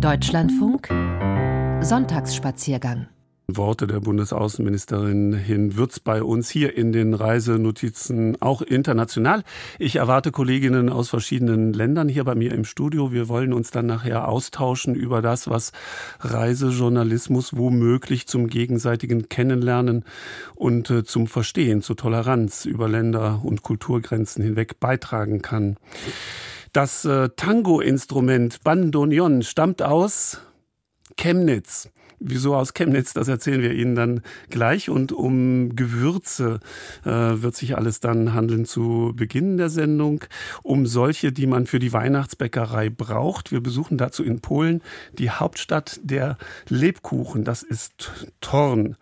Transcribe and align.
Deutschlandfunk 0.00 0.88
Sonntagsspaziergang 1.80 3.08
Worte 3.48 3.88
der 3.88 3.98
Bundesaußenministerin 3.98 5.32
hin 5.32 5.76
wird's 5.76 5.98
bei 5.98 6.22
uns 6.22 6.50
hier 6.50 6.76
in 6.76 6.92
den 6.92 7.14
Reisenotizen 7.14 8.40
auch 8.40 8.62
international. 8.62 9.42
Ich 9.78 9.96
erwarte 9.96 10.30
Kolleginnen 10.30 10.88
aus 10.88 11.08
verschiedenen 11.08 11.72
Ländern 11.72 12.08
hier 12.08 12.22
bei 12.22 12.36
mir 12.36 12.52
im 12.52 12.64
Studio. 12.64 13.10
Wir 13.10 13.28
wollen 13.28 13.52
uns 13.52 13.72
dann 13.72 13.86
nachher 13.86 14.28
austauschen 14.28 14.94
über 14.94 15.20
das, 15.20 15.48
was 15.48 15.72
Reisejournalismus 16.20 17.56
womöglich 17.56 18.28
zum 18.28 18.46
gegenseitigen 18.46 19.28
Kennenlernen 19.28 20.04
und 20.54 20.90
äh, 20.90 21.02
zum 21.02 21.26
Verstehen, 21.26 21.82
zur 21.82 21.96
Toleranz 21.96 22.66
über 22.66 22.88
Länder 22.88 23.40
und 23.42 23.62
Kulturgrenzen 23.62 24.44
hinweg 24.44 24.78
beitragen 24.78 25.42
kann. 25.42 25.76
Das 26.72 27.04
äh, 27.04 27.30
Tango-Instrument 27.30 28.62
Bandoneon 28.62 29.42
stammt 29.42 29.82
aus 29.82 30.40
Chemnitz. 31.16 31.90
Wieso 32.20 32.56
aus 32.56 32.74
Chemnitz, 32.74 33.12
das 33.12 33.28
erzählen 33.28 33.62
wir 33.62 33.72
Ihnen 33.72 33.94
dann 33.94 34.22
gleich. 34.50 34.90
Und 34.90 35.12
um 35.12 35.76
Gewürze 35.76 36.58
äh, 37.04 37.10
wird 37.10 37.54
sich 37.54 37.76
alles 37.76 38.00
dann 38.00 38.34
handeln 38.34 38.64
zu 38.64 39.12
Beginn 39.14 39.56
der 39.56 39.68
Sendung. 39.68 40.24
Um 40.64 40.86
solche, 40.86 41.30
die 41.30 41.46
man 41.46 41.66
für 41.66 41.78
die 41.78 41.92
Weihnachtsbäckerei 41.92 42.90
braucht. 42.90 43.52
Wir 43.52 43.60
besuchen 43.60 43.98
dazu 43.98 44.24
in 44.24 44.40
Polen 44.40 44.82
die 45.16 45.30
Hauptstadt 45.30 46.00
der 46.02 46.38
Lebkuchen. 46.68 47.44
Das 47.44 47.62
ist 47.62 48.10
Torn. 48.40 48.96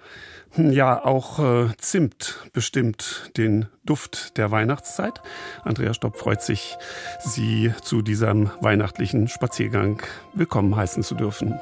Hm, 0.56 0.73
ja, 0.73 1.05
auch 1.05 1.38
äh, 1.38 1.69
Zimt 1.77 2.41
bestimmt 2.52 3.30
den 3.37 3.66
Duft 3.84 4.38
der 4.38 4.51
Weihnachtszeit. 4.51 5.20
Andrea 5.65 5.92
Stopp 5.92 6.16
freut 6.16 6.42
sich, 6.42 6.77
Sie 7.20 7.73
zu 7.82 8.01
diesem 8.02 8.51
weihnachtlichen 8.60 9.29
Spaziergang 9.29 10.02
willkommen 10.32 10.74
heißen 10.74 11.02
zu 11.02 11.15
dürfen. 11.15 11.59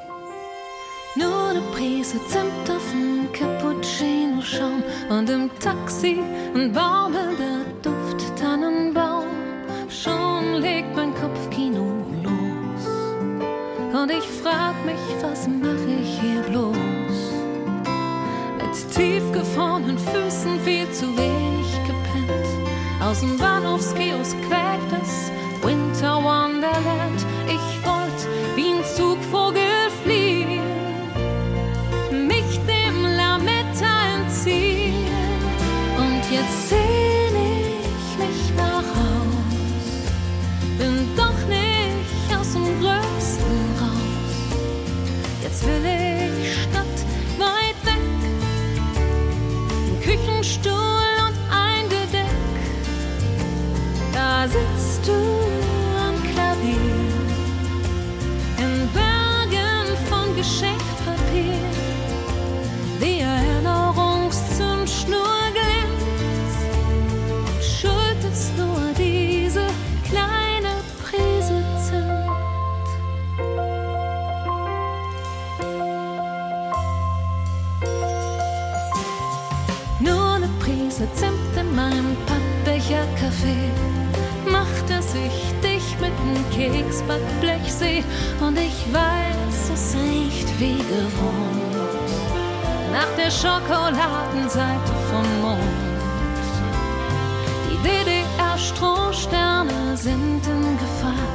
Nur 1.15 1.49
eine 1.49 1.61
Prise 1.73 2.17
Zimt 2.27 2.69
auf 2.69 2.83
dem 2.91 3.31
Cappuccino-Schaum 3.33 4.81
und 5.09 5.29
im 5.29 5.49
Taxi 5.59 6.19
ein 6.55 6.71
baumelnder 6.71 7.65
Duft 7.81 8.39
Tannenbaum. 8.39 9.27
Schon 9.89 10.61
legt 10.61 10.95
mein 10.95 11.13
Kopfkino 11.15 11.85
los 12.23 12.87
und 13.93 14.09
ich 14.11 14.25
frag 14.41 14.73
mich, 14.85 14.95
was 15.21 15.47
mach 15.47 16.01
ich 16.01 16.19
hier 16.19 16.41
bloß? 16.43 16.84
Mit 18.75 18.93
tiefgefrorenen 18.93 19.97
Füßen 19.97 20.59
viel 20.65 20.91
zu 20.91 21.05
wenig 21.15 21.71
gepennt. 21.87 23.01
Aus 23.01 23.21
dem 23.21 23.37
Bahnhofskiosk 23.37 24.35
quält 24.49 25.01
es 25.01 25.31
Winter 25.65 26.17
Wonderland. 26.17 27.25
Ich 27.47 27.84
as 54.45 54.53
it 54.53 54.77
stood. 54.77 55.44
Sehe 87.67 88.03
und 88.39 88.57
ich 88.57 88.93
weiß, 88.93 89.69
es 89.73 89.95
riecht 89.95 90.47
wie 90.59 90.77
gewohnt 90.77 91.65
nach 92.91 93.11
der 93.17 93.29
Schokoladenseite 93.29 94.93
vom 95.09 95.41
Mond. 95.41 95.59
Die 97.67 97.77
DDR-Strohsterne 97.85 99.97
sind 99.97 100.47
in 100.47 100.77
Gefahr. 100.77 101.27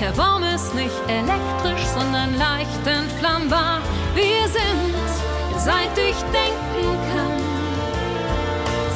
Der 0.00 0.10
Baum 0.10 0.42
ist 0.42 0.74
nicht 0.74 1.00
elektrisch, 1.06 1.86
sondern 1.96 2.36
leicht 2.36 2.84
entflammbar. 2.84 3.80
Wir 4.14 4.48
sind, 4.48 4.96
seit 5.58 5.96
ich 5.96 6.16
denken 6.32 6.98
kann, 7.14 7.40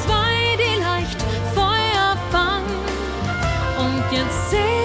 zwei, 0.04 0.56
die 0.62 0.76
leicht 0.82 1.22
Feuer 1.54 2.16
fangen. 2.32 2.80
Und 3.78 4.04
jetzt 4.10 4.50
sehe 4.50 4.75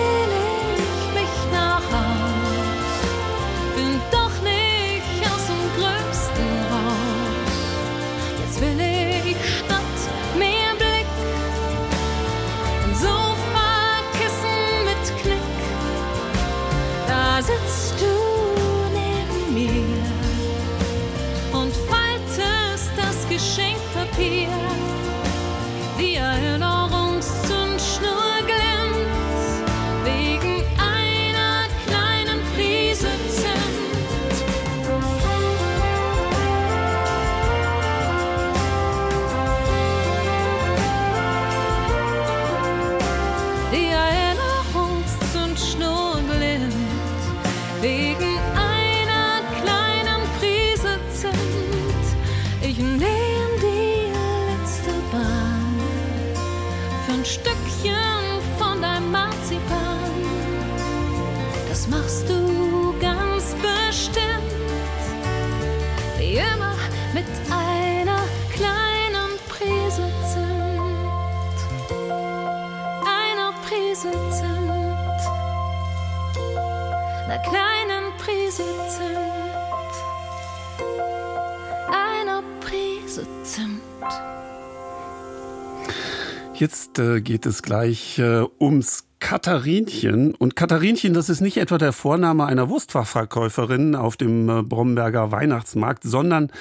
Jetzt 86.62 87.00
äh, 87.00 87.22
geht 87.22 87.48
es 87.48 87.64
gleich 87.64 88.20
äh, 88.20 88.44
ums 88.60 89.06
Katharinchen. 89.20 90.36
Und 90.36 90.56
Katharinchen, 90.56 91.12
das 91.16 91.28
ist 91.28 91.42
nicht 91.42 91.58
etwa 91.58 91.80
der 91.80 91.92
Vorname 91.92 92.46
einer 92.46 92.70
Wurstfachverkäuferin 92.70 93.96
auf 93.96 94.16
dem 94.16 94.48
äh, 94.48 94.62
Bromberger 94.62 95.32
Weihnachtsmarkt, 95.32 96.04
sondern 96.04 96.52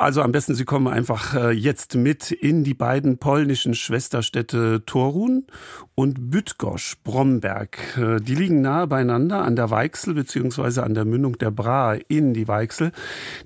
Also 0.00 0.22
am 0.22 0.30
besten, 0.30 0.54
Sie 0.54 0.64
kommen 0.64 0.86
einfach 0.86 1.34
äh, 1.34 1.50
jetzt 1.50 1.96
mit 1.96 2.30
in 2.30 2.62
die 2.62 2.72
beiden 2.74 3.18
polnischen 3.18 3.74
Schwesterstädte 3.74 4.84
Torun 4.86 5.48
und 5.96 6.30
Bydgoszcz, 6.30 6.98
Bromberg. 7.02 7.98
Äh, 7.98 8.20
die 8.20 8.36
liegen 8.36 8.60
nahe 8.60 8.86
beieinander 8.86 9.42
an 9.42 9.56
der 9.56 9.70
Weichsel 9.70 10.14
beziehungsweise 10.14 10.84
an 10.84 10.94
der 10.94 11.04
Mündung 11.04 11.36
der 11.38 11.50
Brahe 11.50 11.98
in 12.06 12.32
die 12.32 12.46
Weichsel. 12.46 12.92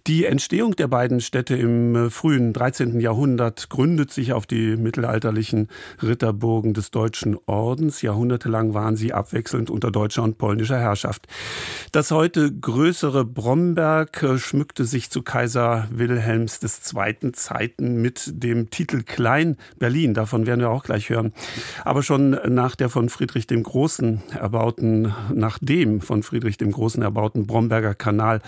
Die 0.07 0.27
Entstehung 0.27 0.77
der 0.77 0.89
beiden 0.89 1.23
Städte 1.23 1.57
im 1.57 1.97
äh, 1.97 2.11
frühen 2.11 2.53
13. 2.53 3.01
Jahrhundert 3.01 3.71
gründet 3.71 4.11
sich 4.11 4.35
auf 4.35 4.45
die 4.45 4.77
mittelalterlichen 4.77 5.69
Ritterburgen 6.03 6.75
des 6.75 6.91
Deutschen 6.91 7.39
Ordens. 7.47 8.03
Jahrhundertelang 8.03 8.75
waren 8.75 8.97
sie 8.97 9.15
abwechselnd 9.15 9.71
unter 9.71 9.91
deutscher 9.91 10.23
und 10.23 10.37
polnischer 10.37 10.79
Herrschaft. 10.79 11.29
Das 11.93 12.11
heute 12.11 12.53
größere 12.53 13.25
Bromberg 13.25 14.23
schmückte 14.37 14.85
sich 14.85 15.09
zu 15.09 15.23
Kaiser 15.23 15.89
Wilhelm 15.91 16.42
Wilhelms 16.43 16.95
II. 16.95 17.33
Zeiten 17.33 18.03
mit 18.03 18.31
dem 18.43 18.71
Titel 18.71 19.03
Klein 19.03 19.57
Berlin. 19.79 20.15
Davon 20.15 20.47
werden 20.47 20.61
wir 20.61 20.71
auch 20.71 20.85
gleich 20.85 21.09
hören. 21.09 21.33
Aber 21.85 22.03
schon 22.03 22.31
nach 22.49 22.75
der 22.75 22.89
von 22.89 23.09
Friedrich 23.09 23.47
dem 23.47 23.63
Großen 23.63 24.23
erbauten, 24.33 25.15
nach 25.33 25.59
dem 25.61 26.01
von 26.01 26.23
Friedrich 26.23 26.57
dem 26.57 26.73
Großen 26.73 27.03
erbauten 27.03 27.47
Bromberger 27.47 27.95
Kanal 27.95 28.41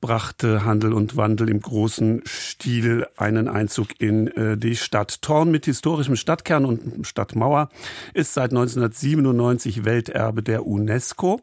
brachte 0.00 0.64
Handel 0.64 0.92
und 0.92 1.16
Wandel 1.16 1.50
im 1.50 1.60
großen 1.60 2.22
Stil 2.26 3.06
einen 3.16 3.48
Einzug 3.48 4.00
in 4.00 4.28
äh, 4.28 4.56
die 4.56 4.76
Stadt. 4.76 5.22
Thorn 5.22 5.50
mit 5.50 5.66
historischem 5.66 6.16
Stadtkern 6.16 6.64
und 6.64 7.06
Stadtmauer 7.06 7.68
ist 8.14 8.34
seit 8.34 8.50
1997 8.50 9.84
Welterbe 9.84 10.42
der 10.42 10.66
UNESCO. 10.66 11.40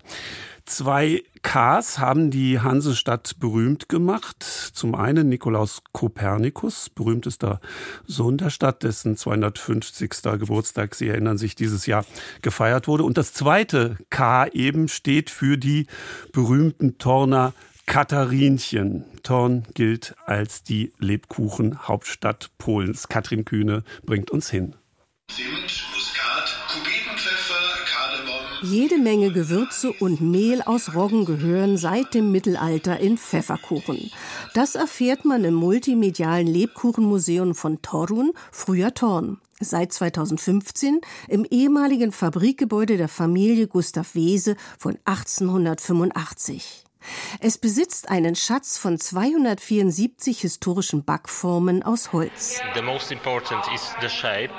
Zwei 0.69 1.23
Ks 1.41 1.97
haben 1.97 2.29
die 2.29 2.59
Hansestadt 2.59 3.39
berühmt 3.39 3.89
gemacht. 3.89 4.43
Zum 4.43 4.93
einen 4.93 5.27
Nikolaus 5.27 5.81
Kopernikus, 5.93 6.91
berühmtester 6.91 7.59
Sohn 8.05 8.37
der 8.37 8.51
Stadt, 8.51 8.83
dessen 8.83 9.17
250. 9.17 10.11
Geburtstag, 10.37 10.93
Sie 10.93 11.07
erinnern 11.07 11.39
sich, 11.39 11.55
dieses 11.55 11.87
Jahr 11.87 12.05
gefeiert 12.43 12.87
wurde. 12.87 13.03
Und 13.03 13.17
das 13.17 13.33
zweite 13.33 13.97
K 14.11 14.45
eben 14.45 14.89
steht 14.89 15.31
für 15.31 15.57
die 15.57 15.87
berühmten 16.33 16.99
Torner 16.99 17.53
Katharinchen. 17.87 19.05
Torn 19.23 19.63
gilt 19.73 20.13
als 20.27 20.61
die 20.61 20.93
Lebkuchenhauptstadt 20.99 22.51
Polens. 22.59 23.07
Katrin 23.07 23.43
Kühne 23.43 23.83
bringt 24.05 24.29
uns 24.29 24.51
hin. 24.51 24.75
Zimt, 25.31 25.83
jede 28.61 28.97
Menge 28.97 29.31
Gewürze 29.31 29.91
und 29.91 30.21
Mehl 30.21 30.61
aus 30.61 30.93
Roggen 30.93 31.25
gehören 31.25 31.77
seit 31.77 32.13
dem 32.13 32.31
Mittelalter 32.31 32.99
in 32.99 33.17
Pfefferkuchen. 33.17 34.11
Das 34.53 34.75
erfährt 34.75 35.25
man 35.25 35.43
im 35.43 35.53
multimedialen 35.53 36.47
Lebkuchenmuseum 36.47 37.55
von 37.55 37.81
Torun, 37.81 38.33
früher 38.51 38.93
Torn. 38.93 39.39
Seit 39.61 39.91
2015 39.91 41.01
im 41.27 41.45
ehemaligen 41.49 42.11
Fabrikgebäude 42.11 42.97
der 42.97 43.09
Familie 43.09 43.67
Gustav 43.67 44.15
Wese 44.15 44.55
von 44.77 44.97
1885. 45.05 46.85
Es 47.39 47.57
besitzt 47.57 48.09
einen 48.09 48.35
Schatz 48.35 48.77
von 48.77 48.99
274 48.99 50.41
historischen 50.41 51.03
Backformen 51.03 51.83
aus 51.83 52.13
Holz. 52.13 52.59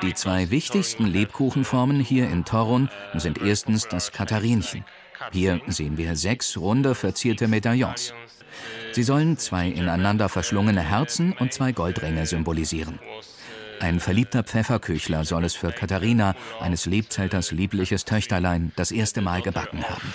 Die 0.02 0.14
zwei 0.14 0.50
wichtigsten 0.50 1.06
Lebkuchenformen 1.06 2.00
hier 2.00 2.28
in 2.30 2.44
Torun 2.44 2.88
sind 3.14 3.38
erstens 3.38 3.88
das 3.88 4.12
Katharinchen. 4.12 4.84
Hier 5.32 5.60
sehen 5.66 5.98
wir 5.98 6.16
sechs 6.16 6.56
runde 6.56 6.94
verzierte 6.94 7.46
Medaillons. 7.48 8.14
Sie 8.92 9.02
sollen 9.02 9.36
zwei 9.36 9.68
ineinander 9.68 10.28
verschlungene 10.28 10.82
Herzen 10.82 11.32
und 11.38 11.52
zwei 11.52 11.72
Goldringe 11.72 12.26
symbolisieren. 12.26 12.98
Ein 13.80 13.98
verliebter 13.98 14.42
Pfefferküchler 14.42 15.24
soll 15.24 15.44
es 15.44 15.54
für 15.54 15.72
Katharina, 15.72 16.34
eines 16.60 16.84
Lebzelters 16.84 17.50
liebliches 17.50 18.04
Töchterlein, 18.04 18.72
das 18.76 18.92
erste 18.92 19.22
Mal 19.22 19.40
gebacken 19.40 19.82
haben. 19.82 20.14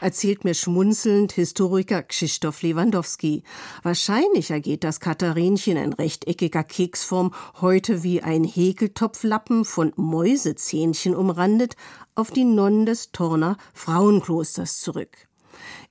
Erzählt 0.00 0.44
mir 0.44 0.54
schmunzelnd 0.54 1.32
Historiker 1.32 2.02
Krzysztof 2.02 2.62
Lewandowski. 2.62 3.42
Wahrscheinlich 3.82 4.50
ergeht 4.50 4.82
das 4.82 4.98
Katharinchen 4.98 5.76
in 5.76 5.92
rechteckiger 5.92 6.64
Keksform 6.64 7.34
heute 7.60 8.02
wie 8.02 8.22
ein 8.22 8.44
Häkeltopflappen 8.44 9.66
von 9.66 9.92
Mäusezähnchen 9.96 11.14
umrandet 11.14 11.76
auf 12.14 12.30
die 12.30 12.44
Nonnen 12.44 12.86
des 12.86 13.12
Torner 13.12 13.58
Frauenklosters 13.74 14.80
zurück. 14.80 15.28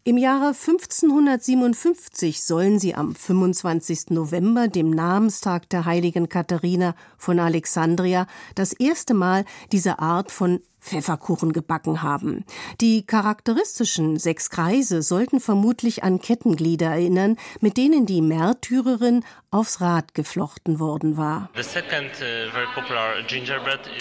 Im 0.06 0.18
Jahre 0.18 0.48
1557 0.48 2.44
sollen 2.44 2.78
sie 2.78 2.94
am 2.94 3.16
25. 3.16 4.10
November, 4.10 4.68
dem 4.68 4.90
Namenstag 4.90 5.70
der 5.70 5.86
heiligen 5.86 6.28
Katharina 6.28 6.94
von 7.18 7.40
Alexandria, 7.40 8.28
das 8.54 8.74
erste 8.74 9.14
Mal 9.14 9.46
diese 9.72 10.00
Art 10.00 10.30
von 10.30 10.60
Pfefferkuchen 10.82 11.54
gebacken 11.54 12.02
haben. 12.02 12.44
Die 12.82 13.06
charakteristischen 13.06 14.20
sechs 14.20 14.50
Kreise 14.50 15.02
sollten 15.02 15.40
vermutlich 15.40 16.04
an 16.04 16.20
Kettenglieder 16.20 16.88
erinnern, 16.88 17.38
mit 17.62 17.78
denen 17.78 18.06
die 18.06 18.22
Märtyrerin 18.22 19.24
aufs 19.52 19.80
Rad 19.80 20.14
geflochten 20.14 20.82
worden 20.82 21.16
war. 21.16 21.50
Uh, 21.56 21.62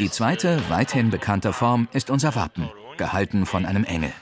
die 0.00 0.10
zweite, 0.10 0.60
weithin 0.68 1.10
bekannte 1.10 1.52
Form 1.52 1.86
ist 1.92 2.10
unser 2.10 2.34
Wappen, 2.34 2.68
gehalten 2.96 3.46
von 3.46 3.66
einem 3.66 3.84
Engel. 3.84 4.12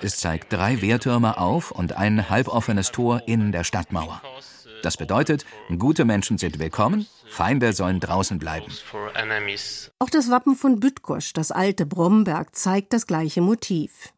Es 0.00 0.18
zeigt 0.18 0.52
drei 0.52 0.80
Wehrtürme 0.80 1.38
auf 1.38 1.70
und 1.70 1.94
ein 1.94 2.30
halboffenes 2.30 2.92
Tor 2.92 3.22
in 3.26 3.52
der 3.52 3.64
Stadtmauer. 3.64 4.22
Das 4.82 4.96
bedeutet, 4.96 5.44
gute 5.76 6.04
Menschen 6.04 6.38
sind 6.38 6.58
willkommen, 6.58 7.06
Feinde 7.26 7.72
sollen 7.72 7.98
draußen 7.98 8.38
bleiben. 8.38 8.72
Auch 9.98 10.10
das 10.10 10.30
Wappen 10.30 10.54
von 10.54 10.78
Bydgoszcz, 10.78 11.32
das 11.32 11.50
alte 11.50 11.84
Bromberg, 11.84 12.54
zeigt 12.54 12.92
das 12.92 13.06
gleiche 13.06 13.40
Motiv. 13.40 14.12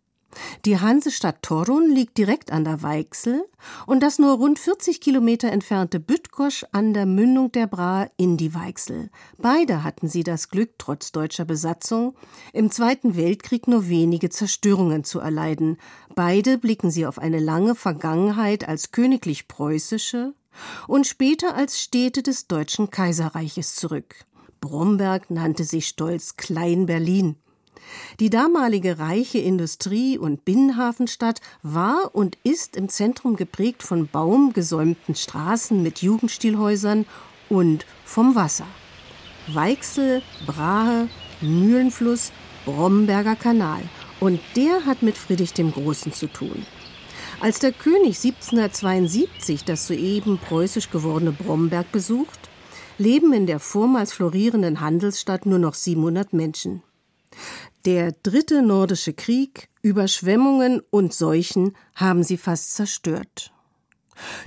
Die 0.64 0.78
Hansestadt 0.78 1.42
Torun 1.42 1.90
liegt 1.90 2.18
direkt 2.18 2.52
an 2.52 2.64
der 2.64 2.82
Weichsel 2.82 3.44
und 3.86 4.02
das 4.02 4.18
nur 4.18 4.34
rund 4.34 4.58
40 4.58 5.00
Kilometer 5.00 5.50
entfernte 5.50 6.00
Bydgoszcz 6.00 6.66
an 6.72 6.94
der 6.94 7.06
Mündung 7.06 7.52
der 7.52 7.66
Bra 7.66 8.08
in 8.16 8.36
die 8.36 8.54
Weichsel. 8.54 9.10
Beide 9.38 9.82
hatten 9.82 10.08
sie 10.08 10.22
das 10.22 10.48
Glück, 10.48 10.70
trotz 10.78 11.12
deutscher 11.12 11.44
Besatzung, 11.44 12.14
im 12.52 12.70
Zweiten 12.70 13.16
Weltkrieg 13.16 13.68
nur 13.68 13.88
wenige 13.88 14.30
Zerstörungen 14.30 15.04
zu 15.04 15.20
erleiden. 15.20 15.78
Beide 16.14 16.58
blicken 16.58 16.90
sie 16.90 17.06
auf 17.06 17.18
eine 17.18 17.40
lange 17.40 17.74
Vergangenheit 17.74 18.68
als 18.68 18.92
königlich 18.92 19.48
preußische 19.48 20.34
und 20.86 21.06
später 21.06 21.54
als 21.54 21.80
Städte 21.80 22.22
des 22.22 22.46
Deutschen 22.46 22.90
Kaiserreiches 22.90 23.74
zurück. 23.74 24.26
Bromberg 24.60 25.30
nannte 25.30 25.64
sich 25.64 25.88
stolz 25.88 26.36
Klein 26.36 26.86
Berlin. 26.86 27.36
Die 28.18 28.30
damalige 28.30 28.98
reiche 28.98 29.38
Industrie- 29.38 30.18
und 30.18 30.44
Binnenhafenstadt 30.44 31.40
war 31.62 32.10
und 32.14 32.36
ist 32.44 32.76
im 32.76 32.88
Zentrum 32.88 33.36
geprägt 33.36 33.82
von 33.82 34.08
baumgesäumten 34.08 35.14
Straßen 35.14 35.82
mit 35.82 36.02
Jugendstilhäusern 36.02 37.06
und 37.48 37.86
vom 38.04 38.34
Wasser. 38.34 38.66
Weichsel, 39.48 40.22
Brahe, 40.46 41.08
Mühlenfluss, 41.40 42.32
Bromberger 42.64 43.36
Kanal. 43.36 43.82
Und 44.20 44.40
der 44.54 44.84
hat 44.84 45.02
mit 45.02 45.16
Friedrich 45.16 45.54
dem 45.54 45.72
Großen 45.72 46.12
zu 46.12 46.26
tun. 46.26 46.66
Als 47.40 47.58
der 47.58 47.72
König 47.72 48.22
1772 48.22 49.64
das 49.64 49.86
soeben 49.86 50.38
preußisch 50.38 50.90
gewordene 50.90 51.32
Bromberg 51.32 51.90
besucht, 51.90 52.50
leben 52.98 53.32
in 53.32 53.46
der 53.46 53.60
vormals 53.60 54.12
florierenden 54.12 54.80
Handelsstadt 54.80 55.46
nur 55.46 55.58
noch 55.58 55.72
700 55.72 56.34
Menschen. 56.34 56.82
Der 57.86 58.12
dritte 58.22 58.60
nordische 58.60 59.14
Krieg, 59.14 59.70
Überschwemmungen 59.80 60.82
und 60.90 61.14
Seuchen 61.14 61.74
haben 61.94 62.22
sie 62.22 62.36
fast 62.36 62.74
zerstört. 62.74 63.52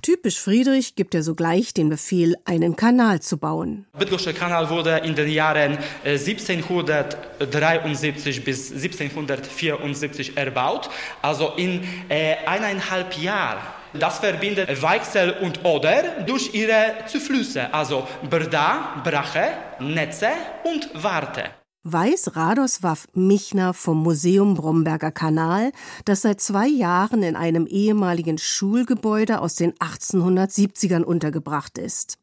Typisch 0.04 0.40
Friedrich 0.40 0.94
gibt 0.94 1.16
er 1.16 1.24
sogleich 1.24 1.74
den 1.74 1.90
Befehl, 1.90 2.36
einen 2.46 2.76
Kanal 2.76 3.24
zu 3.24 3.40
bauen. 3.40 3.88
Der 3.94 4.02
Bydgoszcher 4.02 4.34
Kanal 4.34 4.70
wurde 4.70 5.00
in 5.00 5.16
den 5.16 5.32
Jahren 5.32 5.80
1773 6.06 8.38
äh, 8.38 8.42
bis 8.42 8.72
1774 8.72 10.38
erbaut, 10.38 10.92
also 11.24 11.54
in 11.58 11.84
äh, 12.10 12.36
eineinhalb 12.46 13.18
Jahren. 13.18 13.64
Das 13.94 14.20
verbindet 14.20 14.80
Weichsel 14.82 15.32
und 15.42 15.66
Oder 15.66 16.22
durch 16.26 16.54
ihre 16.54 16.94
Zuflüsse, 17.08 17.74
also 17.74 18.08
Brda, 18.30 19.02
Brache, 19.04 19.54
Netze 19.80 20.30
und 20.64 20.88
Warte 20.94 21.63
weiß 21.84 22.36
Radosław 22.36 23.08
Michner 23.14 23.74
vom 23.74 24.02
Museum 24.02 24.56
Bromberger 24.56 25.12
Kanal, 25.12 25.72
das 26.06 26.22
seit 26.22 26.42
zwei 26.42 26.68
Jahren 26.68 27.24
in 27.24 27.36
einem 27.36 27.68
ehemaligen 27.68 28.38
Schulgebäude 28.38 29.42
aus 29.42 29.56
den 29.56 29.74
1870ern 29.74 31.04
untergebracht 31.04 31.78
ist. 31.78 32.18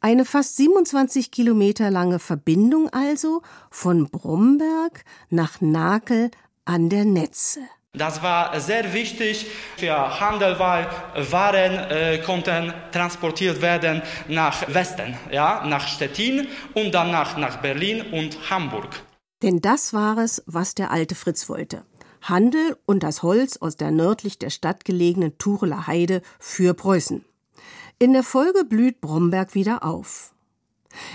Eine 0.00 0.24
fast 0.24 0.56
27 0.56 1.30
Kilometer 1.30 1.90
lange 1.90 2.18
Verbindung 2.18 2.88
also 2.90 3.42
von 3.70 4.08
Bromberg 4.08 5.04
nach 5.28 5.60
Nakel 5.60 6.30
an 6.64 6.88
der 6.88 7.04
Netze. 7.04 7.60
Das 7.92 8.22
war 8.22 8.60
sehr 8.60 8.92
wichtig 8.92 9.46
für 9.76 10.20
Handel, 10.20 10.56
weil 10.60 10.86
Waren 11.32 11.90
äh, 11.90 12.18
konnten 12.24 12.72
transportiert 12.92 13.60
werden 13.60 14.00
nach 14.28 14.72
Westen, 14.72 15.16
ja, 15.32 15.66
nach 15.66 15.88
Stettin 15.88 16.46
und 16.74 16.92
danach 16.92 17.36
nach 17.36 17.56
Berlin 17.56 18.02
und 18.12 18.48
Hamburg. 18.48 19.02
Denn 19.42 19.60
das 19.60 19.92
war 19.92 20.18
es, 20.18 20.42
was 20.46 20.76
der 20.76 20.92
alte 20.92 21.16
Fritz 21.16 21.48
wollte. 21.48 21.84
Handel 22.22 22.76
und 22.86 23.02
das 23.02 23.24
Holz 23.24 23.56
aus 23.56 23.76
der 23.76 23.90
nördlich 23.90 24.38
der 24.38 24.50
Stadt 24.50 24.84
gelegenen 24.84 25.36
Tureler 25.38 25.88
Heide 25.88 26.22
für 26.38 26.74
Preußen. 26.74 27.24
In 27.98 28.12
der 28.12 28.22
Folge 28.22 28.64
blüht 28.64 29.00
Bromberg 29.00 29.54
wieder 29.54 29.82
auf. 29.82 30.29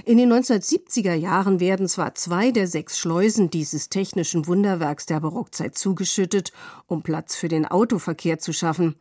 In 0.05 0.17
den 0.17 0.31
1970er 0.31 1.13
Jahren 1.13 1.59
werden 1.59 1.87
zwar 1.87 2.15
zwei 2.15 2.51
der 2.51 2.67
sechs 2.67 2.97
Schleusen 2.97 3.49
dieses 3.49 3.89
technischen 3.89 4.47
Wunderwerks 4.47 5.05
der 5.05 5.19
Barockzeit 5.19 5.77
zugeschüttet, 5.77 6.51
um 6.87 7.01
Platz 7.01 7.35
für 7.35 7.47
den 7.47 7.65
Autoverkehr 7.65 8.39
zu 8.39 8.53
schaffen. 8.53 8.95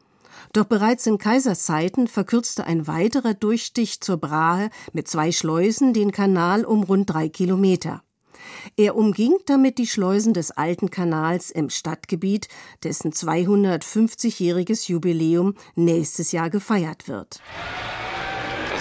Doch 0.52 0.64
bereits 0.64 1.06
in 1.06 1.18
Kaiserszeiten 1.18 2.08
verkürzte 2.08 2.64
ein 2.66 2.86
weiterer 2.86 3.34
Durchstich 3.34 4.00
zur 4.00 4.16
Brahe 4.16 4.70
mit 4.92 5.08
zwei 5.08 5.32
Schleusen 5.32 5.92
den 5.92 6.12
Kanal 6.12 6.64
um 6.64 6.82
rund 6.82 7.10
drei 7.10 7.28
Kilometer. 7.28 8.02
Er 8.76 8.96
umging 8.96 9.36
damit 9.46 9.78
die 9.78 9.86
Schleusen 9.86 10.34
des 10.34 10.50
alten 10.50 10.90
Kanals 10.90 11.50
im 11.50 11.70
Stadtgebiet, 11.70 12.48
dessen 12.82 13.12
250-jähriges 13.12 14.88
Jubiläum 14.88 15.54
nächstes 15.76 16.32
Jahr 16.32 16.50
gefeiert 16.50 17.08
wird. 17.08 17.40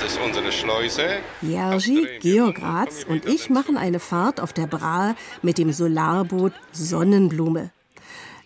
Das 0.04 0.18
ist 0.18 0.22
unsere 0.22 0.52
Schleuse. 0.52 1.20
Jerzy, 1.42 2.06
Georg 2.20 2.62
Ratz 2.62 3.06
und 3.08 3.26
ich 3.26 3.50
machen 3.50 3.78
eine 3.78 4.02
Fahrt 4.02 4.42
auf 4.42 4.52
der 4.52 4.68
Brahe 4.68 5.16
mit 5.42 5.58
dem 5.58 5.72
Solarboot 5.72 6.52
Sonnenblume. 6.74 7.72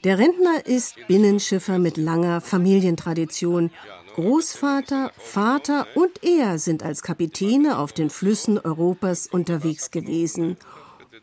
Der 0.04 0.20
Rentner 0.20 0.68
ist 0.68 0.98
Binnenschiffer 1.08 1.80
mit 1.80 1.98
langer 1.98 2.42
Familientradition. 2.42 3.72
Großvater, 4.14 5.12
Vater 5.18 5.88
und 5.96 6.24
er 6.24 6.60
sind 6.60 6.84
als 6.84 7.02
Kapitäne 7.02 7.80
auf 7.80 7.92
den 7.92 8.12
Flüssen 8.12 8.60
Europas 8.60 9.26
unterwegs 9.26 9.90
gewesen. 9.90 10.58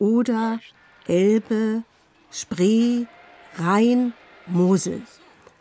Oder 0.00 0.58
Elbe, 1.06 1.84
Spree, 2.32 3.04
Rhein, 3.56 4.14
Mosel. 4.48 5.02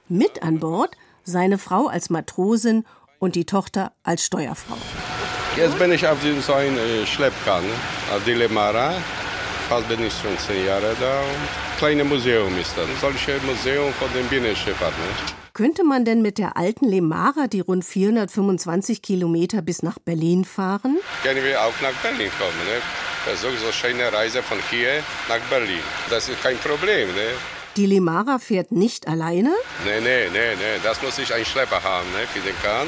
Mit 0.10 0.42
an 0.42 0.60
Bord 0.60 0.98
seine 1.24 1.60
Frau 1.60 1.86
als 1.86 2.10
Matrosin 2.10 2.86
und 3.24 3.36
die 3.36 3.46
Tochter 3.46 3.94
als 4.03 4.25
Steuerfrau. 4.25 4.75
Jetzt 5.56 5.80
bin 5.80 5.94
ich 5.94 6.06
auf 6.06 6.18
so 6.46 6.53
einem 6.53 6.77
äh, 6.77 7.06
Schleppkahn, 7.06 7.63
auf 8.13 8.22
die 8.25 8.34
Lemara. 8.34 8.92
Fast 9.70 9.88
bin 9.88 10.06
ich 10.06 10.13
schon 10.13 10.38
zehn 10.39 10.65
Jahre 10.65 10.94
da. 11.00 11.22
Und 11.22 11.77
kleines 11.77 12.06
Museum 12.06 12.58
ist 12.60 12.74
das. 12.75 12.86
Solche 13.00 13.39
Museum 13.46 13.94
von 13.94 14.12
den 14.13 14.27
Binnenschifffahrt. 14.27 14.92
Ne? 14.92 15.06
Könnte 15.53 15.86
man 15.86 16.03
denn 16.03 16.22
mit 16.22 16.38
der 16.38 16.58
alten 16.58 16.86
Lemara 16.86 17.48
die 17.48 17.62
rund 17.62 17.86
425 17.86 19.01
Kilometer 19.01 19.62
bis 19.62 19.84
nach 19.84 20.00
Berlin 20.00 20.44
fahren? 20.44 20.98
Können 21.24 21.46
wir 21.46 21.62
auch 21.62 21.80
nach 21.82 21.94
Berlin 22.01 22.30
kommen. 22.38 22.60
Ne? 22.68 22.82
Versuch 23.24 23.58
so 23.63 23.72
schöne 23.72 24.12
Reise 24.12 24.44
von 24.44 24.58
hier 24.70 25.01
nach 25.30 25.39
Berlin. 25.50 25.80
Das 26.10 26.27
ist 26.27 26.44
kein 26.44 26.58
Problem. 26.58 27.08
Ne? 27.15 27.30
Die 27.75 27.88
Limara 27.88 28.38
fährt 28.38 28.72
nicht 28.72 29.08
alleine? 29.08 29.51
Nee, 29.84 30.00
nee, 30.00 30.30
nee, 30.32 30.56
nee. 30.56 30.80
Das 30.84 31.01
muss 31.01 31.18
ich 31.18 31.34
einen 31.34 31.46
Schlepper 31.46 31.82
haben 31.84 32.12
ne, 32.12 32.27
für 32.27 32.39
den 32.39 32.56
Kahn. 32.62 32.88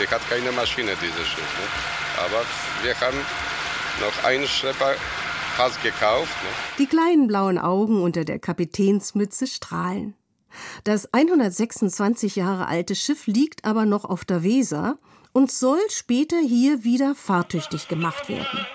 Der 0.00 0.10
hat 0.10 0.28
keine 0.28 0.50
Maschine, 0.50 0.92
dieses 1.00 1.26
Schiff. 1.26 1.38
Ne? 1.38 2.24
Aber 2.24 2.44
wir 2.82 3.00
haben 3.00 3.16
noch 4.00 4.24
einen 4.24 4.48
Schlepper 4.48 4.94
fast 5.56 5.80
gekauft. 5.84 6.34
Ne? 6.42 6.48
Die 6.78 6.86
kleinen 6.86 7.28
blauen 7.28 7.58
Augen 7.58 8.02
unter 8.02 8.24
der 8.24 8.40
Kapitänsmütze 8.40 9.46
strahlen. 9.46 10.14
Das 10.82 11.12
126 11.14 12.34
Jahre 12.34 12.66
alte 12.66 12.96
Schiff 12.96 13.28
liegt 13.28 13.64
aber 13.64 13.86
noch 13.86 14.04
auf 14.04 14.24
der 14.24 14.42
Weser 14.42 14.98
und 15.32 15.52
soll 15.52 15.80
später 15.90 16.38
hier 16.38 16.82
wieder 16.82 17.14
fahrtüchtig 17.14 17.86
gemacht 17.86 18.28
werden. 18.28 18.66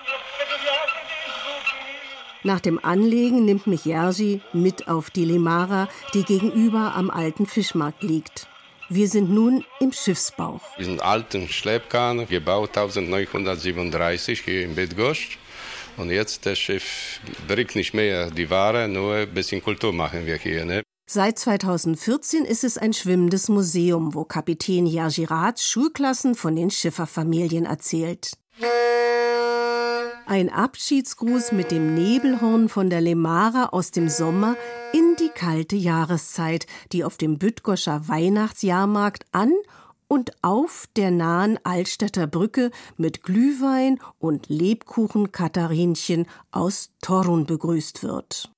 Nach 2.42 2.60
dem 2.60 2.82
Anlegen 2.82 3.44
nimmt 3.44 3.66
mich 3.66 3.84
Jerzy 3.84 4.40
mit 4.54 4.88
auf 4.88 5.10
die 5.10 5.26
Limara, 5.26 5.88
die 6.14 6.24
gegenüber 6.24 6.94
am 6.94 7.10
alten 7.10 7.44
Fischmarkt 7.44 8.02
liegt. 8.02 8.48
Wir 8.88 9.08
sind 9.08 9.30
nun 9.30 9.64
im 9.78 9.92
Schiffsbauch. 9.92 10.62
Diesen 10.78 11.00
alten 11.00 11.48
Schleppkahn, 11.48 12.26
gebaut 12.26 12.70
1937 12.70 14.40
hier 14.40 14.64
in 14.64 14.74
Bydgoszcz. 14.74 15.36
Und 15.98 16.10
jetzt 16.10 16.46
das 16.46 16.58
Schiff 16.58 17.20
bringt 17.46 17.74
nicht 17.76 17.92
mehr 17.92 18.30
die 18.30 18.48
Ware, 18.48 18.88
nur 18.88 19.16
ein 19.16 19.34
bisschen 19.34 19.62
Kultur 19.62 19.92
machen 19.92 20.24
wir 20.24 20.36
hier. 20.36 20.64
Ne? 20.64 20.82
Seit 21.06 21.38
2014 21.38 22.44
ist 22.46 22.64
es 22.64 22.78
ein 22.78 22.94
schwimmendes 22.94 23.48
Museum, 23.48 24.14
wo 24.14 24.24
Kapitän 24.24 24.86
Jerzy 24.86 25.24
Rath 25.24 25.60
Schulklassen 25.60 26.34
von 26.34 26.56
den 26.56 26.70
Schifferfamilien 26.70 27.66
erzählt. 27.66 28.32
Ein 30.30 30.48
Abschiedsgruß 30.48 31.50
mit 31.50 31.72
dem 31.72 31.96
Nebelhorn 31.96 32.68
von 32.68 32.88
der 32.88 33.00
Lemara 33.00 33.70
aus 33.72 33.90
dem 33.90 34.08
Sommer 34.08 34.54
in 34.92 35.16
die 35.18 35.28
kalte 35.28 35.74
Jahreszeit, 35.74 36.68
die 36.92 37.02
auf 37.02 37.16
dem 37.16 37.36
Büttgoscher 37.36 38.06
Weihnachtsjahrmarkt 38.06 39.26
an 39.32 39.52
und 40.06 40.30
auf 40.40 40.86
der 40.94 41.10
nahen 41.10 41.58
Altstädter 41.64 42.28
Brücke 42.28 42.70
mit 42.96 43.24
Glühwein 43.24 43.98
und 44.20 44.48
Lebkuchen 44.48 45.32
Katharinchen 45.32 46.26
aus 46.52 46.92
Torun 47.02 47.44
begrüßt 47.44 48.04
wird. 48.04 48.52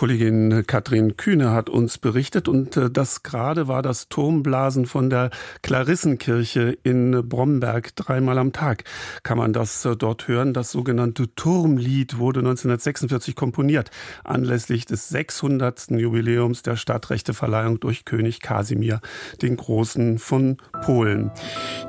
Kollegin 0.00 0.64
Katrin 0.66 1.18
Kühne 1.18 1.50
hat 1.50 1.68
uns 1.68 1.98
berichtet 1.98 2.48
und 2.48 2.74
äh, 2.78 2.90
das 2.90 3.22
gerade 3.22 3.68
war 3.68 3.82
das 3.82 4.08
Turmblasen 4.08 4.86
von 4.86 5.10
der 5.10 5.28
Klarissenkirche 5.60 6.78
in 6.82 7.28
Bromberg. 7.28 7.94
Dreimal 7.96 8.38
am 8.38 8.54
Tag 8.54 8.84
kann 9.24 9.36
man 9.36 9.52
das 9.52 9.84
äh, 9.84 9.96
dort 9.96 10.26
hören. 10.26 10.54
Das 10.54 10.70
sogenannte 10.70 11.34
Turmlied 11.34 12.16
wurde 12.16 12.40
1946 12.40 13.36
komponiert, 13.36 13.90
anlässlich 14.24 14.86
des 14.86 15.10
600. 15.10 15.90
Jubiläums 15.90 16.62
der 16.62 16.76
Stadtrechteverleihung 16.76 17.78
durch 17.78 18.06
König 18.06 18.40
Kasimir 18.40 19.02
den 19.42 19.58
Großen 19.58 20.18
von 20.18 20.56
Polen. 20.82 21.30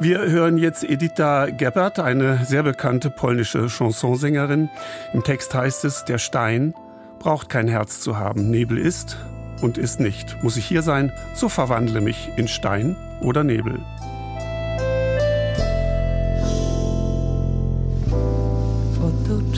Wir 0.02 0.20
hören 0.20 0.58
jetzt 0.58 0.84
Edita 0.84 1.46
Geppert, 1.46 2.00
eine 2.00 2.44
sehr 2.44 2.64
bekannte 2.64 3.10
polnische 3.10 3.70
Chansonsängerin. 3.70 4.68
Im 5.14 5.24
Text 5.24 5.56
heißt 5.56 5.86
es, 5.86 6.04
der 6.04 6.18
Stein 6.18 6.74
braucht 7.22 7.50
kein 7.50 7.68
Herz 7.68 8.02
zu 8.02 8.18
haben. 8.18 8.50
Nebel 8.50 8.78
ist 8.78 9.18
und 9.62 9.78
ist 9.78 10.00
nicht. 10.00 10.42
Muss 10.44 10.58
ich 10.58 10.66
hier 10.66 10.82
sein, 10.82 11.12
so 11.36 11.50
verwandle 11.50 12.02
mich 12.02 12.30
in 12.36 12.48
Stein 12.48 12.96
oder 13.22 13.44
Nebel. 13.44 13.80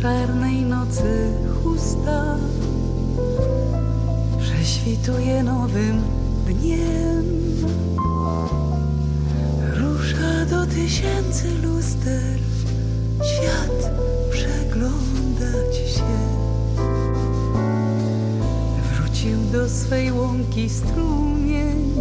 czarnej 0.03 0.61
nocy 0.61 1.33
chusta 1.63 2.37
prześwituje 4.39 5.43
nowym 5.43 6.01
dniem. 6.47 7.25
Rusza 9.73 10.45
do 10.49 10.65
tysięcy 10.65 11.47
luster, 11.63 12.39
świat 13.23 13.91
przeglądać 14.31 15.75
się 15.75 16.32
do 19.31 19.69
swej 19.69 20.11
łąki 20.11 20.69
strumień, 20.69 21.93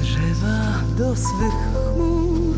drzewa 0.00 0.80
do 0.98 1.16
swych 1.16 1.54
chmur. 1.94 2.56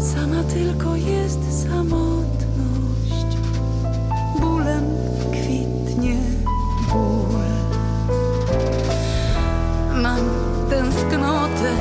Sama 0.00 0.42
tylko 0.42 0.96
jest 0.96 1.62
samotność, 1.62 3.36
bólem 4.40 4.84
kwitnie 5.32 6.16
ból. 6.92 7.48
Mam 10.02 10.20
tęsknotę 10.70 11.72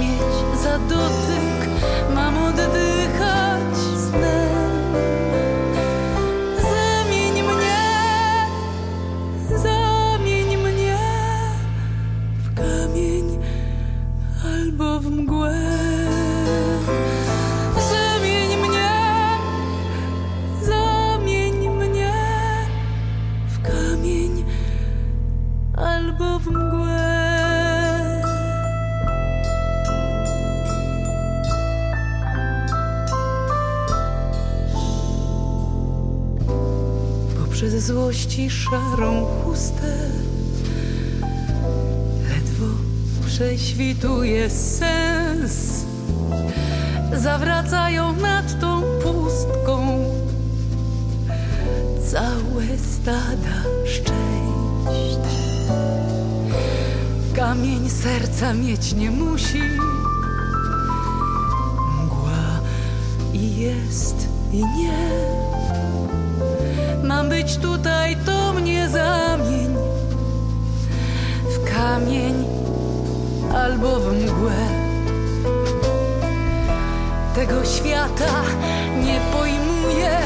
mieć 0.00 0.62
za 0.62 0.78
dotyk, 0.78 1.68
mam 2.14 2.38
oddychać 2.44 3.49
złości 38.40 38.50
szarą 38.50 39.26
chustę. 39.44 40.10
Ledwo 42.28 42.66
prześwituje 43.26 44.50
sens. 44.50 45.84
Zawracają 47.12 48.12
nad 48.12 48.60
tą 48.60 48.82
pustką 49.02 50.04
całe 52.10 52.78
stada 52.78 53.56
szczęść. 53.84 55.18
Kamień 57.36 57.90
serca 57.90 58.54
mieć 58.54 58.92
nie 58.92 59.10
musi. 59.10 59.62
Mgła 62.04 62.60
i 63.32 63.56
jest 63.56 64.28
i 64.52 64.56
nie. 64.56 65.39
Mam 67.10 67.28
być 67.28 67.56
tutaj, 67.56 68.16
to 68.26 68.52
mnie 68.52 68.88
zamień 68.88 69.76
w 71.44 71.74
kamień 71.74 72.44
albo 73.54 74.00
w 74.00 74.12
mgłę. 74.12 74.56
Tego 77.34 77.64
świata 77.64 78.42
nie 79.04 79.20
pojmuję 79.32 80.18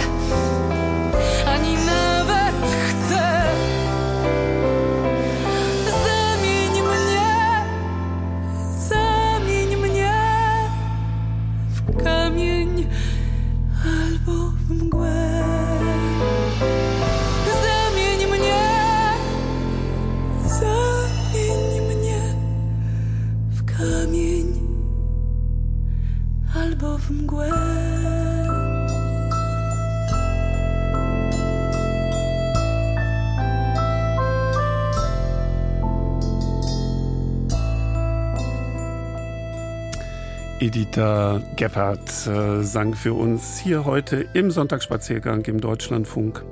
Editha 40.75 41.41
Gebhardt 41.55 42.27
äh, 42.27 42.65
sang 42.65 42.95
für 42.95 43.15
uns 43.15 43.61
hier 43.61 43.85
heute 43.85 44.27
im 44.35 44.51
Sonntagsspaziergang 44.51 45.45
im 45.45 45.61
Deutschlandfunk. 45.61 46.45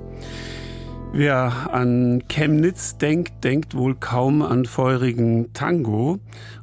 Wer 1.13 1.75
an 1.75 2.23
Chemnitz 2.29 2.97
denkt, 2.99 3.43
denkt 3.43 3.75
wohl 3.75 3.97
kaum 3.97 4.43
an 4.43 4.65
feurigen 4.65 5.53
Tango. 5.55 6.21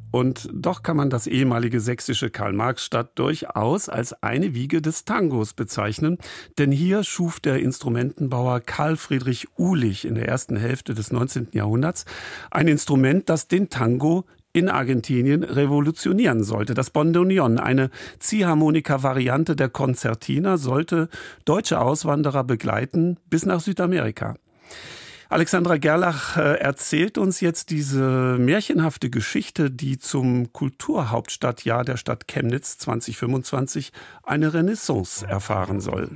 Und 0.10 0.50
doch 0.54 0.84
kann 0.84 0.96
man 0.96 1.10
das 1.10 1.28
ehemalige 1.28 1.82
sächsische 1.82 2.30
Karl-Marx-Stadt 2.30 3.20
durchaus 3.20 3.90
als 3.90 4.14
eine 4.24 4.56
Wiege 4.56 4.82
des 4.82 5.04
Tangos 5.04 5.54
bezeichnen. 5.54 6.18
Denn 6.58 6.72
hier 6.72 7.04
schuf 7.04 7.42
der 7.42 7.60
Instrumentenbauer 7.60 8.62
Karl 8.62 8.96
Friedrich 8.96 9.50
Uhlich 9.58 10.06
in 10.06 10.16
der 10.16 10.30
ersten 10.30 10.56
Hälfte 10.56 10.94
des 10.94 11.12
19. 11.12 11.50
Jahrhunderts 11.52 12.06
ein 12.52 12.70
Instrument, 12.70 13.28
das 13.28 13.50
den 13.50 13.70
Tango 13.70 14.24
in 14.60 14.70
Argentinien 14.70 15.44
revolutionieren 15.44 16.44
sollte. 16.44 16.74
Das 16.74 16.90
Bandoneon, 16.92 17.60
eine 17.60 17.90
Ziehharmonika-Variante 18.20 19.56
der 19.56 19.70
Konzertina, 19.70 20.58
sollte 20.58 21.10
deutsche 21.46 21.80
Auswanderer 21.80 22.44
begleiten 22.44 23.18
bis 23.30 23.46
nach 23.46 23.62
Südamerika. 23.62 24.36
Alexandra 25.32 25.78
Gerlach 25.78 26.38
äh, 26.38 26.56
erzählt 26.60 27.20
uns 27.20 27.40
jetzt 27.40 27.70
diese 27.70 28.38
märchenhafte 28.40 29.12
Geschichte, 29.12 29.70
die 29.70 30.00
zum 30.00 30.52
Kulturhauptstadtjahr 30.54 31.86
der 31.86 31.98
Stadt 31.98 32.28
Chemnitz 32.28 32.80
2025 32.80 33.92
eine 34.24 34.56
Renaissance 34.56 35.26
erfahren 35.28 35.82
soll. 35.82 36.10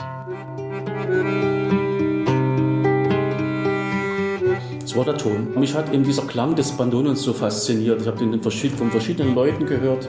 Das 4.94 5.08
war 5.08 5.12
der 5.12 5.18
Ton. 5.18 5.60
Mich 5.60 5.74
hat 5.74 5.92
eben 5.92 6.04
dieser 6.04 6.22
Klang 6.22 6.54
des 6.56 6.74
Bandonions 6.74 7.24
so 7.24 7.34
fasziniert. 7.34 8.00
Ich 8.02 8.08
habe 8.08 8.20
den 8.20 8.40
von 8.44 8.92
verschiedenen 8.92 9.34
Leuten 9.34 9.66
gehört 9.66 10.08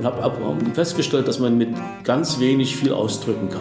und 0.00 0.04
habe 0.04 0.20
festgestellt, 0.74 1.28
dass 1.28 1.38
man 1.38 1.56
mit 1.56 1.68
ganz 2.02 2.40
wenig 2.40 2.74
viel 2.74 2.92
ausdrücken 2.92 3.48
kann. 3.48 3.60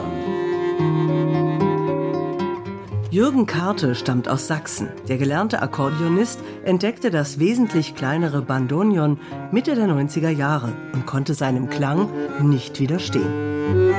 Jürgen 3.12 3.46
Karte 3.46 3.94
stammt 3.94 4.28
aus 4.28 4.48
Sachsen. 4.48 4.90
Der 5.08 5.20
gelernte 5.20 5.62
Akkordeonist 5.62 6.40
entdeckte 6.64 7.12
das 7.12 7.38
wesentlich 7.38 7.94
kleinere 7.94 8.42
Bandonion 8.42 9.20
Mitte 9.52 9.76
der 9.76 9.86
90er 9.86 10.30
Jahre 10.30 10.74
und 10.94 11.06
konnte 11.06 11.36
seinem 11.36 11.70
Klang 11.70 12.10
nicht 12.42 12.80
widerstehen. 12.80 13.94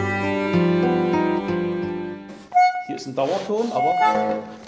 Hier 2.89 2.97
ist 2.97 3.07
ein 3.07 3.15
Dauerton, 3.15 3.71
aber 3.71 3.93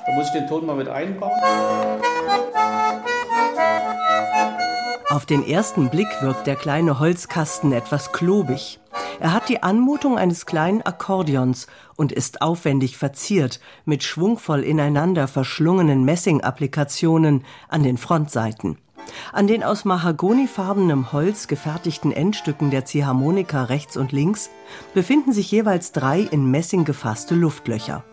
da 0.09 0.15
muss 0.15 0.27
ich 0.27 0.33
den 0.33 0.47
Ton 0.47 0.65
mal 0.65 0.77
mit 0.77 0.89
einbauen. 0.89 1.33
Auf 5.11 5.27
den 5.27 5.47
ersten 5.47 5.91
Blick 5.91 6.09
wirkt 6.21 6.47
der 6.47 6.57
kleine 6.57 6.99
Holzkasten 6.99 7.73
etwas 7.73 8.13
klobig. 8.13 8.81
Er 9.21 9.33
hat 9.33 9.49
die 9.49 9.63
Anmutung 9.63 10.17
eines 10.17 10.47
kleinen 10.47 10.83
Akkordeons 10.83 11.67
und 11.97 12.13
ist 12.13 12.41
aufwendig 12.41 12.97
verziert 12.97 13.61
mit 13.85 14.03
schwungvoll 14.03 14.63
ineinander 14.63 15.29
verschlungenen 15.29 16.05
Messingapplikationen 16.05 17.45
an 17.69 17.83
den 17.83 17.99
Frontseiten. 17.99 18.79
An 19.33 19.47
den 19.47 19.65
aus 19.65 19.85
mahagonifarbenem 19.85 21.13
Holz 21.13 21.49
gefertigten 21.49 22.13
Endstücken 22.13 22.71
der 22.71 22.85
Ziehharmonika 22.85 23.65
rechts 23.65 23.97
und 23.97 24.13
links 24.13 24.51
befinden 24.95 25.33
sich 25.33 25.51
jeweils 25.51 25.93
drei 25.93 26.21
in 26.21 26.51
Messing 26.51 26.85
gefasste 26.85 27.35
Luftlöcher. 27.35 28.05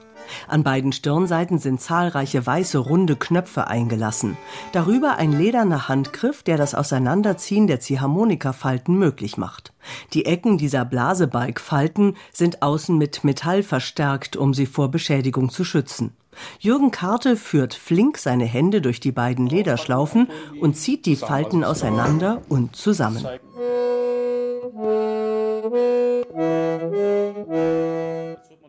An 0.47 0.63
beiden 0.63 0.91
Stirnseiten 0.91 1.59
sind 1.59 1.81
zahlreiche 1.81 2.45
weiße 2.45 2.77
runde 2.77 3.15
Knöpfe 3.15 3.67
eingelassen. 3.67 4.37
Darüber 4.71 5.17
ein 5.17 5.31
lederner 5.31 5.87
Handgriff, 5.87 6.43
der 6.43 6.57
das 6.57 6.75
Auseinanderziehen 6.75 7.67
der 7.67 7.79
Ziehharmonikafalten 7.79 8.97
möglich 8.97 9.37
macht. 9.37 9.73
Die 10.13 10.25
Ecken 10.25 10.57
dieser 10.57 10.85
Blasebalgfalten 10.85 12.15
sind 12.31 12.61
außen 12.61 12.97
mit 12.97 13.23
Metall 13.23 13.63
verstärkt, 13.63 14.35
um 14.35 14.53
sie 14.53 14.65
vor 14.65 14.89
Beschädigung 14.89 15.49
zu 15.49 15.63
schützen. 15.63 16.13
Jürgen 16.59 16.91
Karte 16.91 17.37
führt 17.37 17.73
flink 17.73 18.17
seine 18.17 18.45
Hände 18.45 18.81
durch 18.81 18.99
die 18.99 19.11
beiden 19.11 19.47
Lederschlaufen 19.47 20.27
und 20.59 20.75
zieht 20.75 21.05
die 21.05 21.15
Falten 21.15 21.63
auseinander 21.63 22.41
und 22.49 22.75
zusammen. 22.75 23.25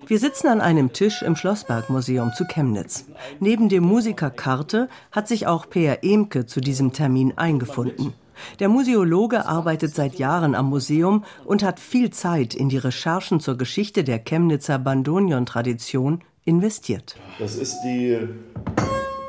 Wir 0.09 0.21
sitzen 0.21 0.47
an 0.47 0.61
einem 0.61 0.93
Tisch 0.93 1.23
im 1.23 1.35
Schlossbergmuseum 1.35 2.33
zu 2.33 2.45
Chemnitz. 2.45 3.07
Neben 3.41 3.69
dem 3.69 3.83
Musiker 3.83 4.31
Karte 4.31 4.89
hat 5.11 5.27
sich 5.27 5.49
auch 5.49 5.69
Peer 5.69 6.05
Emke 6.05 6.47
zu 6.47 6.61
diesem 6.61 6.93
Termin 6.93 7.37
eingefunden. 7.37 8.13
Der 8.61 8.69
Museologe 8.69 9.47
arbeitet 9.47 9.97
seit 9.97 10.15
Jahren 10.17 10.55
am 10.55 10.69
Museum 10.69 11.25
und 11.45 11.65
hat 11.65 11.81
viel 11.81 12.11
Zeit 12.11 12.55
in 12.55 12.69
die 12.69 12.79
Recherchen 12.79 13.41
zur 13.41 13.57
Geschichte 13.59 14.05
der 14.05 14.21
Chemnitzer 14.21 14.79
Bandonion-Tradition 14.79 16.21
investiert. 16.45 17.17
Das 17.41 17.57
ist 17.57 17.81
die 17.83 18.29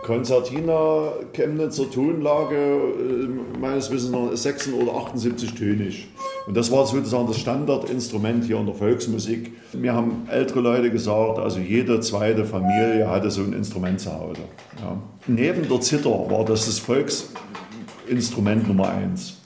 Konzertina 0.08 1.12
Chemnitzer 1.34 1.91
Tonlage, 1.91 2.56
äh, 2.56 3.60
meines 3.60 3.91
Wissens 3.91 4.10
noch 4.10 4.34
76 4.34 4.74
oder 4.74 4.93
78 4.93 5.54
tönig. 5.54 6.08
Und 6.48 6.56
das 6.56 6.72
war 6.72 6.86
sozusagen 6.86 7.28
das 7.28 7.38
Standardinstrument 7.38 8.46
hier 8.46 8.58
in 8.58 8.67
der 8.67 8.74
Volksmusik. 8.74 9.52
Mir 9.74 9.93
haben 9.93 10.26
ältere 10.32 10.62
Leute 10.62 10.91
gesagt, 10.91 11.39
also 11.39 11.60
jede 11.60 12.00
zweite 12.00 12.46
Familie 12.46 13.10
hatte 13.10 13.30
so 13.30 13.41
ein 13.41 13.52
Instrument 13.52 14.00
zu 14.00 14.13
Hause. 14.13 14.43
Ja. 14.82 14.98
Neben 15.28 15.67
der 15.67 15.82
Zither 15.82 16.10
war 16.10 16.46
das 16.46 16.67
das 16.67 16.80
Volksinstrument 16.80 18.65
Nummer 18.65 18.89
eins. 18.89 19.41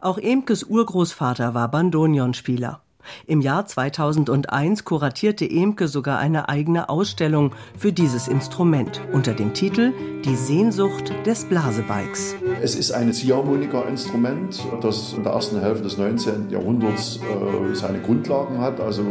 Auch 0.00 0.18
Emkes 0.18 0.62
Urgroßvater 0.62 1.54
war 1.54 1.68
Bandonionspieler. 1.72 2.82
Im 3.26 3.40
Jahr 3.40 3.66
2001 3.66 4.84
kuratierte 4.84 5.48
Emke 5.48 5.88
sogar 5.88 6.18
eine 6.18 6.48
eigene 6.48 6.88
Ausstellung 6.88 7.52
für 7.76 7.92
dieses 7.92 8.28
Instrument 8.28 9.00
unter 9.12 9.34
dem 9.34 9.54
Titel 9.54 9.92
Die 10.24 10.36
Sehnsucht 10.36 11.12
des 11.26 11.44
Blasebikes. 11.44 12.34
Es 12.62 12.74
ist 12.74 12.92
ein 12.92 13.12
Ziehharmonika-Instrument, 13.12 14.62
das 14.80 15.14
in 15.14 15.22
der 15.22 15.32
ersten 15.32 15.60
Hälfte 15.60 15.84
des 15.84 15.98
19. 15.98 16.50
Jahrhunderts 16.50 17.18
äh, 17.18 17.74
seine 17.74 18.00
Grundlagen 18.00 18.58
hat, 18.58 18.80
also 18.80 19.02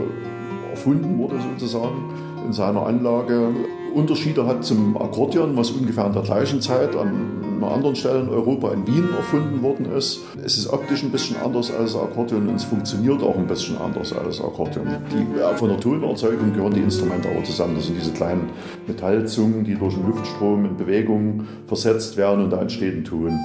erfunden 0.70 1.18
wurde 1.18 1.40
sozusagen 1.40 2.14
in 2.46 2.54
seiner 2.54 2.86
Anlage. 2.86 3.50
Unterschiede 3.94 4.46
hat 4.46 4.64
zum 4.64 4.96
Akkordeon, 5.02 5.58
was 5.58 5.72
ungefähr 5.72 6.06
in 6.06 6.14
der 6.14 6.22
gleichen 6.22 6.62
Zeit 6.62 6.96
am 6.96 7.47
an 7.58 7.64
einer 7.64 7.74
anderen 7.74 7.96
Stelle 7.96 8.20
in 8.20 8.30
Europa 8.30 8.72
in 8.72 8.86
Wien 8.88 9.10
erfunden 9.16 9.62
worden 9.62 9.92
ist. 9.92 10.20
Es 10.44 10.58
ist 10.58 10.72
optisch 10.72 11.04
ein 11.04 11.12
bisschen 11.12 11.38
anders 11.44 11.72
als 11.72 11.94
das 11.94 12.02
Akkordeon 12.02 12.48
und 12.48 12.56
es 12.56 12.64
funktioniert 12.64 13.22
auch 13.24 13.36
ein 13.36 13.48
bisschen 13.48 13.78
anders 13.78 14.14
als 14.14 14.38
das 14.38 14.46
Akkordeon. 14.46 14.88
Die, 15.12 15.40
ja, 15.40 15.54
von 15.56 15.70
der 15.70 15.80
Tonerzeugung 15.80 16.54
gehören 16.54 16.74
die 16.74 16.82
Instrumente 16.82 17.30
aber 17.30 17.44
zusammen. 17.44 17.76
Das 17.76 17.88
sind 17.88 17.98
diese 18.00 18.12
kleinen 18.12 18.50
Metallzungen, 18.88 19.64
die 19.64 19.76
durch 19.76 19.96
den 19.96 20.08
Luftstrom 20.08 20.66
in 20.66 20.78
Bewegung 20.78 21.48
versetzt 21.68 22.18
werden 22.18 22.46
und 22.46 22.52
da 22.52 22.62
entsteht 22.62 22.96
ein 22.96 23.04
Ton. 23.04 23.40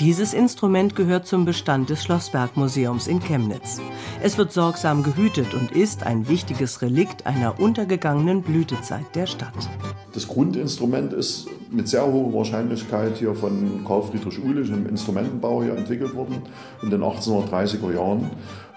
Dieses 0.00 0.32
Instrument 0.32 0.94
gehört 0.94 1.26
zum 1.26 1.44
Bestand 1.44 1.90
des 1.90 2.04
Schlossbergmuseums 2.04 3.08
in 3.08 3.18
Chemnitz. 3.18 3.80
Es 4.22 4.38
wird 4.38 4.52
sorgsam 4.52 5.02
gehütet 5.02 5.54
und 5.54 5.72
ist 5.72 6.04
ein 6.04 6.28
wichtiges 6.28 6.82
Relikt 6.82 7.26
einer 7.26 7.58
untergegangenen 7.58 8.42
Blütezeit 8.42 9.06
der 9.16 9.26
Stadt. 9.26 9.68
Das 10.14 10.28
Grundinstrument 10.28 11.12
ist 11.12 11.48
mit 11.72 11.88
sehr 11.88 12.06
hoher 12.06 12.32
Wahrscheinlichkeit 12.32 13.16
hier 13.16 13.34
von 13.34 13.84
Karl 13.84 14.02
Friedrich 14.02 14.38
Uhlich 14.38 14.70
im 14.70 14.86
Instrumentenbau 14.86 15.64
hier 15.64 15.76
entwickelt 15.76 16.14
worden 16.14 16.42
in 16.80 16.90
den 16.90 17.02
1830er 17.02 17.92
Jahren. 17.92 18.30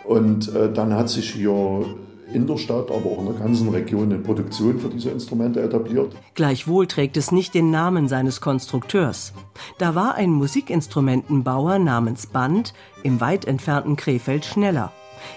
Und 0.04 0.54
äh, 0.56 0.74
dann 0.74 0.96
hat 0.96 1.10
sich 1.10 1.34
hier 1.34 1.86
in 2.34 2.48
der 2.48 2.58
Stadt, 2.58 2.90
aber 2.90 3.06
auch 3.06 3.20
in 3.20 3.26
der 3.26 3.36
ganzen 3.36 3.70
Region 3.70 4.12
eine 4.12 4.20
Produktion 4.20 4.80
für 4.80 4.90
diese 4.90 5.10
Instrumente 5.10 5.62
etabliert. 5.62 6.16
Gleichwohl 6.34 6.88
trägt 6.88 7.18
es 7.18 7.32
nicht 7.32 7.54
den 7.54 7.72
Namen 7.72 8.08
seines 8.08 8.42
Konstrukteurs. 8.42 9.34
Da 9.78 9.96
war 9.96 10.16
ein 10.16 10.32
Musikinstrumentenbauer 10.32 11.80
namens 11.80 12.28
Band 12.28 12.74
im 13.04 13.22
weit 13.22 13.46
entfernten 13.46 13.96
Krefeld 13.96 14.46
schneller. 14.46 14.92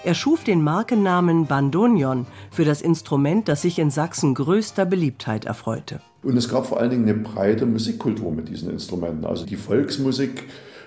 Er 0.05 0.15
schuf 0.15 0.45
den 0.45 0.63
Markennamen 0.63 1.47
Bandonion 1.47 2.27
für 2.51 2.65
das 2.65 2.83
Instrument, 2.83 3.49
das 3.49 3.63
sich 3.63 3.79
in 3.79 3.91
Sachsen 3.91 4.35
größter 4.35 4.87
Beliebtheit 4.87 5.45
erfreute. 5.45 6.01
Und 6.23 6.37
es 6.37 6.49
gab 6.49 6.67
vor 6.67 6.81
allen 6.81 6.91
Dingen 6.91 7.05
eine 7.05 7.15
breite 7.15 7.67
Musikkultur 7.67 8.33
mit 8.33 8.49
diesen 8.49 8.71
Instrumenten. 8.71 9.27
Also 9.27 9.45
die 9.45 9.57
Volksmusik, 9.57 10.45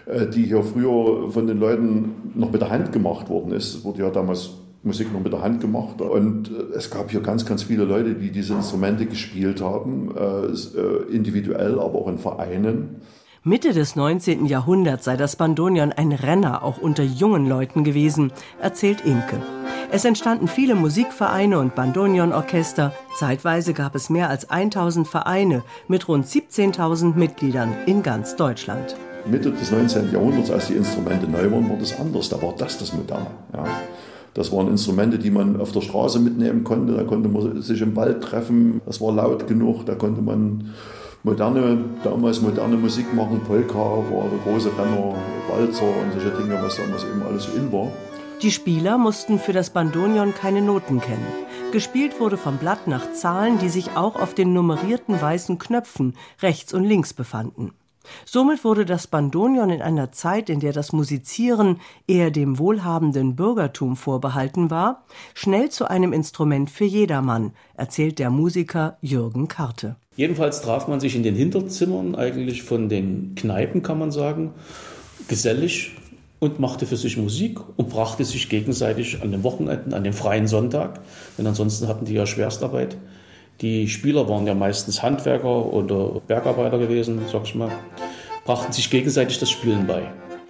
äh, 0.08 0.28
die 0.28 0.46
hier 0.46 0.63
früher 0.63 1.32
von 1.32 1.46
den 1.46 1.60
Leuten 1.60 2.32
noch 2.34 2.52
mit 2.52 2.62
der 2.62 2.72
Hand 2.72 2.91
gemacht 2.91 3.30
worden 3.30 3.52
ist, 3.52 3.84
wurde 3.84 4.02
ja 4.02 4.10
damals 4.10 4.52
Musik 4.88 5.13
noch 5.13 5.21
mit 5.21 5.32
der 5.32 5.41
Hand 5.41 5.62
gemacht. 5.62 6.02
Und 6.02 6.50
äh, 6.50 6.76
es 6.76 6.89
gab 6.89 7.12
hier 7.12 7.21
ganz, 7.21 7.45
ganz 7.45 7.63
viele 7.63 7.84
Leute, 7.84 8.15
die 8.15 8.32
diese 8.32 8.54
Instrumente 8.54 9.06
gespielt 9.06 9.62
haben, 9.62 10.12
äh, 10.17 10.47
äh, 10.47 11.13
individuell, 11.13 11.80
aber 11.80 11.95
auch 11.95 12.08
in 12.08 12.17
Vereinen. 12.17 13.02
Mitte 13.43 13.71
des 13.71 13.95
19. 13.95 14.45
Jahrhunderts 14.45 15.06
sei 15.06 15.15
das 15.15 15.38
Bandonion 15.38 15.93
ein 15.93 16.12
Renner 16.12 16.63
auch 16.63 16.80
unter 16.80 17.04
jungen 17.04 17.47
Leuten 17.47 17.86
gewesen, 17.86 18.34
erzählt 18.62 19.06
Imke. 19.06 19.41
Es 19.89 20.04
entstanden 20.04 20.50
viele 20.50 20.76
Musikvereine 20.76 21.58
und 21.58 21.73
Bandonion-Orchester. 21.73 22.93
Zeitweise 23.15 23.73
gab 23.73 23.95
es 23.95 24.10
mehr 24.10 24.30
als 24.30 24.50
1000 24.50 25.08
Vereine 25.08 25.63
mit 25.88 26.10
rund 26.10 26.26
17.000 26.26 27.15
Mitgliedern 27.15 27.73
in 27.86 28.04
ganz 28.04 28.36
Deutschland. 28.36 28.97
Mitte 29.26 29.52
des 29.52 29.71
19. 29.71 30.12
Jahrhunderts, 30.12 30.52
als 30.52 30.67
die 30.67 30.73
Instrumente 30.73 31.28
neu 31.28 31.50
waren, 31.52 31.69
war 31.69 31.78
das 31.78 31.97
anders. 31.97 32.28
Da 32.28 32.41
war 32.41 32.54
das 32.58 32.78
das 32.78 32.93
Moderne. 32.93 33.28
Ja. 33.54 33.63
Das 34.38 34.52
waren 34.52 34.67
Instrumente, 34.67 35.17
die 35.17 35.32
man 35.32 35.60
auf 35.60 35.71
der 35.71 35.82
Straße 35.82 36.19
mitnehmen 36.19 36.63
konnte. 36.63 36.93
Da 36.93 37.04
konnte 37.04 37.28
man 37.28 37.60
sich 37.60 37.82
im 37.82 37.95
Wald 37.95 38.21
treffen. 38.21 38.82
Das 38.86 39.02
war 39.02 39.12
laut 39.12 39.47
genug. 39.47 39.88
Da 39.88 39.95
konnte 39.95 40.21
man 40.21 40.76
moderne, 41.23 41.80
damals 42.04 42.39
moderne 42.39 42.78
Musik 42.78 43.12
machen. 43.15 43.41
Polka 43.47 43.73
war 43.73 44.30
der 44.30 44.39
große 44.45 44.69
Renner, 44.78 45.15
Walzer 45.50 45.86
und 45.86 46.13
solche 46.13 46.38
Dinge, 46.38 46.56
was 46.62 46.78
damals 46.78 47.04
eben 47.04 47.23
alles 47.28 47.45
so 47.45 47.58
in 47.58 47.71
war. 47.71 47.91
Die 48.43 48.52
Spieler 48.52 49.00
mussten 49.00 49.39
für 49.39 49.54
das 49.54 49.71
Bandonion 49.71 50.36
keine 50.36 50.62
Noten 50.62 51.02
kennen. 51.02 51.26
Gespielt 51.71 52.19
wurde 52.19 52.38
vom 52.38 52.58
Blatt 52.58 52.88
nach 52.88 53.13
Zahlen, 53.13 53.58
die 53.58 53.69
sich 53.69 53.97
auch 53.97 54.15
auf 54.15 54.36
den 54.36 54.54
nummerierten 54.54 55.19
weißen 55.19 55.58
Knöpfen 55.58 56.13
rechts 56.43 56.76
und 56.76 56.84
links 56.84 57.13
befanden. 57.13 57.71
Somit 58.26 58.63
wurde 58.63 58.86
das 58.86 59.08
Bandonion 59.08 59.70
in 59.70 59.82
einer 59.82 60.12
Zeit, 60.12 60.50
in 60.50 60.60
der 60.60 60.74
das 60.74 60.93
Musizieren 60.93 61.80
eher 62.08 62.32
dem 62.32 62.60
wohlhabenden 62.60 63.36
Bürgertum 63.36 63.96
vorbehalten 63.96 64.70
war, 64.70 65.04
schnell 65.34 65.70
zu 65.70 65.89
einem 65.89 66.13
Instrument 66.13 66.70
für 66.70 66.86
jedermann, 66.86 67.54
erzählt 67.76 68.20
der 68.20 68.30
Musiker 68.30 68.98
Jürgen 69.02 69.48
Karte. 69.48 69.96
Jedenfalls 70.15 70.62
traf 70.62 70.88
man 70.88 71.00
sich 71.00 71.15
in 71.15 71.24
den 71.24 71.36
Hinterzimmern 71.36 72.15
eigentlich 72.15 72.63
von 72.63 72.89
den 72.89 73.36
Kneipen, 73.36 73.84
kann 73.84 74.00
man 74.00 74.12
sagen, 74.12 74.54
gesellig 75.28 75.96
und 76.39 76.60
machte 76.60 76.86
für 76.86 76.98
sich 76.98 77.17
Musik 77.17 77.60
und 77.78 77.89
brachte 77.89 78.24
sich 78.24 78.50
gegenseitig 78.50 79.22
an 79.22 79.32
den 79.32 79.43
Wochenenden, 79.43 79.93
an 79.93 80.04
den 80.04 80.13
freien 80.13 80.48
Sonntag, 80.48 81.02
denn 81.38 81.48
ansonsten 81.48 81.88
hatten 81.88 82.06
die 82.06 82.13
ja 82.13 82.26
Schwerstarbeit, 82.26 82.98
die 83.62 83.88
Spieler 83.88 84.30
waren 84.30 84.46
ja 84.46 84.54
meistens 84.54 85.02
Handwerker 85.02 85.65
oder 85.74 86.22
Bergarbeiter 86.28 86.78
gewesen, 86.78 87.22
sag 87.32 87.43
ich 87.43 87.56
mal, 87.56 87.72
brachten 88.46 88.72
sich 88.72 88.89
gegenseitig 88.89 89.39
das 89.39 89.50
Spielen 89.50 89.88
bei. 89.88 90.04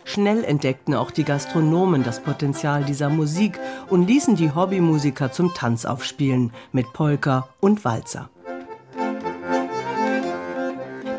Schnell 0.03 0.43
entdeckten 0.43 0.93
auch 0.93 1.11
die 1.11 1.25
Gastronomen 1.25 2.03
das 2.03 2.21
Potenzial 2.21 2.85
dieser 2.85 3.09
Musik 3.09 3.59
und 3.89 4.07
ließen 4.07 4.35
die 4.35 4.53
Hobbymusiker 4.53 5.31
zum 5.31 5.53
Tanz 5.53 5.85
aufspielen 5.85 6.51
mit 6.71 6.93
Polka 6.93 7.49
und 7.59 7.83
Walzer. 7.83 8.29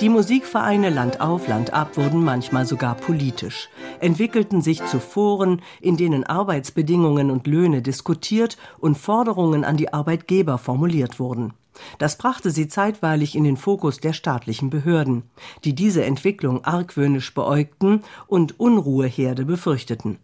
Die 0.00 0.08
Musikvereine 0.08 0.90
Land 0.90 1.20
auf, 1.20 1.48
Land 1.48 1.72
ab 1.72 1.96
wurden 1.96 2.24
manchmal 2.24 2.66
sogar 2.66 2.94
politisch, 2.94 3.68
entwickelten 3.98 4.62
sich 4.62 4.84
zu 4.86 5.00
Foren, 5.00 5.60
in 5.80 5.96
denen 5.96 6.22
Arbeitsbedingungen 6.22 7.32
und 7.32 7.48
Löhne 7.48 7.82
diskutiert 7.82 8.56
und 8.78 8.96
Forderungen 8.96 9.64
an 9.64 9.76
die 9.76 9.92
Arbeitgeber 9.92 10.56
formuliert 10.56 11.18
wurden. 11.18 11.52
Das 11.98 12.16
brachte 12.16 12.50
sie 12.50 12.68
zeitweilig 12.68 13.34
in 13.34 13.44
den 13.44 13.56
Fokus 13.56 13.98
der 13.98 14.12
staatlichen 14.12 14.70
Behörden, 14.70 15.22
die 15.64 15.74
diese 15.74 16.04
Entwicklung 16.04 16.64
argwöhnisch 16.64 17.34
beäugten 17.34 18.02
und 18.26 18.58
Unruheherde 18.60 19.44
befürchteten. 19.44 20.18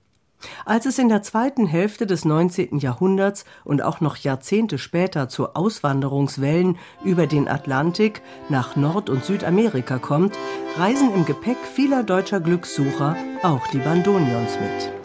Als 0.64 0.87
es 0.87 0.99
in 0.99 1.09
der 1.09 1.23
zweiten 1.23 1.67
Hälfte 1.67 2.07
des 2.07 2.25
19. 2.25 2.79
Jahrhunderts 2.79 3.45
und 3.64 3.83
auch 3.83 4.01
noch 4.01 4.17
Jahrzehnte 4.17 4.79
später 4.79 5.29
zu 5.29 5.55
Auswanderungswellen 5.55 6.77
über 7.05 7.27
den 7.27 7.49
Atlantik 7.49 8.23
nach 8.49 8.77
Nord- 8.77 9.11
und 9.11 9.25
Südamerika 9.25 9.99
kommt, 9.99 10.37
reisen 10.77 11.14
im 11.14 11.25
Gepäck 11.25 11.59
vieler 11.75 12.03
deutscher 12.03 12.40
Glückssucher 12.40 13.17
auch 13.43 13.67
die 13.69 13.79
Bandonions 13.79 14.59
mit. 14.61 15.04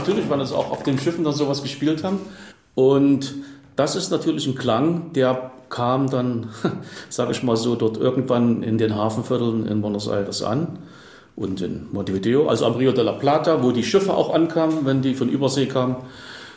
Natürlich, 0.00 0.28
weil 0.30 0.40
es 0.40 0.52
auch 0.52 0.70
auf 0.70 0.82
den 0.82 0.98
Schiffen 0.98 1.24
dann 1.24 1.34
sowas 1.34 1.62
gespielt 1.62 2.02
haben. 2.04 2.20
Und 2.74 3.34
das 3.76 3.96
ist 3.96 4.10
natürlich 4.10 4.46
ein 4.46 4.54
Klang, 4.54 5.12
der 5.12 5.52
kam 5.68 6.10
dann, 6.10 6.48
sage 7.08 7.32
ich 7.32 7.42
mal 7.42 7.56
so, 7.56 7.76
dort 7.76 7.98
irgendwann 7.98 8.62
in 8.62 8.78
den 8.78 8.96
Hafenvierteln 8.96 9.66
in 9.66 9.82
Buenos 9.82 10.08
Aires 10.08 10.42
an 10.42 10.78
und 11.36 11.60
in 11.60 11.86
Montevideo, 11.92 12.48
also 12.48 12.66
am 12.66 12.74
Rio 12.74 12.92
de 12.92 13.04
la 13.04 13.12
Plata, 13.12 13.62
wo 13.62 13.72
die 13.72 13.84
Schiffe 13.84 14.14
auch 14.14 14.34
ankamen, 14.34 14.84
wenn 14.84 15.02
die 15.02 15.14
von 15.14 15.28
Übersee 15.28 15.66
kamen. 15.66 15.96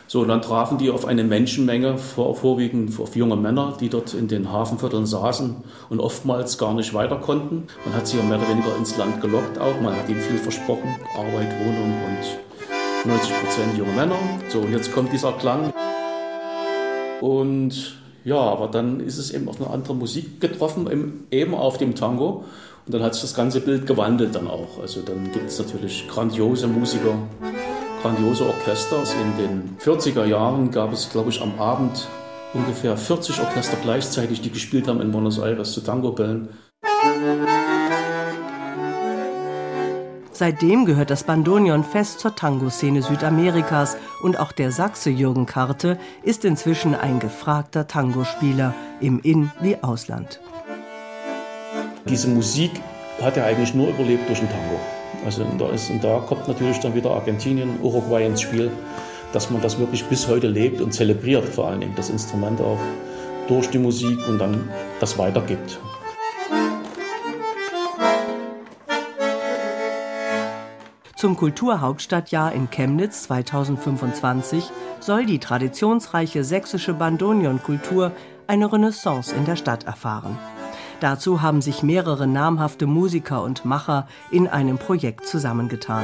So, 0.08 0.22
und 0.22 0.28
dann 0.28 0.42
trafen 0.42 0.78
die 0.78 0.90
auf 0.90 1.06
eine 1.06 1.24
Menschenmenge, 1.24 1.98
vorwiegend 1.98 3.00
auf 3.00 3.16
junge 3.16 3.36
Männer, 3.36 3.78
die 3.80 3.90
dort 3.90 4.14
in 4.14 4.28
den 4.28 4.52
Hafenvierteln 4.52 5.06
saßen 5.06 5.56
und 5.90 6.00
oftmals 6.00 6.58
gar 6.58 6.74
nicht 6.74 6.94
weiter 6.94 7.16
konnten. 7.16 7.64
Man 7.86 7.96
hat 7.96 8.08
sie 8.08 8.18
ja 8.18 8.24
mehr 8.24 8.38
oder 8.38 8.50
weniger 8.50 8.76
ins 8.78 8.98
Land 8.98 9.22
gelockt 9.22 9.58
auch, 9.58 9.80
man 9.82 9.96
hat 9.96 10.10
ihnen 10.10 10.22
viel 10.22 10.38
versprochen, 10.38 10.96
Arbeit, 11.18 11.52
Wohnung 11.66 11.94
und 12.06 12.53
90 13.06 13.34
Prozent 13.34 13.78
junge 13.78 13.92
Männer. 13.94 14.18
So, 14.50 14.60
und 14.60 14.72
jetzt 14.72 14.94
kommt 14.94 15.12
dieser 15.12 15.34
Klang. 15.34 15.74
Und 17.22 17.98
ja, 18.24 18.38
aber 18.38 18.68
dann 18.68 19.00
ist 19.00 19.18
es 19.18 19.32
eben 19.32 19.50
auf 19.50 19.60
eine 19.60 19.70
andere 19.70 19.96
Musik 19.96 20.40
getroffen, 20.40 21.26
eben 21.32 21.54
auf 21.54 21.78
dem 21.78 21.96
Tango. 21.96 22.46
Und 22.86 22.94
dann 22.94 23.04
hat 23.04 23.14
sich 23.14 23.24
das 23.24 23.34
ganze 23.34 23.62
Bild 23.62 23.86
gewandelt 23.88 24.36
dann 24.36 24.48
auch. 24.48 24.80
Also 24.82 25.02
dann 25.02 25.32
gibt 25.32 25.50
es 25.50 25.60
natürlich 25.60 26.08
grandiose 26.08 26.68
Musiker, 26.68 27.16
grandiose 28.02 28.46
Orchester. 28.46 29.04
In 29.22 29.38
den 29.44 29.78
40er 29.80 30.26
Jahren 30.26 30.72
gab 30.72 30.94
es, 30.94 31.10
glaube 31.10 31.30
ich, 31.30 31.42
am 31.42 31.60
Abend 31.60 32.08
ungefähr 32.54 32.96
40 32.96 33.40
Orchester 33.42 33.78
gleichzeitig, 33.82 34.42
die 34.42 34.52
gespielt 34.52 34.88
haben 34.88 35.02
in 35.02 35.12
Buenos 35.12 35.40
Aires 35.40 35.74
zu 35.74 35.82
Tango-Bällen. 35.82 36.50
Seitdem 40.36 40.86
gehört 40.86 41.12
das 41.12 41.24
Bandonion 41.24 41.84
fest 41.84 42.20
zur 42.20 42.36
Tango-Szene 42.36 43.04
Südamerikas 43.04 43.98
und 44.24 44.40
auch 44.40 44.52
der 44.52 44.72
Sachse 44.72 45.12
Jürgen 45.12 45.46
Karte 45.46 46.00
ist 46.24 46.44
inzwischen 46.44 46.96
ein 46.96 47.20
gefragter 47.20 47.88
Tangospieler 47.88 48.74
im 49.00 49.20
In- 49.20 49.52
wie 49.62 49.78
Ausland. 49.84 50.40
Diese 52.10 52.28
Musik 52.28 52.72
hat 53.22 53.38
er 53.38 53.46
eigentlich 53.46 53.76
nur 53.76 53.90
überlebt 53.90 54.28
durch 54.28 54.40
den 54.40 54.50
Tango. 54.50 54.80
Also 55.24 55.46
da, 55.60 55.70
ist, 55.70 55.92
da 56.02 56.20
kommt 56.20 56.48
natürlich 56.48 56.80
dann 56.80 56.96
wieder 56.96 57.12
Argentinien, 57.12 57.80
Uruguay 57.82 58.26
ins 58.26 58.42
Spiel, 58.42 58.72
dass 59.34 59.52
man 59.52 59.62
das 59.62 59.78
wirklich 59.78 60.04
bis 60.06 60.28
heute 60.28 60.48
lebt 60.48 60.82
und 60.82 60.94
zelebriert, 60.94 61.46
vor 61.46 61.68
allen 61.68 61.80
Dingen 61.80 61.94
das 61.96 62.10
Instrument 62.10 62.60
auch 62.60 62.80
durch 63.48 63.70
die 63.70 63.80
Musik 63.80 64.18
und 64.28 64.40
dann 64.40 64.68
das 65.00 65.18
weitergibt. 65.20 65.80
Zum 71.24 71.38
Kulturhauptstadtjahr 71.38 72.52
in 72.52 72.70
Chemnitz 72.70 73.24
2025 73.24 74.70
soll 75.00 75.26
die 75.26 75.40
traditionsreiche 75.40 76.44
sächsische 76.44 76.94
Bandonionkultur 76.94 78.12
eine 78.46 78.74
Renaissance 78.74 79.34
in 79.34 79.46
der 79.46 79.56
Stadt 79.56 79.86
erfahren. 79.86 80.38
Dazu 81.00 81.42
haben 81.42 81.62
sich 81.62 81.82
mehrere 81.82 82.28
namhafte 82.28 82.88
Musiker 82.88 83.42
und 83.42 83.64
Macher 83.64 84.06
in 84.32 84.50
einem 84.50 84.78
Projekt 84.78 85.26
zusammengetan. 85.26 86.04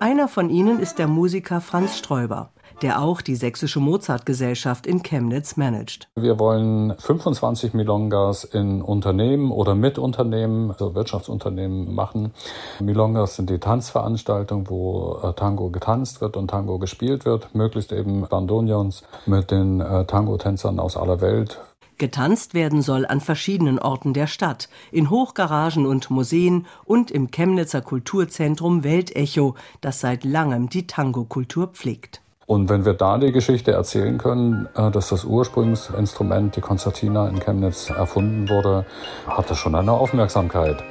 Einer 0.00 0.26
von 0.26 0.50
ihnen 0.50 0.80
ist 0.80 0.98
der 0.98 1.06
Musiker 1.06 1.60
Franz 1.60 1.96
Sträuber 1.96 2.50
der 2.82 3.02
auch 3.02 3.20
die 3.20 3.36
Sächsische 3.36 3.80
Mozartgesellschaft 3.80 4.86
in 4.86 5.02
Chemnitz 5.02 5.56
managt. 5.56 6.08
Wir 6.16 6.38
wollen 6.38 6.94
25 6.98 7.74
Milongas 7.74 8.44
in 8.44 8.82
Unternehmen 8.82 9.50
oder 9.50 9.74
mit 9.74 9.98
Unternehmen, 9.98 10.70
also 10.70 10.94
Wirtschaftsunternehmen 10.94 11.94
machen. 11.94 12.32
Milongas 12.80 13.36
sind 13.36 13.50
die 13.50 13.58
Tanzveranstaltungen, 13.58 14.68
wo 14.68 15.18
äh, 15.22 15.32
Tango 15.34 15.70
getanzt 15.70 16.20
wird 16.20 16.36
und 16.36 16.48
Tango 16.48 16.78
gespielt 16.78 17.24
wird, 17.24 17.54
möglichst 17.54 17.92
eben 17.92 18.26
Bandonions 18.28 19.02
mit 19.26 19.50
den 19.50 19.80
äh, 19.80 20.04
Tango-Tänzern 20.04 20.80
aus 20.80 20.96
aller 20.96 21.20
Welt. 21.20 21.60
Getanzt 22.00 22.54
werden 22.54 22.80
soll 22.80 23.04
an 23.04 23.20
verschiedenen 23.20 23.78
Orten 23.78 24.14
der 24.14 24.26
Stadt, 24.26 24.70
in 24.90 25.10
Hochgaragen 25.10 25.84
und 25.84 26.08
Museen 26.08 26.66
und 26.86 27.10
im 27.10 27.30
Chemnitzer 27.30 27.82
Kulturzentrum 27.82 28.84
Weltecho, 28.84 29.54
das 29.82 30.00
seit 30.00 30.24
langem 30.24 30.70
die 30.70 30.86
Tango-Kultur 30.86 31.66
pflegt. 31.66 32.22
Und 32.50 32.68
wenn 32.68 32.84
wir 32.84 32.94
da 32.94 33.16
die 33.16 33.30
Geschichte 33.30 33.70
erzählen 33.70 34.18
können, 34.18 34.68
äh, 34.74 34.90
dass 34.90 35.10
das 35.10 35.24
Ursprungsinstrument, 35.24 36.56
die 36.56 36.60
Konzertina 36.60 37.28
in 37.28 37.38
Chemnitz, 37.38 37.90
erfunden 37.90 38.48
wurde, 38.48 38.84
hat 39.28 39.48
das 39.48 39.56
schon 39.56 39.76
eine 39.76 39.92
Aufmerksamkeit. 39.92 40.82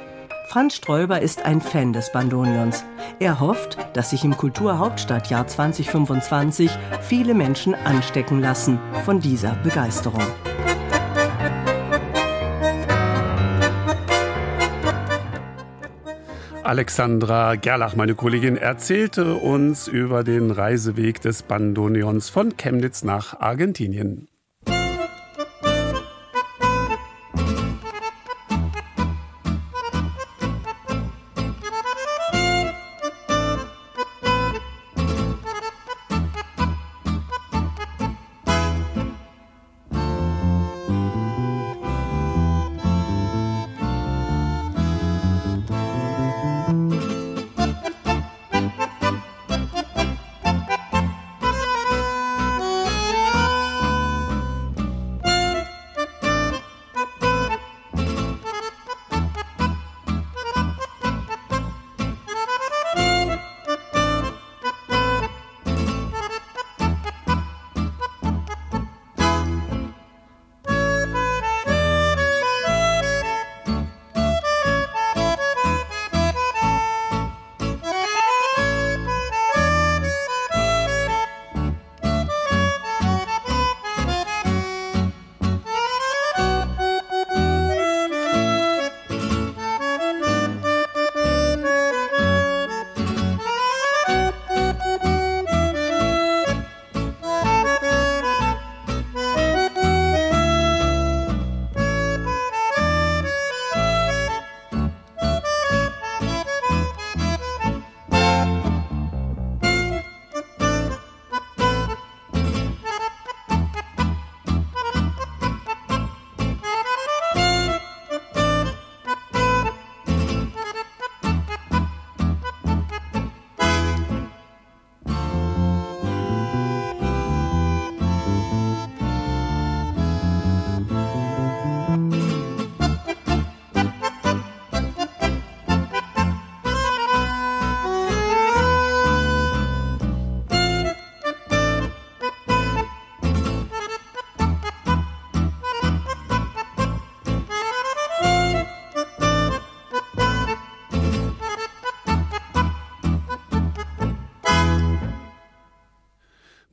Franz 0.48 0.76
Sträuber 0.76 1.20
ist 1.20 1.44
ein 1.44 1.60
Fan 1.60 1.92
des 1.92 2.12
Bandonions. 2.12 2.82
Er 3.18 3.40
hofft, 3.40 3.76
dass 3.92 4.08
sich 4.08 4.24
im 4.24 4.38
Kulturhauptstadtjahr 4.38 5.46
2025 5.46 6.70
viele 7.02 7.34
Menschen 7.34 7.74
anstecken 7.74 8.40
lassen 8.40 8.78
von 9.04 9.20
dieser 9.20 9.54
Begeisterung. 9.62 10.24
Alexandra 16.70 17.56
Gerlach, 17.56 17.96
meine 17.96 18.14
Kollegin, 18.14 18.56
erzählte 18.56 19.34
uns 19.34 19.88
über 19.88 20.22
den 20.22 20.52
Reiseweg 20.52 21.20
des 21.20 21.42
Bandoneons 21.42 22.30
von 22.30 22.56
Chemnitz 22.56 23.02
nach 23.02 23.40
Argentinien. 23.40 24.28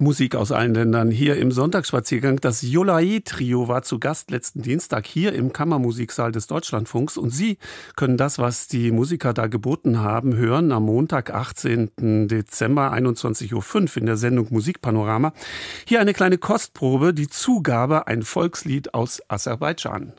Musik 0.08 0.36
aus 0.36 0.54
allen 0.54 0.74
Ländern 0.74 1.12
hier 1.12 1.36
im 1.36 1.52
Sonntagsspaziergang. 1.52 2.40
Das 2.40 2.62
Jolai-Trio 2.62 3.68
war 3.68 3.82
zu 3.82 4.00
Gast 4.00 4.32
letzten 4.32 4.62
Dienstag 4.62 5.06
hier 5.06 5.34
im 5.34 5.52
Kammermusiksaal 5.52 6.32
des 6.32 6.48
Deutschlandfunks 6.48 7.18
und 7.18 7.32
Sie 7.32 7.58
können 7.98 8.16
das, 8.16 8.40
was 8.40 8.70
die 8.70 8.92
Musiker 8.92 9.34
da 9.34 9.48
geboten 9.48 10.00
haben, 10.00 10.38
hören 10.38 10.72
am 10.72 10.84
Montag, 10.84 11.34
18. 11.34 12.30
Dezember, 12.30 12.94
21.05 12.94 13.52
Uhr 13.82 13.98
in 13.98 14.06
der 14.06 14.16
Sendung 14.16 14.48
Musikpanorama. 14.50 15.34
Hier 15.86 16.00
eine 16.00 16.14
kleine 16.14 16.38
Kostprobe, 16.38 17.14
die 17.14 17.28
Zugabe, 17.28 18.08
ein 18.08 18.22
Volkslied 18.22 18.94
aus 18.94 19.22
Aserbaidschan. 19.28 20.14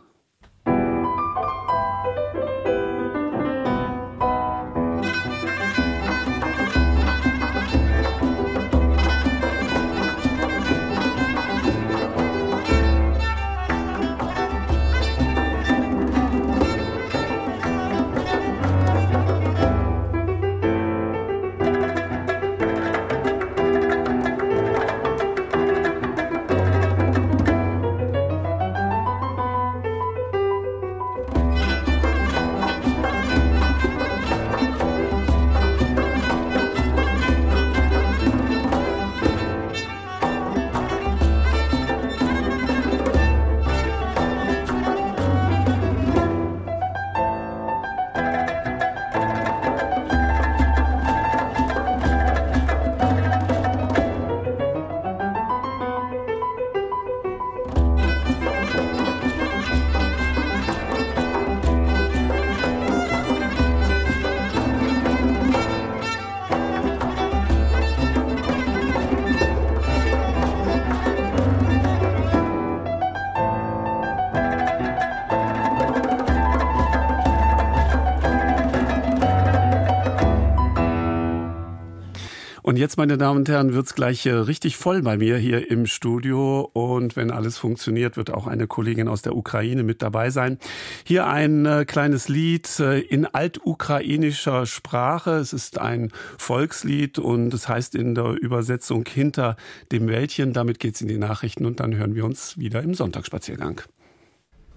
Jetzt, 82.88 82.96
meine 82.96 83.18
Damen 83.18 83.40
und 83.40 83.48
Herren, 83.50 83.74
wird's 83.74 83.94
gleich 83.94 84.24
äh, 84.24 84.30
richtig 84.30 84.78
voll 84.78 85.02
bei 85.02 85.18
mir 85.18 85.36
hier 85.36 85.70
im 85.70 85.84
Studio. 85.84 86.70
Und 86.72 87.16
wenn 87.16 87.30
alles 87.30 87.58
funktioniert, 87.58 88.16
wird 88.16 88.30
auch 88.30 88.46
eine 88.46 88.66
Kollegin 88.66 89.08
aus 89.08 89.20
der 89.20 89.36
Ukraine 89.36 89.82
mit 89.82 90.00
dabei 90.00 90.30
sein. 90.30 90.56
Hier 91.04 91.26
ein 91.26 91.66
äh, 91.66 91.84
kleines 91.84 92.30
Lied 92.30 92.80
äh, 92.80 93.00
in 93.00 93.26
altukrainischer 93.26 94.64
Sprache. 94.64 95.32
Es 95.32 95.52
ist 95.52 95.78
ein 95.78 96.12
Volkslied 96.38 97.18
und 97.18 97.52
es 97.52 97.68
heißt 97.68 97.94
in 97.94 98.14
der 98.14 98.40
Übersetzung 98.40 99.04
hinter 99.06 99.56
dem 99.92 100.08
Wäldchen. 100.08 100.54
Damit 100.54 100.78
geht's 100.78 101.02
in 101.02 101.08
die 101.08 101.18
Nachrichten 101.18 101.66
und 101.66 101.80
dann 101.80 101.94
hören 101.94 102.14
wir 102.14 102.24
uns 102.24 102.56
wieder 102.56 102.82
im 102.82 102.94
Sonntagsspaziergang. 102.94 103.82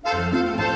Musik 0.03 0.70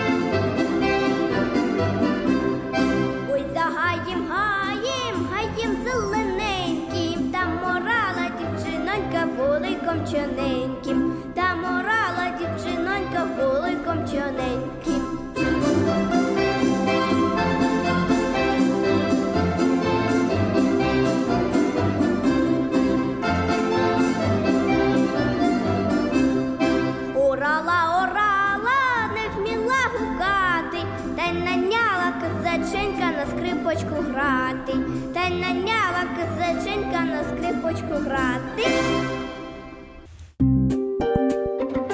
скрипочку 33.75 34.03
грати, 34.03 34.73
та 35.15 35.25
й 35.25 35.31
наняла 35.31 36.05
козаченька 36.17 37.01
на 37.01 37.25
скрипочку 37.25 37.95
грати. 37.95 38.69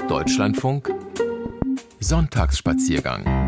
Deutschlandfunk 0.08 0.90
Sonntagsspaziergang 2.00 3.39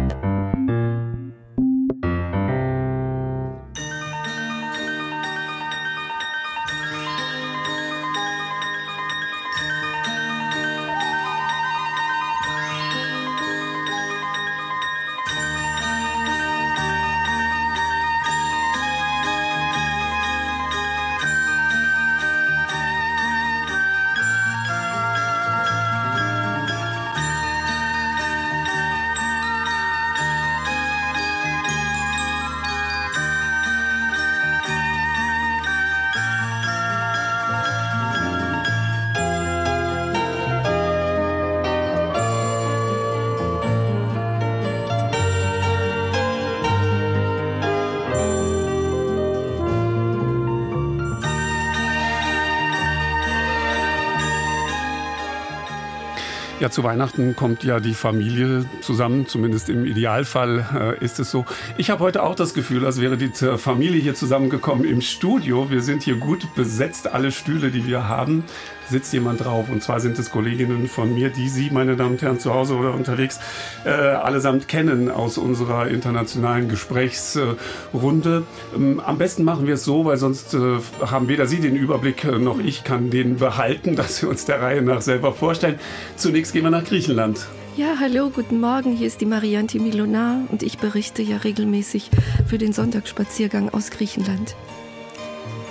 Ja, 56.63 56.69
zu 56.69 56.85
Weihnachten 56.85 57.35
kommt 57.35 57.65
ja 57.65 57.81
die 57.81 57.93
Familie 57.93 58.63
zusammen, 58.79 59.27
zumindest 59.27 59.67
im 59.67 59.85
Idealfall 59.85 60.95
äh, 61.01 61.03
ist 61.03 61.19
es 61.19 61.29
so. 61.29 61.43
Ich 61.75 61.89
habe 61.89 62.01
heute 62.01 62.23
auch 62.23 62.35
das 62.35 62.53
Gefühl, 62.53 62.85
als 62.85 63.01
wäre 63.01 63.17
die 63.17 63.31
Familie 63.57 64.01
hier 64.01 64.15
zusammengekommen 64.15 64.85
im 64.85 65.01
Studio. 65.01 65.69
Wir 65.69 65.81
sind 65.81 66.03
hier 66.03 66.15
gut 66.15 66.55
besetzt, 66.55 67.11
alle 67.11 67.33
Stühle, 67.33 67.69
die 67.69 67.85
wir 67.85 68.07
haben 68.07 68.45
sitzt 68.89 69.13
jemand 69.13 69.43
drauf. 69.43 69.69
Und 69.69 69.83
zwar 69.83 69.99
sind 69.99 70.17
es 70.19 70.31
Kolleginnen 70.31 70.87
von 70.87 71.13
mir, 71.13 71.29
die 71.29 71.49
Sie, 71.49 71.69
meine 71.71 71.95
Damen 71.95 72.13
und 72.13 72.21
Herren, 72.21 72.39
zu 72.39 72.53
Hause 72.53 72.75
oder 72.75 72.93
unterwegs 72.93 73.39
äh, 73.85 73.89
allesamt 73.89 74.67
kennen 74.67 75.09
aus 75.09 75.37
unserer 75.37 75.87
internationalen 75.87 76.69
Gesprächsrunde. 76.69 78.43
Ähm, 78.75 78.99
am 78.99 79.17
besten 79.17 79.43
machen 79.43 79.67
wir 79.67 79.75
es 79.75 79.83
so, 79.83 80.05
weil 80.05 80.17
sonst 80.17 80.53
äh, 80.53 80.79
haben 81.05 81.27
weder 81.27 81.45
Sie 81.45 81.59
den 81.59 81.75
Überblick 81.75 82.23
äh, 82.23 82.37
noch 82.37 82.59
ich 82.59 82.83
kann 82.83 83.09
den 83.09 83.37
behalten, 83.37 83.95
dass 83.95 84.21
wir 84.21 84.29
uns 84.29 84.45
der 84.45 84.61
Reihe 84.61 84.81
nach 84.81 85.01
selber 85.01 85.33
vorstellen. 85.33 85.79
Zunächst 86.15 86.53
gehen 86.53 86.63
wir 86.63 86.71
nach 86.71 86.85
Griechenland. 86.85 87.47
Ja, 87.75 87.95
hallo, 87.99 88.29
guten 88.29 88.59
Morgen. 88.59 88.95
Hier 88.95 89.07
ist 89.07 89.19
die 89.19 89.25
Marianti 89.25 89.79
Milonar 89.79 90.41
und 90.51 90.61
ich 90.61 90.77
berichte 90.77 91.23
ja 91.23 91.37
regelmäßig 91.37 92.11
für 92.45 92.59
den 92.59 92.71
Sonntagsspaziergang 92.71 93.69
aus 93.69 93.89
Griechenland. 93.89 94.55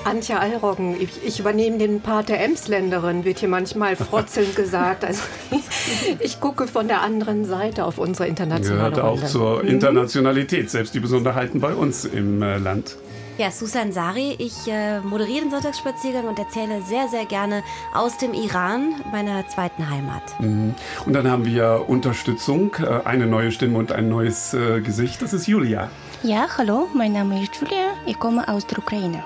Antje 0.04 0.38
Allroggen, 0.38 1.00
ich, 1.00 1.10
ich, 1.24 1.38
übernehme 1.38 1.78
den 1.78 2.00
Part 2.00 2.28
der 2.28 2.42
Emsländerin, 2.44 3.24
wird 3.24 3.38
hier 3.38 3.48
manchmal 3.48 3.94
frotzelnd 3.96 4.56
gesagt. 4.56 5.04
Also 5.04 5.22
ich 6.20 6.40
gucke 6.40 6.66
von 6.66 6.88
der 6.88 7.02
anderen 7.02 7.44
Seite 7.44 7.84
auf 7.84 7.98
unsere 7.98 8.26
internationale 8.28 8.90
Gehört 8.90 9.00
auch 9.00 9.12
Runde. 9.12 9.26
zur 9.26 9.62
Mhm. 9.62 9.68
Internationalität, 9.68 10.70
selbst 10.70 10.94
die 10.94 11.00
Besonderheiten 11.00 11.60
bei 11.60 11.72
uns 11.74 12.04
im 12.04 12.42
äh, 12.42 12.58
Land. 12.58 12.96
Ja, 13.38 13.50
Susan 13.50 13.92
Sari, 13.92 14.34
ich 14.38 14.66
äh, 14.68 15.00
moderiere 15.00 15.42
den 15.42 15.50
Sonntagsspaziergang 15.50 16.26
und 16.26 16.38
erzähle 16.38 16.82
sehr, 16.82 17.08
sehr 17.08 17.24
gerne 17.24 17.62
aus 17.94 18.18
dem 18.18 18.34
Iran, 18.34 18.94
meiner 19.10 19.46
zweiten 19.48 19.88
Heimat. 19.88 20.22
Mhm. 20.40 20.74
Und 21.06 21.12
dann 21.12 21.30
haben 21.30 21.44
wir 21.46 21.84
Unterstützung, 21.88 22.74
äh, 22.80 23.06
eine 23.06 23.26
neue 23.26 23.52
Stimme 23.52 23.78
und 23.78 23.92
ein 23.92 24.08
neues 24.08 24.52
äh, 24.52 24.80
Gesicht. 24.80 25.22
Das 25.22 25.32
ist 25.32 25.46
Julia. 25.46 25.90
Ja, 26.24 26.46
hallo, 26.58 26.88
mein 26.92 27.12
Name 27.12 27.42
ist 27.42 27.54
Julia, 27.56 27.94
ich 28.04 28.18
komme 28.18 28.46
aus 28.48 28.66
der 28.66 28.78
Ukraine. 28.78 29.22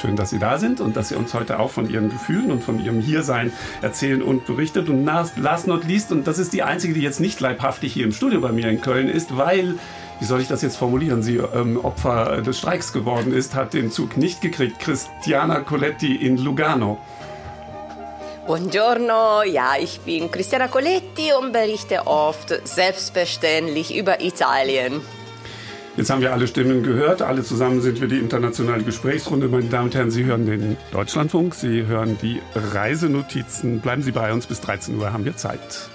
Schön, 0.00 0.14
dass 0.14 0.28
Sie 0.28 0.38
da 0.38 0.58
sind 0.58 0.82
und 0.82 0.94
dass 0.94 1.08
Sie 1.08 1.14
uns 1.14 1.32
heute 1.32 1.58
auch 1.58 1.70
von 1.70 1.88
Ihren 1.88 2.10
Gefühlen 2.10 2.50
und 2.50 2.62
von 2.62 2.78
Ihrem 2.78 3.00
Hiersein 3.00 3.50
erzählen 3.80 4.22
und 4.22 4.44
berichtet. 4.44 4.90
Und 4.90 5.06
last 5.06 5.66
not 5.66 5.84
least, 5.84 6.12
und 6.12 6.26
das 6.26 6.38
ist 6.38 6.52
die 6.52 6.62
einzige, 6.62 6.92
die 6.92 7.00
jetzt 7.00 7.18
nicht 7.18 7.40
leibhaftig 7.40 7.94
hier 7.94 8.04
im 8.04 8.12
Studio 8.12 8.42
bei 8.42 8.52
mir 8.52 8.68
in 8.68 8.82
Köln 8.82 9.08
ist, 9.08 9.38
weil, 9.38 9.76
wie 10.20 10.24
soll 10.26 10.42
ich 10.42 10.48
das 10.48 10.60
jetzt 10.60 10.76
formulieren, 10.76 11.22
sie 11.22 11.36
ähm, 11.36 11.82
Opfer 11.82 12.42
des 12.42 12.58
Streiks 12.58 12.92
geworden 12.92 13.32
ist, 13.32 13.54
hat 13.54 13.72
den 13.72 13.90
Zug 13.90 14.18
nicht 14.18 14.42
gekriegt. 14.42 14.80
Christiana 14.80 15.60
Coletti 15.60 16.14
in 16.14 16.36
Lugano. 16.36 16.98
Buongiorno, 18.46 19.44
ja, 19.44 19.72
ich 19.80 20.00
bin 20.00 20.30
Christiana 20.30 20.68
Coletti 20.68 21.32
und 21.40 21.52
berichte 21.52 22.06
oft 22.06 22.54
selbstverständlich 22.64 23.96
über 23.96 24.20
Italien. 24.20 25.00
Jetzt 25.96 26.10
haben 26.10 26.20
wir 26.20 26.32
alle 26.32 26.46
Stimmen 26.46 26.82
gehört. 26.82 27.22
Alle 27.22 27.42
zusammen 27.42 27.80
sind 27.80 28.02
wir 28.02 28.08
die 28.08 28.18
internationale 28.18 28.82
Gesprächsrunde. 28.82 29.48
Meine 29.48 29.64
Damen 29.64 29.86
und 29.86 29.94
Herren, 29.94 30.10
Sie 30.10 30.24
hören 30.24 30.44
den 30.44 30.76
Deutschlandfunk, 30.92 31.54
Sie 31.54 31.86
hören 31.86 32.18
die 32.20 32.42
Reisenotizen. 32.54 33.80
Bleiben 33.80 34.02
Sie 34.02 34.12
bei 34.12 34.30
uns 34.30 34.46
bis 34.46 34.60
13 34.60 34.98
Uhr, 34.98 35.12
haben 35.14 35.24
wir 35.24 35.36
Zeit. 35.36 35.88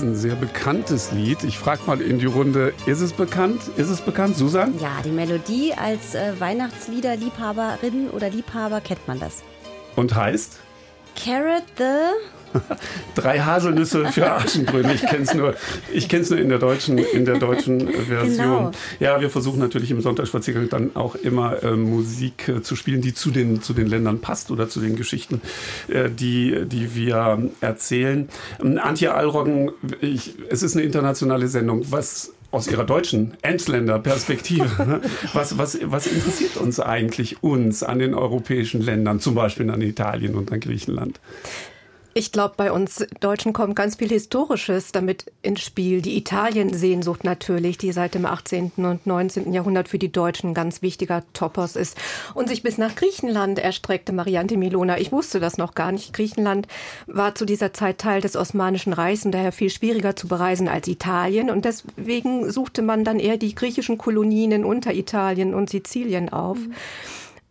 Ist 0.00 0.06
ein 0.06 0.16
sehr 0.16 0.34
bekanntes 0.34 1.12
Lied. 1.12 1.44
Ich 1.44 1.58
frage 1.58 1.82
mal 1.86 2.00
in 2.00 2.18
die 2.18 2.26
Runde, 2.26 2.72
ist 2.86 3.02
es 3.02 3.12
bekannt? 3.12 3.60
Ist 3.76 3.90
es 3.90 4.00
bekannt, 4.00 4.34
Susan? 4.34 4.72
Ja, 4.80 5.02
die 5.04 5.10
Melodie 5.10 5.74
als 5.74 6.14
äh, 6.14 6.32
Weihnachtsliederliebhaberin 6.40 8.08
oder 8.08 8.30
Liebhaber 8.30 8.80
kennt 8.80 9.06
man 9.06 9.20
das. 9.20 9.42
Und 9.96 10.14
heißt? 10.14 10.58
Carrot 11.22 11.64
the 11.76 12.14
Drei 13.14 13.40
Haselnüsse 13.40 14.06
für 14.06 14.30
Aschenbrödel. 14.30 14.92
Ich 14.94 15.02
kenne 15.02 15.24
es 15.24 15.34
nur, 15.34 15.54
ich 15.92 16.08
kenn's 16.08 16.30
nur 16.30 16.38
in 16.38 16.48
der 16.48 16.58
deutschen, 16.58 16.98
in 16.98 17.24
der 17.24 17.38
deutschen 17.38 17.88
Version. 18.08 18.36
Genau. 18.36 18.70
Ja, 18.98 19.20
wir 19.20 19.30
versuchen 19.30 19.58
natürlich 19.58 19.90
im 19.90 20.00
Sonntagsspaziergang 20.00 20.68
dann 20.68 20.96
auch 20.96 21.14
immer 21.14 21.62
äh, 21.62 21.72
Musik 21.72 22.48
äh, 22.48 22.62
zu 22.62 22.76
spielen, 22.76 23.00
die 23.00 23.14
zu 23.14 23.30
den, 23.30 23.62
zu 23.62 23.72
den 23.72 23.86
Ländern 23.86 24.20
passt 24.20 24.50
oder 24.50 24.68
zu 24.68 24.80
den 24.80 24.96
Geschichten, 24.96 25.40
äh, 25.88 26.10
die, 26.10 26.64
die 26.66 26.94
wir 26.94 27.50
erzählen. 27.60 28.28
Ähm, 28.62 28.78
Antje 28.82 29.14
Allroggen, 29.14 29.72
ich, 30.00 30.34
es 30.48 30.62
ist 30.62 30.76
eine 30.76 30.84
internationale 30.84 31.48
Sendung. 31.48 31.84
Was 31.90 32.32
aus 32.50 32.66
ihrer 32.66 32.84
deutschen 32.84 33.34
Emsländer 33.42 33.98
Perspektive. 33.98 34.68
Ne? 34.84 35.00
Was, 35.32 35.56
was, 35.56 35.78
was 35.84 36.06
interessiert 36.06 36.56
uns 36.56 36.80
eigentlich, 36.80 37.42
uns 37.42 37.82
an 37.82 37.98
den 37.98 38.14
europäischen 38.14 38.80
Ländern, 38.80 39.20
zum 39.20 39.34
Beispiel 39.34 39.70
an 39.70 39.80
Italien 39.80 40.34
und 40.34 40.50
an 40.52 40.60
Griechenland? 40.60 41.20
Ich 42.12 42.32
glaube, 42.32 42.54
bei 42.56 42.72
uns 42.72 43.06
Deutschen 43.20 43.52
kommt 43.52 43.76
ganz 43.76 43.94
viel 43.94 44.08
Historisches 44.08 44.90
damit 44.90 45.26
ins 45.42 45.60
Spiel. 45.60 46.02
Die 46.02 46.16
Italien-Sehnsucht 46.16 47.22
natürlich, 47.22 47.78
die 47.78 47.92
seit 47.92 48.14
dem 48.14 48.26
18. 48.26 48.72
und 48.78 49.06
19. 49.06 49.52
Jahrhundert 49.52 49.88
für 49.88 49.98
die 49.98 50.10
Deutschen 50.10 50.50
ein 50.50 50.54
ganz 50.54 50.82
wichtiger 50.82 51.22
Topos 51.34 51.76
ist 51.76 51.96
und 52.34 52.48
sich 52.48 52.64
bis 52.64 52.78
nach 52.78 52.96
Griechenland 52.96 53.60
erstreckte, 53.60 54.12
Mariante 54.12 54.56
Milona. 54.56 54.98
Ich 54.98 55.12
wusste 55.12 55.38
das 55.38 55.56
noch 55.56 55.76
gar 55.76 55.92
nicht. 55.92 56.12
Griechenland 56.12 56.66
war 57.06 57.36
zu 57.36 57.44
dieser 57.44 57.72
Zeit 57.72 57.98
Teil 57.98 58.20
des 58.20 58.34
Osmanischen 58.34 58.92
Reichs 58.92 59.24
und 59.24 59.30
daher 59.30 59.52
viel 59.52 59.70
schwieriger 59.70 60.16
zu 60.16 60.26
bereisen 60.26 60.66
als 60.66 60.88
Italien. 60.88 61.48
Und 61.48 61.64
deswegen 61.64 62.50
suchte 62.50 62.82
man 62.82 63.04
dann 63.04 63.20
eher 63.20 63.36
die 63.36 63.54
griechischen 63.54 63.98
Kolonien 63.98 64.50
in 64.50 64.64
Unteritalien 64.64 65.54
und 65.54 65.70
Sizilien 65.70 66.28
auf. 66.28 66.58
Mhm. 66.58 66.74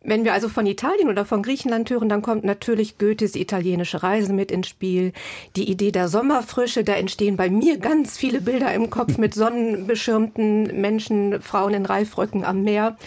Wenn 0.01 0.23
wir 0.23 0.31
also 0.31 0.47
von 0.47 0.65
Italien 0.65 1.09
oder 1.09 1.25
von 1.25 1.43
Griechenland 1.43 1.89
hören, 1.89 2.07
dann 2.07 2.21
kommt 2.21 2.45
natürlich 2.45 2.97
Goethes 2.97 3.35
italienische 3.35 4.01
Reise 4.01 4.31
mit 4.31 4.49
ins 4.49 4.69
Spiel. 4.69 5.11
Die 5.57 5.69
Idee 5.69 5.91
der 5.91 6.07
Sommerfrische, 6.07 6.85
da 6.85 6.93
entstehen 6.93 7.35
bei 7.35 7.49
mir 7.49 7.77
ganz 7.79 8.17
viele 8.17 8.39
Bilder 8.39 8.73
im 8.73 8.89
Kopf 8.89 9.17
mit 9.17 9.33
sonnenbeschirmten 9.33 10.79
Menschen, 10.79 11.41
Frauen 11.41 11.73
in 11.73 11.85
Reifröcken 11.85 12.45
am 12.45 12.63
Meer. 12.63 12.97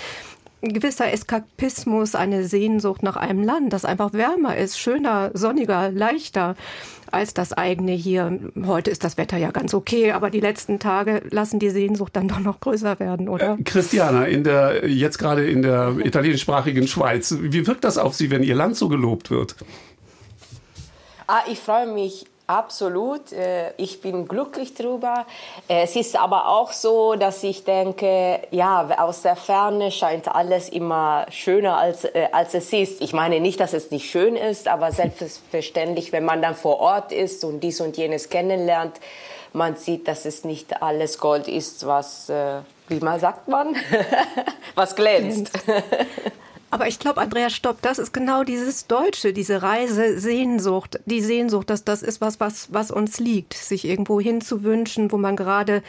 Ein 0.63 0.73
gewisser 0.75 1.13
Eskapismus, 1.13 2.15
eine 2.15 2.45
Sehnsucht 2.45 3.03
nach 3.03 3.17
einem 3.17 3.43
Land, 3.43 3.73
das 3.73 3.85
einfach 3.85 4.13
wärmer 4.13 4.57
ist, 4.57 4.79
schöner, 4.79 5.33
sonniger, 5.35 5.91
leichter 5.91 6.55
als 7.11 7.35
das 7.35 7.53
eigene 7.53 7.93
hier. 7.93 8.39
Heute 8.65 8.91
ist 8.91 9.03
das 9.03 9.17
Wetter 9.17 9.37
ja 9.37 9.51
ganz 9.51 9.75
okay, 9.75 10.13
aber 10.13 10.31
die 10.31 10.39
letzten 10.39 10.79
Tage 10.79 11.23
lassen 11.31 11.59
die 11.59 11.71
Sehnsucht 11.71 12.15
dann 12.15 12.29
doch 12.29 12.39
noch 12.39 12.61
größer 12.61 13.01
werden, 13.01 13.29
oder? 13.29 13.59
Äh, 13.59 13.63
Christiana, 13.65 14.27
in 14.27 14.45
der, 14.45 14.89
jetzt 14.89 15.19
gerade 15.19 15.51
in 15.51 15.63
der 15.63 15.97
italienischsprachigen 15.99 16.87
Schweiz, 16.87 17.37
wie 17.41 17.67
wirkt 17.67 17.83
das 17.83 17.99
auf 17.99 18.15
Sie, 18.15 18.31
wenn 18.31 18.45
Ihr 18.45 18.55
Land 18.55 18.77
so 18.77 18.89
gelobt 18.89 19.31
wird? 19.31 19.57
Ah, 21.27 21.43
ich 21.51 21.59
freue 21.59 21.93
mich 21.93 22.27
Absolut, 22.53 23.33
äh, 23.33 23.73
ich 23.79 24.03
bin 24.03 24.29
glücklich 24.29 24.75
darüber. 24.75 25.25
Äh, 25.69 25.85
es 25.85 25.97
ist 25.97 26.15
aber 26.17 26.49
auch 26.49 26.71
so, 26.73 27.15
dass 27.15 27.43
ich 27.45 27.65
denke, 27.65 28.41
ja, 28.51 28.91
aus 28.99 29.23
der 29.23 29.37
Ferne 29.37 29.91
scheint 29.91 30.29
alles 30.29 30.69
immer 30.69 31.25
schöner 31.31 31.79
als, 31.79 32.05
äh, 32.05 32.29
als 32.31 32.53
es 32.53 32.71
ist. 32.71 33.01
Ich 33.01 33.15
meine 33.15 33.41
nicht, 33.41 33.59
dass 33.59 33.73
es 33.73 33.91
nicht 33.91 34.11
schön 34.11 34.37
ist, 34.37 34.69
aber 34.69 34.93
selbstverständlich, 34.93 36.13
wenn 36.13 36.27
man 36.27 36.43
dann 36.43 36.55
vor 36.55 36.79
Ort 36.81 37.11
ist 37.11 37.43
und 37.43 37.61
dies 37.61 37.81
und 37.81 37.97
jenes 37.97 38.29
kennenlernt, 38.29 39.01
man 39.55 39.77
sieht, 39.77 40.07
dass 40.07 40.27
es 40.27 40.45
nicht 40.45 40.83
alles 40.83 41.17
Gold 41.17 41.49
ist, 41.49 41.87
was, 41.87 42.31
wie 42.89 43.01
man 43.01 43.19
sagt 43.19 43.49
man, 43.49 43.77
was 44.75 44.95
glänzt. 44.95 45.53
Aber 46.73 46.89
ich 46.89 46.99
glaube, 46.99 47.21
Andreas 47.21 47.53
Stopp, 47.53 47.83
das 47.83 47.99
ist 47.99 48.15
genau 48.15 48.45
dieses 48.45 48.87
Deutsche, 48.87 49.35
diese 49.35 49.61
Reisesehnsucht, 49.61 51.01
die 51.05 51.21
Sehnsucht, 51.21 51.69
dass 51.69 51.85
das 51.85 52.03
ist 52.03 52.23
was, 52.23 52.41
was, 52.41 52.73
was 52.73 52.91
uns 52.91 53.21
liegt, 53.21 53.53
sich 53.53 53.85
irgendwo 53.85 54.19
hinzuwünschen, 54.23 55.13
wo 55.13 55.19
man 55.19 55.37
gerade 55.37 55.83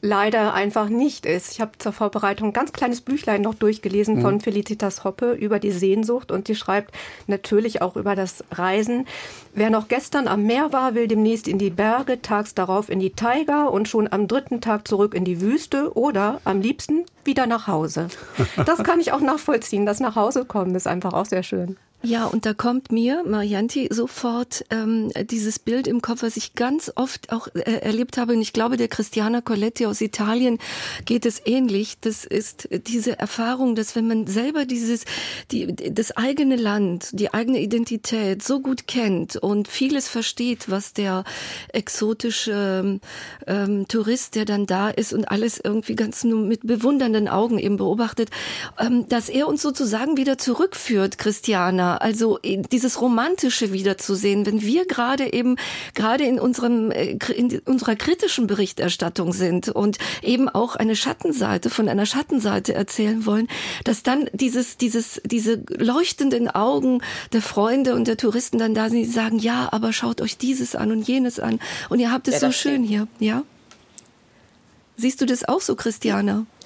leider 0.00 0.54
einfach 0.54 0.88
nicht 0.88 1.26
ist. 1.26 1.52
Ich 1.52 1.60
habe 1.60 1.72
zur 1.78 1.92
Vorbereitung 1.92 2.48
ein 2.48 2.52
ganz 2.52 2.72
kleines 2.72 3.00
Büchlein 3.00 3.42
noch 3.42 3.54
durchgelesen 3.54 4.16
mhm. 4.16 4.22
von 4.22 4.40
Felicitas 4.40 5.04
Hoppe 5.04 5.32
über 5.32 5.58
die 5.58 5.72
Sehnsucht 5.72 6.30
und 6.30 6.48
die 6.48 6.54
schreibt 6.54 6.94
natürlich 7.26 7.82
auch 7.82 7.96
über 7.96 8.14
das 8.14 8.44
Reisen. 8.52 9.06
Wer 9.54 9.70
noch 9.70 9.88
gestern 9.88 10.28
am 10.28 10.44
Meer 10.44 10.72
war, 10.72 10.94
will 10.94 11.08
demnächst 11.08 11.48
in 11.48 11.58
die 11.58 11.70
Berge, 11.70 12.22
tags 12.22 12.54
darauf 12.54 12.88
in 12.88 13.00
die 13.00 13.10
Taiga 13.10 13.66
und 13.66 13.88
schon 13.88 14.10
am 14.10 14.28
dritten 14.28 14.60
Tag 14.60 14.86
zurück 14.86 15.14
in 15.14 15.24
die 15.24 15.40
Wüste 15.40 15.96
oder 15.96 16.40
am 16.44 16.60
liebsten 16.60 17.04
wieder 17.24 17.46
nach 17.46 17.66
Hause. 17.66 18.08
Das 18.66 18.82
kann 18.82 19.00
ich 19.00 19.12
auch 19.12 19.20
nachvollziehen. 19.20 19.86
Das 19.86 20.00
nach 20.00 20.16
Hause 20.16 20.44
kommen 20.44 20.74
ist 20.74 20.86
einfach 20.86 21.12
auch 21.12 21.26
sehr 21.26 21.42
schön. 21.42 21.76
Ja, 22.00 22.26
und 22.26 22.46
da 22.46 22.54
kommt 22.54 22.92
mir, 22.92 23.24
Marianti, 23.26 23.88
sofort 23.90 24.64
ähm, 24.70 25.10
dieses 25.28 25.58
Bild 25.58 25.88
im 25.88 26.00
Kopf, 26.00 26.22
was 26.22 26.36
ich 26.36 26.54
ganz 26.54 26.92
oft 26.94 27.32
auch 27.32 27.48
äh, 27.54 27.80
erlebt 27.80 28.18
habe. 28.18 28.34
Und 28.34 28.40
ich 28.40 28.52
glaube, 28.52 28.76
der 28.76 28.86
Christiana 28.86 29.40
Coletti 29.40 29.84
aus 29.84 30.00
Italien 30.00 30.58
geht 31.06 31.26
es 31.26 31.42
ähnlich. 31.44 31.98
Das 32.00 32.24
ist 32.24 32.68
diese 32.86 33.18
Erfahrung, 33.18 33.74
dass 33.74 33.96
wenn 33.96 34.06
man 34.06 34.28
selber 34.28 34.64
dieses, 34.64 35.06
die, 35.50 35.74
das 35.74 36.16
eigene 36.16 36.54
Land, 36.54 37.08
die 37.14 37.34
eigene 37.34 37.58
Identität 37.58 38.44
so 38.44 38.60
gut 38.60 38.86
kennt 38.86 39.34
und 39.34 39.66
vieles 39.66 40.06
versteht, 40.06 40.70
was 40.70 40.92
der 40.92 41.24
exotische 41.72 43.00
ähm, 43.48 43.88
Tourist, 43.88 44.36
der 44.36 44.44
dann 44.44 44.66
da 44.66 44.88
ist 44.88 45.12
und 45.12 45.32
alles 45.32 45.60
irgendwie 45.62 45.96
ganz 45.96 46.22
nur 46.22 46.42
mit 46.42 46.64
bewundernden 46.64 47.26
Augen 47.26 47.58
eben 47.58 47.76
beobachtet, 47.76 48.30
ähm, 48.78 49.08
dass 49.08 49.28
er 49.28 49.48
uns 49.48 49.62
sozusagen 49.62 50.16
wieder 50.16 50.38
zurückführt, 50.38 51.18
Christiana 51.18 51.87
also 51.96 52.38
äh, 52.42 52.62
dieses 52.70 53.00
Romantische 53.00 53.72
wiederzusehen, 53.72 54.46
wenn 54.46 54.62
wir 54.62 54.86
gerade 54.86 55.32
eben, 55.32 55.56
gerade 55.94 56.24
in 56.24 56.38
unserem, 56.38 56.90
äh, 56.90 57.16
in 57.34 57.60
unserer 57.66 57.96
kritischen 57.96 58.46
Berichterstattung 58.46 59.32
sind 59.32 59.68
und 59.68 59.98
eben 60.22 60.48
auch 60.48 60.76
eine 60.76 60.96
Schattenseite 60.96 61.70
von 61.70 61.88
einer 61.88 62.06
Schattenseite 62.06 62.74
erzählen 62.74 63.26
wollen, 63.26 63.48
dass 63.84 64.02
dann 64.02 64.28
dieses, 64.32 64.76
dieses, 64.76 65.20
diese 65.24 65.62
leuchtenden 65.68 66.48
Augen 66.48 67.02
der 67.32 67.42
Freunde 67.42 67.94
und 67.94 68.06
der 68.06 68.16
Touristen 68.16 68.58
dann 68.58 68.74
da 68.74 68.88
sind, 68.88 68.98
die 68.98 69.06
sagen, 69.06 69.38
ja, 69.38 69.68
aber 69.72 69.92
schaut 69.92 70.20
euch 70.20 70.38
dieses 70.38 70.76
an 70.76 70.92
und 70.92 71.06
jenes 71.06 71.40
an 71.40 71.58
und 71.88 72.00
ihr 72.00 72.12
habt 72.12 72.28
es 72.28 72.34
ja, 72.34 72.40
so 72.40 72.52
schön 72.52 72.84
stimmt. 72.84 72.88
hier, 72.88 73.08
ja? 73.18 73.42
Siehst 74.96 75.20
du 75.20 75.26
das 75.26 75.44
auch 75.44 75.60
so, 75.60 75.76
Christiana? 75.76 76.40
Äh, 76.40 76.57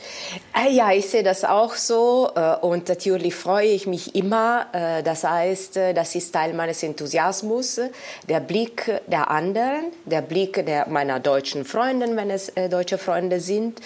ja, 0.71 0.93
ich 0.93 1.09
sehe 1.09 1.23
das 1.23 1.45
auch 1.45 1.75
so 1.75 2.31
äh, 2.35 2.57
und 2.57 2.89
natürlich 2.89 3.35
freue 3.35 3.69
ich 3.69 3.87
mich 3.87 4.15
immer. 4.15 4.67
Äh, 4.73 5.03
das 5.03 5.25
heißt, 5.25 5.77
das 5.95 6.15
ist 6.15 6.33
Teil 6.33 6.53
meines 6.55 6.83
Enthusiasmus, 6.83 7.81
der 8.29 8.41
Blick 8.41 9.01
der 9.07 9.31
anderen, 9.31 9.87
der 10.05 10.23
Blick 10.23 10.65
der 10.67 10.89
meiner 10.89 11.21
deutschen 11.21 11.65
Freunde, 11.65 12.15
wenn 12.17 12.31
es 12.31 12.53
deutsche 12.71 12.99
Freunde 12.99 13.41
sind. 13.41 13.81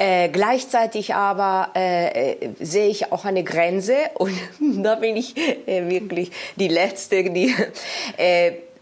Äh, 0.00 0.28
gleichzeitig 0.28 1.16
aber 1.16 1.70
äh, 1.74 2.50
sehe 2.60 2.86
ich 2.86 3.10
auch 3.10 3.24
eine 3.24 3.42
Grenze 3.42 3.96
und 4.14 4.32
da 4.60 4.94
bin 4.94 5.16
ich 5.16 5.36
äh, 5.36 5.88
wirklich 5.88 6.30
die 6.54 6.68
Letzte, 6.68 7.24
die 7.24 7.52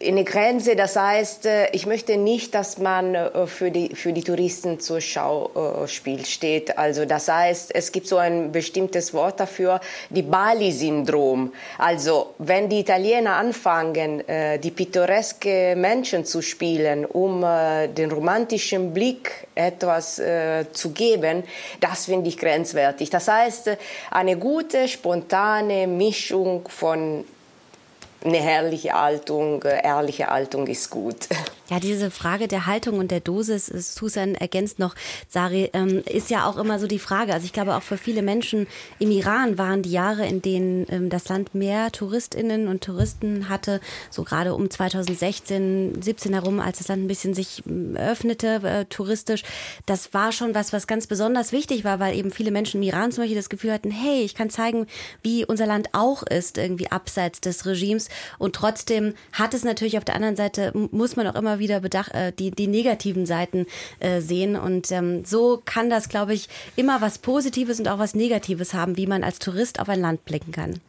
eine 0.05 0.25
Grenze. 0.25 0.77
Das 0.77 0.97
heißt, 0.97 1.47
äh, 1.47 1.71
ich 1.71 1.87
möchte 1.87 2.17
nicht, 2.17 2.55
dass 2.55 2.79
man 2.79 3.15
äh, 3.15 3.47
für 3.47 3.71
die, 3.71 3.95
für 3.95 4.13
die 4.13 4.23
Touristen 4.23 4.79
zur 4.81 5.01
Schauspiel 5.01 6.25
steht. 6.25 6.77
Also 6.77 7.05
das 7.05 7.29
heißt, 7.29 7.75
es 7.75 7.93
gibt 7.93 8.07
so 8.07 8.19
ein 8.19 8.53
bestimmtes 8.53 9.15
Wort 9.15 9.41
dafür, 9.41 9.81
die 10.11 10.23
Bali-Syndrom. 10.23 11.53
Also 11.79 12.35
wenn 12.39 12.69
die 12.69 12.81
Italiener 12.81 13.37
anfangen, 13.37 14.27
äh, 14.29 14.59
die 14.59 14.71
pittoreske 14.71 15.75
Menschen 15.77 16.25
zu 16.25 16.43
spielen, 16.43 17.05
um 17.05 17.45
den 17.97 18.11
romantischen 18.11 18.93
Blick 18.93 19.47
etwas 19.55 20.21
zu 20.73 20.91
geben, 20.91 21.45
das 21.81 22.07
finde 22.07 22.29
ich 22.29 22.39
grenzwertig. 22.39 23.11
Das 23.11 23.29
heißt, 23.29 23.71
eine 24.11 24.37
gute, 24.37 24.89
spontane 24.89 25.87
Mischung 25.87 26.69
von 26.69 27.25
eine 28.27 28.39
herrliche 28.39 28.93
Haltung, 28.93 29.63
äh, 29.63 29.85
ehrliche 29.85 30.27
Haltung 30.27 30.67
ist 30.67 30.91
gut. 30.91 31.29
Ja, 31.69 31.81
diese 31.81 32.13
Frage 32.13 32.47
der 32.47 32.67
Haltung 32.67 33.01
und 33.01 33.11
der 33.11 33.19
Dosis, 33.19 33.67
Susan 33.67 34.37
ergänzt 34.37 34.79
noch, 34.79 34.95
Sari, 35.29 35.71
ähm, 35.73 36.05
ist 36.07 36.31
ja 36.31 36.49
auch 36.49 36.59
immer 36.59 36.79
so 36.79 36.87
die 36.87 37.01
Frage. 37.01 37.35
Also 37.35 37.45
ich 37.45 37.53
glaube, 37.53 37.75
auch 37.75 37.83
für 37.83 37.99
viele 37.99 38.23
Menschen 38.23 38.69
im 39.01 39.11
Iran 39.11 39.59
waren 39.59 39.83
die 39.83 39.91
Jahre, 39.91 40.27
in 40.27 40.43
denen 40.43 40.87
ähm, 40.91 41.11
das 41.11 41.29
Land 41.29 41.57
mehr 41.57 41.91
Touristinnen 41.91 42.69
und 42.69 42.85
Touristen 42.85 43.49
hatte, 43.49 43.81
so 44.11 44.23
gerade 44.23 44.55
um 44.55 44.71
2016, 44.71 46.03
17 46.03 46.35
herum, 46.35 46.61
als 46.61 46.79
das 46.79 46.87
Land 46.87 47.03
ein 47.03 47.09
bisschen 47.09 47.35
sich 47.35 47.65
ähm, 47.67 47.97
öffnete, 47.97 48.61
äh, 48.63 48.85
touristisch. 48.85 49.43
Das 49.87 50.15
war 50.15 50.31
schon 50.31 50.55
was, 50.55 50.73
was 50.73 50.87
ganz 50.87 51.09
besonders 51.09 51.51
wichtig 51.51 51.83
war, 51.83 51.99
weil 51.99 52.17
eben 52.17 52.31
viele 52.31 52.53
Menschen 52.53 52.81
im 52.81 52.87
Iran 52.89 53.11
zum 53.11 53.25
Beispiel 53.25 53.37
das 53.37 53.49
Gefühl 53.49 53.73
hatten, 53.73 53.91
hey, 53.91 54.23
ich 54.23 54.37
kann 54.37 54.51
zeigen, 54.51 54.87
wie 55.23 55.45
unser 55.45 55.67
Land 55.67 55.89
auch 55.95 56.23
ist, 56.23 56.59
irgendwie 56.59 56.93
abseits 56.93 57.41
des 57.41 57.67
Regimes. 57.67 58.09
Und 58.39 58.55
trotzdem 58.55 59.15
hat 59.33 59.55
es 59.55 59.65
natürlich 59.65 59.99
auf 59.99 60.05
der 60.05 60.15
anderen 60.15 60.37
Seite, 60.37 60.73
muss 60.91 61.17
man 61.17 61.27
auch 61.27 61.35
immer 61.35 61.59
wieder 61.59 61.81
bedach, 61.81 62.13
äh, 62.13 62.33
die, 62.33 62.51
die 62.51 62.67
negativen 62.67 63.27
Seiten 63.27 63.67
äh, 64.01 64.21
sehen. 64.21 64.57
Und 64.57 64.91
ähm, 64.93 65.25
so 65.25 65.63
kann 65.65 65.91
das, 65.91 66.09
glaube 66.09 66.35
ich, 66.35 66.49
immer 66.77 67.01
was 67.01 67.19
Positives 67.19 67.79
und 67.81 67.89
auch 67.89 67.99
was 67.99 68.15
Negatives 68.15 68.75
haben, 68.75 68.97
wie 68.97 69.07
man 69.07 69.25
als 69.25 69.39
Tourist 69.39 69.81
auf 69.81 69.89
ein 69.89 70.01
Land 70.01 70.25
blicken 70.25 70.53
kann. 70.53 70.81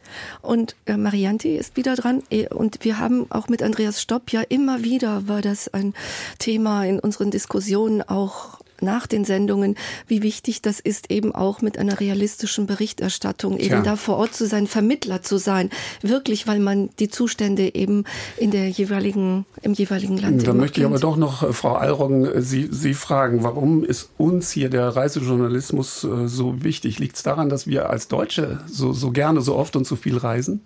Und 0.42 0.76
äh, 0.86 0.96
Marianti 0.96 1.56
ist 1.56 1.76
wieder 1.76 1.96
dran. 1.96 2.22
Äh, 2.30 2.48
und 2.48 2.84
wir 2.84 2.98
haben 2.98 3.26
auch 3.30 3.48
mit 3.48 3.62
Andreas 3.62 4.00
Stopp 4.00 4.32
ja 4.32 4.42
immer 4.42 4.82
wieder 4.84 5.28
war 5.28 5.42
das 5.42 5.68
ein 5.68 5.94
Thema 6.38 6.84
in 6.84 6.98
unseren 6.98 7.30
Diskussionen 7.30 8.02
auch 8.02 8.58
nach 8.82 9.06
den 9.06 9.24
Sendungen, 9.24 9.76
wie 10.06 10.22
wichtig 10.22 10.62
das 10.62 10.80
ist, 10.80 11.10
eben 11.10 11.34
auch 11.34 11.62
mit 11.62 11.78
einer 11.78 12.00
realistischen 12.00 12.66
Berichterstattung 12.66 13.58
eben 13.58 13.82
da 13.82 13.96
vor 13.96 14.16
Ort 14.16 14.34
zu 14.34 14.46
sein, 14.46 14.66
Vermittler 14.66 15.22
zu 15.22 15.38
sein, 15.38 15.70
wirklich, 16.02 16.46
weil 16.46 16.60
man 16.60 16.90
die 16.98 17.08
Zustände 17.08 17.74
eben 17.74 18.04
in 18.36 18.50
der 18.50 18.68
jeweiligen, 18.68 19.46
im 19.62 19.72
jeweiligen 19.72 20.18
Land. 20.18 20.46
Da 20.46 20.52
möchte 20.52 20.80
ich 20.80 20.86
aber 20.86 20.98
doch 20.98 21.16
noch, 21.16 21.42
äh, 21.42 21.52
Frau 21.52 21.74
Allroggen, 21.74 22.24
äh, 22.24 22.42
Sie, 22.42 22.68
Sie 22.70 22.94
fragen, 22.94 23.42
warum 23.42 23.84
ist 23.84 24.10
uns 24.16 24.50
hier 24.50 24.70
der 24.70 24.88
Reisejournalismus 24.88 26.04
äh, 26.04 26.28
so 26.28 26.62
wichtig? 26.64 26.98
Liegt 26.98 27.16
es 27.16 27.22
daran, 27.22 27.48
dass 27.48 27.66
wir 27.66 27.90
als 27.90 28.08
Deutsche 28.08 28.60
so, 28.66 28.92
so 28.92 29.10
gerne, 29.10 29.40
so 29.40 29.56
oft 29.56 29.76
und 29.76 29.86
so 29.86 29.96
viel 29.96 30.16
reisen? 30.16 30.60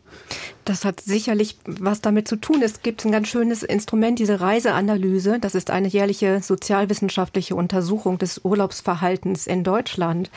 Das 0.65 0.85
hat 0.85 1.01
sicherlich 1.01 1.59
was 1.67 2.01
damit 2.01 2.29
zu 2.29 2.37
tun. 2.37 2.63
Es 2.63 2.83
gibt 2.83 3.05
ein 3.05 3.11
ganz 3.11 3.27
schönes 3.29 3.65
Instrument, 3.65 4.19
diese 4.19 4.41
Reiseanalyse. 4.41 5.39
Das 5.41 5.57
ist 5.57 5.71
eine 5.71 5.89
jährliche 5.89 6.41
sozialwissenschaftliche 6.41 7.57
Untersuchung 7.57 8.02
des 8.19 8.41
Urlaubsverhaltens 8.45 9.47
in 9.47 9.65
Deutschland. 9.65 10.31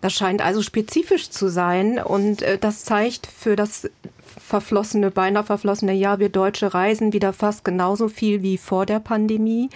Das 0.00 0.14
scheint 0.14 0.42
also 0.42 0.62
spezifisch 0.62 1.30
zu 1.30 1.48
sein 1.48 1.98
und 1.98 2.42
äh, 2.42 2.58
das 2.58 2.84
zeigt 2.84 3.26
für 3.26 3.56
das 3.56 3.90
verflossene, 4.38 5.10
beinahe 5.10 5.44
verflossene 5.44 5.92
Jahr, 5.92 6.18
wir 6.18 6.28
Deutsche 6.28 6.72
reisen 6.72 7.12
wieder 7.12 7.32
fast 7.32 7.64
genauso 7.64 8.08
viel 8.08 8.42
wie 8.42 8.58
vor 8.58 8.86
der 8.86 9.00
Pandemie. 9.00 9.68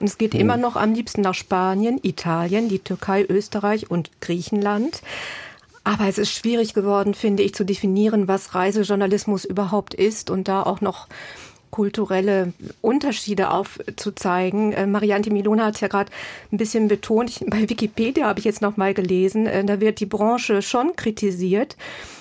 Und 0.00 0.06
es 0.06 0.18
geht 0.18 0.34
mhm. 0.34 0.40
immer 0.40 0.56
noch 0.56 0.76
am 0.76 0.94
liebsten 0.94 1.20
nach 1.20 1.34
Spanien, 1.34 1.98
Italien, 2.02 2.68
die 2.68 2.78
Türkei, 2.78 3.26
Österreich 3.28 3.90
und 3.90 4.10
Griechenland. 4.20 5.02
Aber 5.84 6.06
es 6.06 6.18
ist 6.18 6.32
schwierig 6.32 6.74
geworden, 6.74 7.14
finde 7.14 7.42
ich, 7.42 7.54
zu 7.54 7.64
definieren, 7.64 8.28
was 8.28 8.54
Reisejournalismus 8.54 9.44
überhaupt 9.44 9.94
ist 9.94 10.30
und 10.30 10.48
da 10.48 10.62
auch 10.62 10.80
noch 10.80 11.08
kulturelle 11.70 12.52
Unterschiede 12.80 13.50
aufzuzeigen. 13.50 14.72
Äh, 14.72 14.86
Marianne 14.86 15.30
Milona 15.30 15.66
hat 15.66 15.80
ja 15.80 15.88
gerade 15.88 16.10
ein 16.52 16.56
bisschen 16.56 16.88
betont, 16.88 17.30
ich, 17.30 17.40
bei 17.46 17.68
Wikipedia 17.68 18.26
habe 18.26 18.38
ich 18.38 18.44
jetzt 18.44 18.62
noch 18.62 18.76
mal 18.76 18.94
gelesen, 18.94 19.46
äh, 19.46 19.64
da 19.64 19.80
wird 19.80 20.00
die 20.00 20.06
Branche 20.06 20.62
schon 20.62 20.96
kritisiert. 20.96 21.76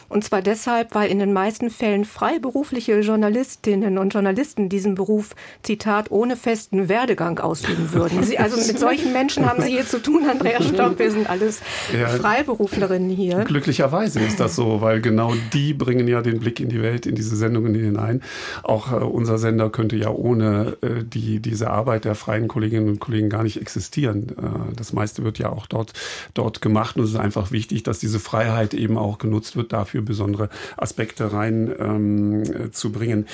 Und 0.09 0.23
zwar 0.23 0.41
deshalb, 0.41 0.95
weil 0.95 1.09
in 1.09 1.19
den 1.19 1.33
meisten 1.33 1.69
Fällen 1.69 2.05
freiberufliche 2.05 2.99
Journalistinnen 2.99 3.97
und 3.97 4.13
Journalisten 4.13 4.69
diesen 4.69 4.95
Beruf, 4.95 5.35
Zitat, 5.63 6.11
ohne 6.11 6.37
festen 6.37 6.89
Werdegang 6.89 7.39
ausüben 7.39 7.91
würden. 7.91 8.23
Sie, 8.23 8.37
also 8.37 8.57
mit 8.57 8.79
solchen 8.79 9.13
Menschen 9.13 9.45
haben 9.45 9.61
Sie 9.61 9.71
hier 9.71 9.85
zu 9.85 10.01
tun, 10.01 10.25
Andrea 10.29 10.61
Stopp. 10.61 10.99
Wir 10.99 11.11
sind 11.11 11.29
alles 11.29 11.61
ja, 11.97 12.07
Freiberuflerinnen 12.07 13.09
hier. 13.09 13.43
Glücklicherweise 13.43 14.19
ist 14.19 14.39
das 14.39 14.55
so, 14.55 14.81
weil 14.81 15.01
genau 15.01 15.33
die 15.53 15.73
bringen 15.73 16.07
ja 16.07 16.21
den 16.21 16.39
Blick 16.39 16.59
in 16.59 16.69
die 16.69 16.81
Welt, 16.81 17.05
in 17.05 17.15
diese 17.15 17.35
Sendungen 17.35 17.75
hinein. 17.75 18.21
Auch 18.63 18.91
äh, 18.91 18.95
unser 18.95 19.37
Sender 19.37 19.69
könnte 19.69 19.95
ja 19.95 20.09
ohne 20.09 20.77
äh, 20.81 21.03
die, 21.03 21.39
diese 21.39 21.69
Arbeit 21.69 22.05
der 22.05 22.15
freien 22.15 22.47
Kolleginnen 22.47 22.87
und 22.87 22.99
Kollegen 22.99 23.29
gar 23.29 23.43
nicht 23.43 23.59
existieren. 23.59 24.29
Äh, 24.29 24.75
das 24.75 24.93
meiste 24.93 25.23
wird 25.23 25.39
ja 25.39 25.49
auch 25.49 25.67
dort, 25.67 25.93
dort 26.33 26.61
gemacht. 26.61 26.97
Und 26.97 27.03
es 27.03 27.11
ist 27.11 27.17
einfach 27.17 27.51
wichtig, 27.51 27.83
dass 27.83 27.99
diese 27.99 28.19
Freiheit 28.19 28.73
eben 28.73 28.97
auch 28.97 29.17
genutzt 29.17 29.55
wird 29.55 29.73
dafür, 29.73 29.96
für 29.97 30.03
besondere 30.03 30.49
Aspekte 30.77 31.33
rein 31.33 31.73
ähm, 31.79 32.43
äh, 32.43 32.71
zu 32.71 32.91
bringen. 32.91 33.25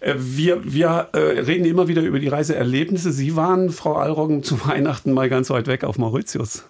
Äh, 0.00 0.14
wir 0.16 0.60
wir 0.64 1.08
äh, 1.12 1.18
reden 1.18 1.64
immer 1.64 1.88
wieder 1.88 2.02
über 2.02 2.20
die 2.20 2.28
Reiseerlebnisse. 2.28 3.10
Sie 3.10 3.34
waren, 3.34 3.70
Frau 3.70 3.94
Allroggen, 3.94 4.44
zu 4.44 4.64
Weihnachten 4.66 5.12
mal 5.12 5.28
ganz 5.28 5.50
weit 5.50 5.66
weg 5.66 5.82
auf 5.82 5.98
Mauritius. 5.98 6.64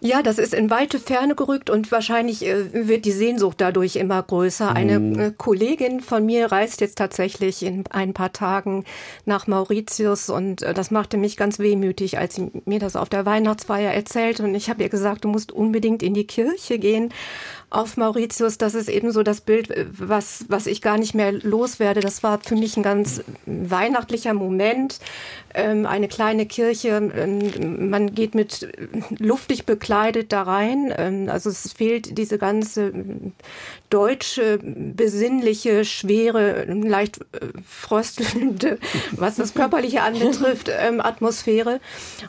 Ja, 0.00 0.22
das 0.22 0.38
ist 0.38 0.54
in 0.54 0.70
weite 0.70 1.00
Ferne 1.00 1.34
gerückt 1.34 1.70
und 1.70 1.90
wahrscheinlich 1.90 2.46
äh, 2.46 2.86
wird 2.86 3.04
die 3.04 3.10
Sehnsucht 3.10 3.60
dadurch 3.60 3.96
immer 3.96 4.22
größer. 4.22 4.72
Eine 4.72 5.00
mhm. 5.00 5.18
äh, 5.18 5.32
Kollegin 5.36 6.00
von 6.00 6.24
mir 6.24 6.52
reist 6.52 6.80
jetzt 6.80 6.98
tatsächlich 6.98 7.64
in 7.64 7.84
ein 7.90 8.14
paar 8.14 8.32
Tagen 8.32 8.84
nach 9.26 9.48
Mauritius 9.48 10.30
und 10.30 10.62
äh, 10.62 10.72
das 10.72 10.92
machte 10.92 11.16
mich 11.16 11.36
ganz 11.36 11.58
wehmütig, 11.58 12.16
als 12.16 12.36
sie 12.36 12.52
mir 12.64 12.78
das 12.78 12.94
auf 12.94 13.08
der 13.08 13.26
Weihnachtsfeier 13.26 13.92
erzählt 13.92 14.38
und 14.38 14.54
ich 14.54 14.70
habe 14.70 14.84
ihr 14.84 14.88
gesagt, 14.88 15.24
du 15.24 15.28
musst 15.28 15.50
unbedingt 15.50 16.04
in 16.04 16.14
die 16.14 16.28
Kirche 16.28 16.78
gehen 16.78 17.12
auf 17.70 17.96
Mauritius, 17.96 18.56
das 18.56 18.74
ist 18.74 18.88
eben 18.88 19.12
so 19.12 19.22
das 19.22 19.42
Bild, 19.42 19.72
was, 19.92 20.46
was 20.48 20.66
ich 20.66 20.80
gar 20.80 20.96
nicht 20.96 21.14
mehr 21.14 21.32
loswerde. 21.32 22.00
Das 22.00 22.22
war 22.22 22.40
für 22.40 22.56
mich 22.56 22.76
ein 22.76 22.82
ganz 22.82 23.22
weihnachtlicher 23.44 24.32
Moment. 24.32 25.00
Ähm, 25.54 25.84
eine 25.84 26.08
kleine 26.08 26.46
Kirche, 26.46 26.88
ähm, 27.14 27.90
man 27.90 28.14
geht 28.14 28.34
mit 28.34 28.68
luftig 29.18 29.66
bekleidet 29.66 30.32
da 30.32 30.42
rein. 30.42 30.92
Ähm, 30.96 31.28
also 31.28 31.50
es 31.50 31.72
fehlt 31.72 32.16
diese 32.16 32.38
ganze 32.38 32.92
deutsche, 33.90 34.58
besinnliche, 34.62 35.84
schwere, 35.84 36.64
leicht 36.64 37.18
äh, 37.18 37.46
fröstelnde, 37.66 38.78
was 39.12 39.36
das 39.36 39.54
Körperliche 39.54 40.02
anbetrifft, 40.02 40.70
ähm, 40.70 41.00
Atmosphäre. 41.00 41.80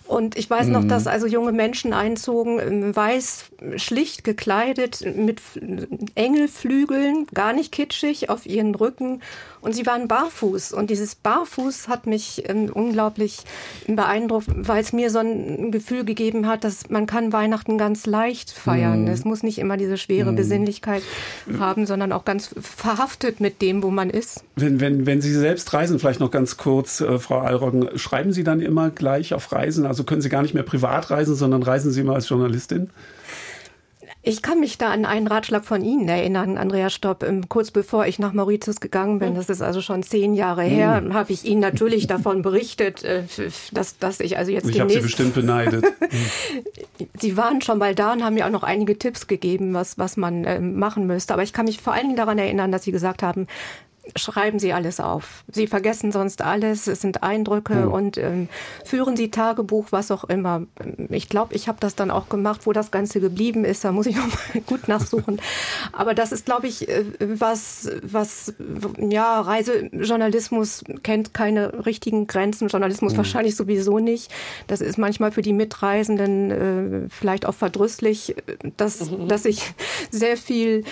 Und 0.07 0.37
ich 0.37 0.49
weiß 0.49 0.67
noch, 0.67 0.85
dass 0.85 1.05
mhm. 1.05 1.11
also 1.11 1.27
junge 1.27 1.51
Menschen 1.51 1.93
einzogen, 1.93 2.59
ähm, 2.59 2.95
weiß, 2.95 3.45
schlicht 3.75 4.23
gekleidet, 4.23 5.03
mit 5.15 5.41
Engelflügeln, 6.15 7.27
gar 7.33 7.53
nicht 7.53 7.71
kitschig, 7.71 8.29
auf 8.29 8.45
ihren 8.45 8.75
Rücken 8.75 9.21
und 9.61 9.73
sie 9.73 9.85
waren 9.85 10.07
barfuß. 10.07 10.73
Und 10.73 10.89
dieses 10.89 11.15
Barfuß 11.15 11.87
hat 11.87 12.07
mich 12.07 12.43
ähm, 12.47 12.69
unglaublich 12.71 13.39
beeindruckt, 13.87 14.47
weil 14.49 14.81
es 14.81 14.93
mir 14.93 15.09
so 15.09 15.19
ein 15.19 15.71
Gefühl 15.71 16.05
gegeben 16.05 16.47
hat, 16.47 16.63
dass 16.63 16.89
man 16.89 17.05
kann 17.05 17.33
Weihnachten 17.33 17.77
ganz 17.77 18.05
leicht 18.05 18.51
feiern. 18.51 19.05
Mm. 19.05 19.07
Es 19.07 19.25
muss 19.25 19.43
nicht 19.43 19.59
immer 19.59 19.77
diese 19.77 19.97
schwere 19.97 20.31
mm. 20.31 20.35
Besinnlichkeit 20.35 21.03
haben, 21.59 21.85
sondern 21.85 22.11
auch 22.11 22.25
ganz 22.25 22.53
verhaftet 22.59 23.39
mit 23.41 23.61
dem, 23.61 23.83
wo 23.83 23.89
man 23.89 24.09
ist. 24.09 24.43
Wenn, 24.55 24.79
wenn, 24.79 25.05
wenn 25.05 25.21
Sie 25.21 25.33
selbst 25.33 25.73
reisen, 25.73 25.99
vielleicht 25.99 26.19
noch 26.19 26.31
ganz 26.31 26.57
kurz, 26.57 27.01
äh, 27.01 27.19
Frau 27.19 27.39
Allroggen, 27.39 27.97
schreiben 27.97 28.31
Sie 28.31 28.43
dann 28.43 28.61
immer 28.61 28.89
gleich 28.89 29.33
auf 29.33 29.51
Reisen? 29.51 29.85
Also 29.85 30.03
können 30.03 30.21
Sie 30.21 30.29
gar 30.29 30.41
nicht 30.41 30.53
mehr 30.53 30.63
privat 30.63 31.09
reisen, 31.09 31.35
sondern 31.35 31.63
reisen 31.63 31.91
Sie 31.91 32.01
immer 32.01 32.15
als 32.15 32.29
Journalistin? 32.29 32.89
Ich 34.21 34.41
kann 34.41 34.59
mich 34.59 34.77
da 34.77 34.89
an 34.89 35.05
einen 35.05 35.27
Ratschlag 35.27 35.63
von 35.63 35.81
Ihnen 35.81 36.09
erinnern, 36.09 36.57
Andrea 36.57 36.89
Stopp. 36.89 37.23
Ähm, 37.23 37.47
kurz 37.47 37.71
bevor 37.71 38.05
ich 38.05 38.19
nach 38.19 38.33
Mauritius 38.33 38.81
gegangen 38.81 39.19
bin, 39.19 39.33
das 39.33 39.49
ist 39.49 39.61
also 39.61 39.81
schon 39.81 40.03
zehn 40.03 40.33
Jahre 40.33 40.63
her, 40.63 40.99
mhm. 40.99 41.13
habe 41.13 41.31
ich 41.31 41.45
Ihnen 41.45 41.61
natürlich 41.61 42.05
davon 42.05 42.41
berichtet, 42.43 43.03
äh, 43.03 43.23
dass, 43.71 43.97
dass 43.97 44.19
ich 44.19 44.37
also 44.37 44.51
jetzt 44.51 44.69
Ich 44.69 44.79
habe 44.81 44.91
Sie 44.91 44.99
bestimmt 44.99 45.35
beneidet. 45.35 45.85
Sie 47.19 47.37
waren 47.37 47.61
schon 47.61 47.77
mal 47.77 47.95
da 47.95 48.11
und 48.11 48.23
haben 48.23 48.33
mir 48.33 48.45
auch 48.45 48.51
noch 48.51 48.63
einige 48.63 48.97
Tipps 48.97 49.27
gegeben, 49.27 49.73
was, 49.73 49.97
was 49.97 50.17
man 50.17 50.43
äh, 50.43 50.59
machen 50.59 51.07
müsste. 51.07 51.33
Aber 51.33 51.43
ich 51.43 51.53
kann 51.53 51.65
mich 51.65 51.81
vor 51.81 51.93
allen 51.93 52.07
Dingen 52.07 52.17
daran 52.17 52.37
erinnern, 52.37 52.73
dass 52.73 52.83
Sie 52.83 52.91
gesagt 52.91 53.23
haben, 53.23 53.47
schreiben 54.15 54.59
Sie 54.59 54.73
alles 54.73 54.99
auf. 54.99 55.43
Sie 55.47 55.67
vergessen 55.67 56.11
sonst 56.11 56.41
alles, 56.41 56.87
es 56.87 57.01
sind 57.01 57.23
Eindrücke 57.23 57.75
mhm. 57.75 57.91
und 57.91 58.17
ähm, 58.17 58.49
führen 58.85 59.15
Sie 59.15 59.31
Tagebuch, 59.31 59.87
was 59.91 60.11
auch 60.11 60.23
immer. 60.23 60.63
Ich 61.09 61.29
glaube, 61.29 61.53
ich 61.55 61.67
habe 61.67 61.79
das 61.79 61.95
dann 61.95 62.11
auch 62.11 62.29
gemacht, 62.29 62.61
wo 62.65 62.73
das 62.73 62.91
Ganze 62.91 63.19
geblieben 63.19 63.65
ist. 63.65 63.83
Da 63.83 63.91
muss 63.91 64.05
ich 64.05 64.15
noch 64.17 64.27
mal 64.27 64.61
gut 64.65 64.87
nachsuchen. 64.87 65.41
Aber 65.91 66.13
das 66.13 66.31
ist, 66.31 66.45
glaube 66.45 66.67
ich, 66.67 66.89
äh, 66.89 67.05
was, 67.19 67.89
was, 68.03 68.53
ja, 68.97 69.41
Reisejournalismus 69.41 70.83
kennt 71.03 71.33
keine 71.33 71.85
richtigen 71.85 72.27
Grenzen. 72.27 72.67
Journalismus 72.67 73.13
mhm. 73.13 73.17
wahrscheinlich 73.17 73.55
sowieso 73.55 73.99
nicht. 73.99 74.31
Das 74.67 74.81
ist 74.81 74.97
manchmal 74.97 75.31
für 75.31 75.41
die 75.41 75.53
Mitreisenden 75.53 76.51
äh, 76.51 77.09
vielleicht 77.09 77.45
auch 77.45 77.55
verdrüsslich, 77.55 78.35
dass, 78.77 79.11
mhm. 79.11 79.27
dass 79.27 79.43
sich 79.43 79.73
sehr 80.11 80.37
viel, 80.37 80.83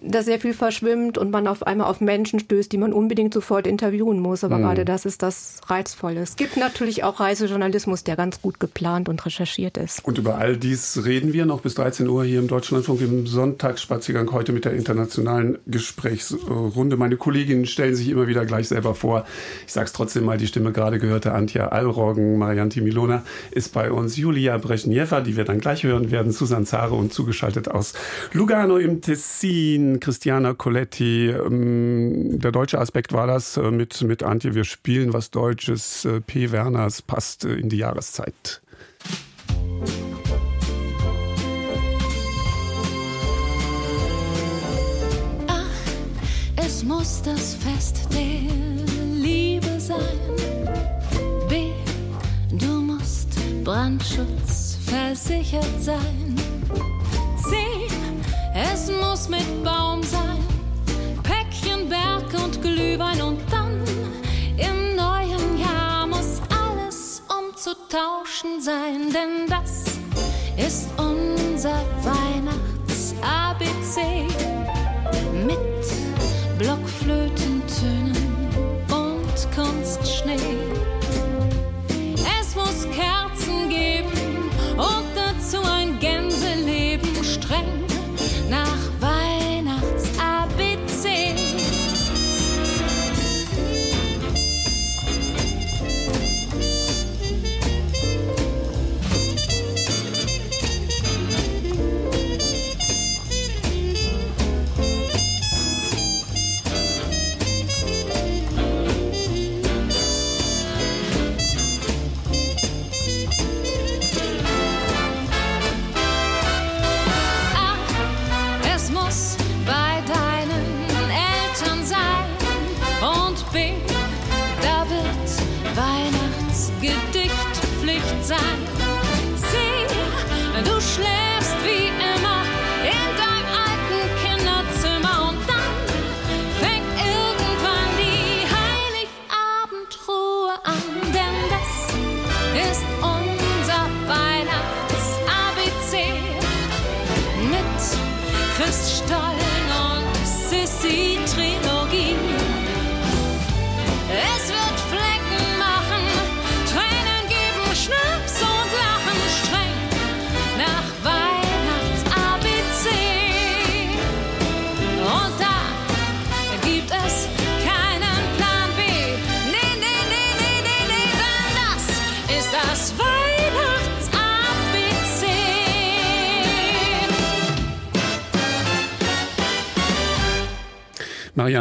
dass 0.00 0.24
sehr 0.24 0.40
viel 0.40 0.54
verschwimmt 0.54 1.18
und 1.18 1.30
man 1.30 1.46
auf 1.46 1.66
einmal 1.66 1.88
auf 1.88 2.00
Menschen 2.00 2.40
stößt, 2.40 2.61
stößt, 2.62 2.72
die 2.72 2.78
man 2.78 2.92
unbedingt 2.92 3.34
sofort 3.34 3.66
interviewen 3.66 4.20
muss. 4.20 4.44
Aber 4.44 4.58
mhm. 4.58 4.62
gerade 4.62 4.84
das 4.84 5.04
ist 5.04 5.22
das 5.22 5.60
Reizvolle. 5.66 6.20
Es 6.20 6.36
gibt 6.36 6.56
natürlich 6.56 7.04
auch 7.04 7.20
Reisejournalismus, 7.20 8.04
der 8.04 8.16
ganz 8.16 8.40
gut 8.40 8.60
geplant 8.60 9.08
und 9.08 9.24
recherchiert 9.24 9.76
ist. 9.76 10.04
Und 10.04 10.18
über 10.18 10.36
all 10.36 10.56
dies 10.56 11.04
reden 11.04 11.32
wir 11.32 11.46
noch 11.46 11.60
bis 11.60 11.74
13 11.74 12.08
Uhr 12.08 12.24
hier 12.24 12.38
im 12.38 12.48
Deutschlandfunk 12.48 13.00
im 13.00 13.26
Sonntagsspaziergang 13.26 14.30
heute 14.32 14.52
mit 14.52 14.64
der 14.64 14.72
internationalen 14.72 15.58
Gesprächsrunde. 15.66 16.96
Meine 16.96 17.16
Kolleginnen 17.16 17.66
stellen 17.66 17.94
sich 17.94 18.08
immer 18.08 18.26
wieder 18.26 18.46
gleich 18.46 18.68
selber 18.68 18.94
vor. 18.94 19.24
Ich 19.66 19.72
sage 19.72 19.86
es 19.86 19.92
trotzdem 19.92 20.24
mal, 20.24 20.38
die 20.38 20.46
Stimme 20.46 20.72
gerade 20.72 20.98
gehörte 20.98 21.32
Antje 21.32 21.72
Allroggen, 21.72 22.38
Marianti 22.38 22.80
Milona 22.80 23.22
ist 23.50 23.72
bei 23.72 23.90
uns, 23.90 24.16
Julia 24.16 24.58
Breschnieva, 24.58 25.20
die 25.20 25.36
wir 25.36 25.44
dann 25.44 25.60
gleich 25.60 25.82
hören 25.82 26.10
werden, 26.10 26.32
Susan 26.32 26.66
Zare 26.66 26.94
und 26.94 27.12
zugeschaltet 27.12 27.68
aus 27.68 27.94
Lugano 28.32 28.76
im 28.76 29.00
Tessin, 29.00 30.00
Christiana 30.00 30.54
Coletti, 30.54 31.28
ähm, 31.28 32.41
der 32.42 32.52
deutsche 32.52 32.78
Aspekt 32.78 33.12
war 33.12 33.26
das 33.26 33.56
äh, 33.56 33.70
mit, 33.70 34.02
mit 34.02 34.22
Antje, 34.22 34.54
wir 34.54 34.64
spielen 34.64 35.12
was 35.12 35.30
Deutsches. 35.30 36.04
Äh, 36.04 36.20
P. 36.20 36.52
Werners 36.52 37.02
passt 37.02 37.44
äh, 37.44 37.54
in 37.54 37.68
die 37.68 37.78
Jahreszeit. 37.78 38.60
Ach, 45.46 45.64
es 46.56 46.84
muss 46.84 47.22
das 47.22 47.54
Fest 47.54 48.08
der 48.12 48.50
Liebe 49.14 49.80
sein. 49.80 50.42
Brandschutz 53.64 54.76
versichert 54.84 55.80
sein. 55.80 56.36
C, 57.36 57.56
es 58.54 58.90
muss 58.90 59.28
mit 59.28 59.64
Baum 59.64 60.02
sein, 60.02 60.41
Berg 61.92 62.42
und 62.42 62.62
Glühwein 62.62 63.20
und 63.20 63.40
dann 63.52 63.82
im 64.56 64.96
neuen 64.96 65.58
Jahr 65.58 66.06
muss 66.06 66.40
alles 66.48 67.22
umzutauschen 67.28 68.62
sein, 68.62 69.12
denn 69.12 69.46
das 69.46 69.84
ist 70.56 70.88
unser 70.96 71.84
Weihnachts-ABC 72.02 72.31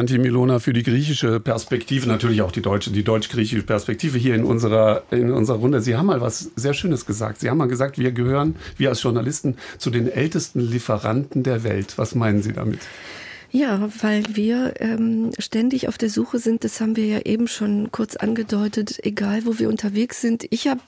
Marianti 0.01 0.17
Milona 0.17 0.57
für 0.57 0.73
die 0.73 0.81
griechische 0.81 1.39
Perspektive, 1.39 2.07
natürlich 2.07 2.41
auch 2.41 2.51
die 2.51 2.63
deutsche, 2.63 2.89
die 2.89 3.03
deutsch-griechische 3.03 3.61
Perspektive 3.61 4.17
hier 4.17 4.33
in 4.33 4.43
unserer, 4.43 5.03
in 5.11 5.31
unserer 5.31 5.57
Runde. 5.57 5.79
Sie 5.79 5.95
haben 5.95 6.07
mal 6.07 6.21
was 6.21 6.49
sehr 6.55 6.73
Schönes 6.73 7.05
gesagt. 7.05 7.39
Sie 7.39 7.51
haben 7.51 7.59
mal 7.59 7.67
gesagt, 7.67 7.99
wir 7.99 8.11
gehören, 8.11 8.55
wir 8.77 8.89
als 8.89 9.03
Journalisten, 9.03 9.57
zu 9.77 9.91
den 9.91 10.11
ältesten 10.11 10.59
Lieferanten 10.59 11.43
der 11.43 11.63
Welt. 11.63 11.99
Was 11.99 12.15
meinen 12.15 12.41
Sie 12.41 12.51
damit? 12.51 12.79
Ja, 13.53 13.89
weil 13.99 14.23
wir 14.29 14.75
ähm, 14.79 15.31
ständig 15.37 15.89
auf 15.89 15.97
der 15.97 16.09
Suche 16.09 16.39
sind, 16.39 16.63
das 16.63 16.79
haben 16.79 16.95
wir 16.95 17.05
ja 17.05 17.19
eben 17.25 17.49
schon 17.49 17.91
kurz 17.91 18.15
angedeutet, 18.15 19.03
egal 19.03 19.45
wo 19.45 19.59
wir 19.59 19.67
unterwegs 19.67 20.21
sind. 20.21 20.45
Ich 20.51 20.69
habe, 20.69 20.79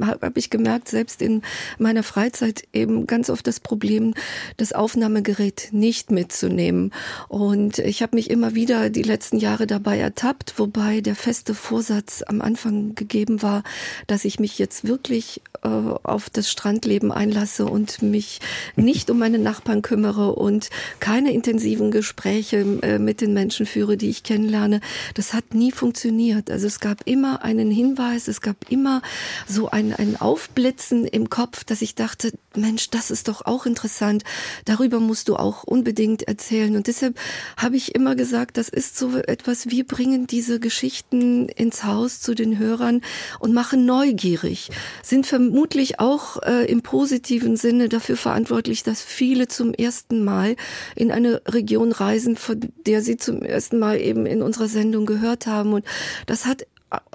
hab, 0.00 0.22
hab 0.22 0.36
ich 0.38 0.48
gemerkt, 0.48 0.88
selbst 0.88 1.20
in 1.20 1.42
meiner 1.78 2.02
Freizeit 2.02 2.62
eben 2.72 3.06
ganz 3.06 3.28
oft 3.28 3.46
das 3.46 3.60
Problem, 3.60 4.14
das 4.56 4.72
Aufnahmegerät 4.72 5.68
nicht 5.72 6.10
mitzunehmen. 6.10 6.94
Und 7.28 7.78
ich 7.78 8.00
habe 8.00 8.16
mich 8.16 8.30
immer 8.30 8.54
wieder 8.54 8.88
die 8.88 9.02
letzten 9.02 9.36
Jahre 9.36 9.66
dabei 9.66 9.98
ertappt, 9.98 10.58
wobei 10.58 11.02
der 11.02 11.14
feste 11.14 11.52
Vorsatz 11.52 12.24
am 12.26 12.40
Anfang 12.40 12.94
gegeben 12.94 13.42
war, 13.42 13.64
dass 14.06 14.24
ich 14.24 14.40
mich 14.40 14.58
jetzt 14.58 14.88
wirklich 14.88 15.42
äh, 15.62 15.68
auf 15.68 16.30
das 16.30 16.50
Strandleben 16.50 17.12
einlasse 17.12 17.66
und 17.66 18.00
mich 18.00 18.40
nicht 18.76 19.10
um 19.10 19.18
meine 19.18 19.38
Nachbarn 19.38 19.82
kümmere 19.82 20.34
und 20.34 20.70
keine 21.00 21.32
intensiven 21.32 21.90
Gespräche 21.98 22.58
äh, 22.82 23.00
mit 23.00 23.20
den 23.20 23.34
Menschen 23.34 23.66
führe, 23.66 23.96
die 23.96 24.08
ich 24.08 24.22
kennenlerne. 24.22 24.80
Das 25.14 25.34
hat 25.34 25.52
nie 25.52 25.72
funktioniert. 25.72 26.48
Also 26.48 26.68
es 26.68 26.78
gab 26.78 27.00
immer 27.06 27.42
einen 27.42 27.72
Hinweis, 27.72 28.28
es 28.28 28.40
gab 28.40 28.70
immer 28.70 29.02
so 29.48 29.68
ein, 29.68 29.92
ein 29.92 30.14
Aufblitzen 30.14 31.04
im 31.06 31.28
Kopf, 31.28 31.64
dass 31.64 31.82
ich 31.82 31.96
dachte, 31.96 32.30
Mensch, 32.54 32.90
das 32.90 33.10
ist 33.10 33.26
doch 33.26 33.46
auch 33.46 33.66
interessant. 33.66 34.22
Darüber 34.64 35.00
musst 35.00 35.28
du 35.28 35.34
auch 35.34 35.64
unbedingt 35.64 36.22
erzählen. 36.22 36.76
Und 36.76 36.86
deshalb 36.86 37.18
habe 37.56 37.76
ich 37.76 37.96
immer 37.96 38.14
gesagt, 38.14 38.58
das 38.58 38.68
ist 38.68 38.96
so 38.96 39.16
etwas, 39.16 39.70
wir 39.70 39.84
bringen 39.84 40.28
diese 40.28 40.60
Geschichten 40.60 41.48
ins 41.48 41.82
Haus 41.82 42.20
zu 42.20 42.36
den 42.36 42.58
Hörern 42.58 43.00
und 43.40 43.54
machen 43.54 43.86
neugierig, 43.86 44.70
sind 45.02 45.26
vermutlich 45.26 45.98
auch 45.98 46.40
äh, 46.42 46.64
im 46.70 46.82
positiven 46.82 47.56
Sinne 47.56 47.88
dafür 47.88 48.16
verantwortlich, 48.16 48.84
dass 48.84 49.02
viele 49.02 49.48
zum 49.48 49.74
ersten 49.74 50.22
Mal 50.22 50.54
in 50.94 51.10
eine 51.10 51.42
Region 51.46 51.87
reisen, 51.92 52.36
von 52.36 52.60
der 52.86 53.02
sie 53.02 53.16
zum 53.16 53.42
ersten 53.42 53.78
Mal 53.78 54.00
eben 54.00 54.26
in 54.26 54.42
unserer 54.42 54.68
Sendung 54.68 55.06
gehört 55.06 55.46
haben. 55.46 55.72
Und 55.72 55.84
das 56.26 56.46
hat 56.46 56.66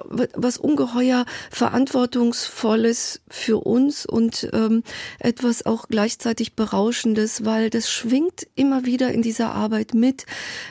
was 0.04 0.56
ungeheuer 0.56 1.26
Verantwortungsvolles 1.50 3.22
für 3.28 3.64
uns 3.66 4.06
und 4.06 4.48
ähm, 4.52 4.84
etwas 5.18 5.66
auch 5.66 5.88
gleichzeitig 5.88 6.54
Berauschendes, 6.54 7.44
weil 7.44 7.70
das 7.70 7.90
schwingt 7.90 8.46
immer 8.54 8.84
wieder 8.84 9.12
in 9.12 9.22
dieser 9.22 9.52
Arbeit 9.52 9.94
mit. 9.94 10.26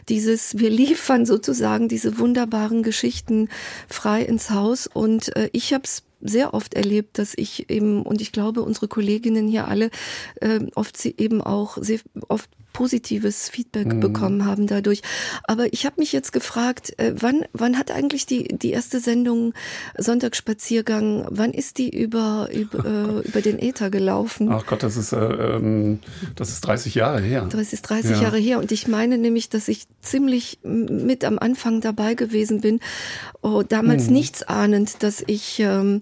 Dieses, 0.07 0.57
wir 0.57 0.69
liefern 0.69 1.25
sozusagen 1.25 1.89
diese 1.89 2.17
wunderbaren 2.17 2.81
Geschichten 2.81 3.49
frei 3.89 4.21
ins 4.21 4.51
Haus 4.51 4.87
und 4.87 5.35
äh, 5.35 5.49
ich 5.51 5.73
habe 5.73 5.83
es 5.83 6.03
sehr 6.21 6.53
oft 6.53 6.73
erlebt, 6.73 7.19
dass 7.19 7.33
ich 7.35 7.69
eben, 7.69 8.03
und 8.03 8.21
ich 8.21 8.31
glaube, 8.31 8.61
unsere 8.61 8.87
Kolleginnen 8.87 9.49
hier 9.49 9.67
alle, 9.67 9.89
äh, 10.39 10.61
oft 10.75 10.95
sie 10.95 11.13
eben 11.17 11.41
auch 11.41 11.77
sehr 11.81 11.99
oft 12.29 12.49
positives 12.73 13.49
Feedback 13.49 13.93
mhm. 13.93 13.99
bekommen 13.99 14.45
haben 14.45 14.67
dadurch. 14.67 15.01
Aber 15.43 15.71
ich 15.71 15.85
habe 15.85 15.95
mich 15.99 16.11
jetzt 16.11 16.33
gefragt, 16.33 16.93
äh, 16.97 17.13
wann, 17.15 17.45
wann 17.53 17.77
hat 17.77 17.91
eigentlich 17.91 18.25
die, 18.25 18.47
die 18.49 18.71
erste 18.71 18.99
Sendung 18.99 19.53
Sonntagsspaziergang, 19.97 21.25
wann 21.29 21.51
ist 21.51 21.77
die 21.77 21.89
über, 21.89 22.49
über, 22.51 22.85
äh, 23.23 23.27
über 23.27 23.41
den 23.41 23.59
Äther 23.59 23.89
gelaufen? 23.89 24.51
Ach 24.51 24.65
Gott, 24.65 24.83
das 24.83 24.97
ist, 24.97 25.13
äh, 25.13 25.17
ähm, 25.17 25.99
das 26.35 26.49
ist 26.49 26.61
30 26.61 26.95
Jahre 26.95 27.21
her. 27.21 27.47
Das 27.49 27.71
ist 27.71 27.83
30 27.83 28.11
ja. 28.11 28.23
Jahre 28.23 28.37
her. 28.37 28.59
Und 28.59 28.71
ich 28.71 28.87
meine 28.87 29.17
nämlich, 29.17 29.49
dass 29.49 29.67
ich 29.67 29.85
ziemlich 30.01 30.59
mit 30.63 31.23
am 31.23 31.37
Anfang 31.39 31.79
dabei 31.79 32.15
gewesen 32.15 32.61
bin, 32.61 32.79
oh, 33.41 33.61
damals 33.61 34.07
mhm. 34.07 34.13
nichts 34.13 34.43
ahnend, 34.43 35.03
dass 35.03 35.23
ich 35.25 35.59
ähm, 35.59 36.01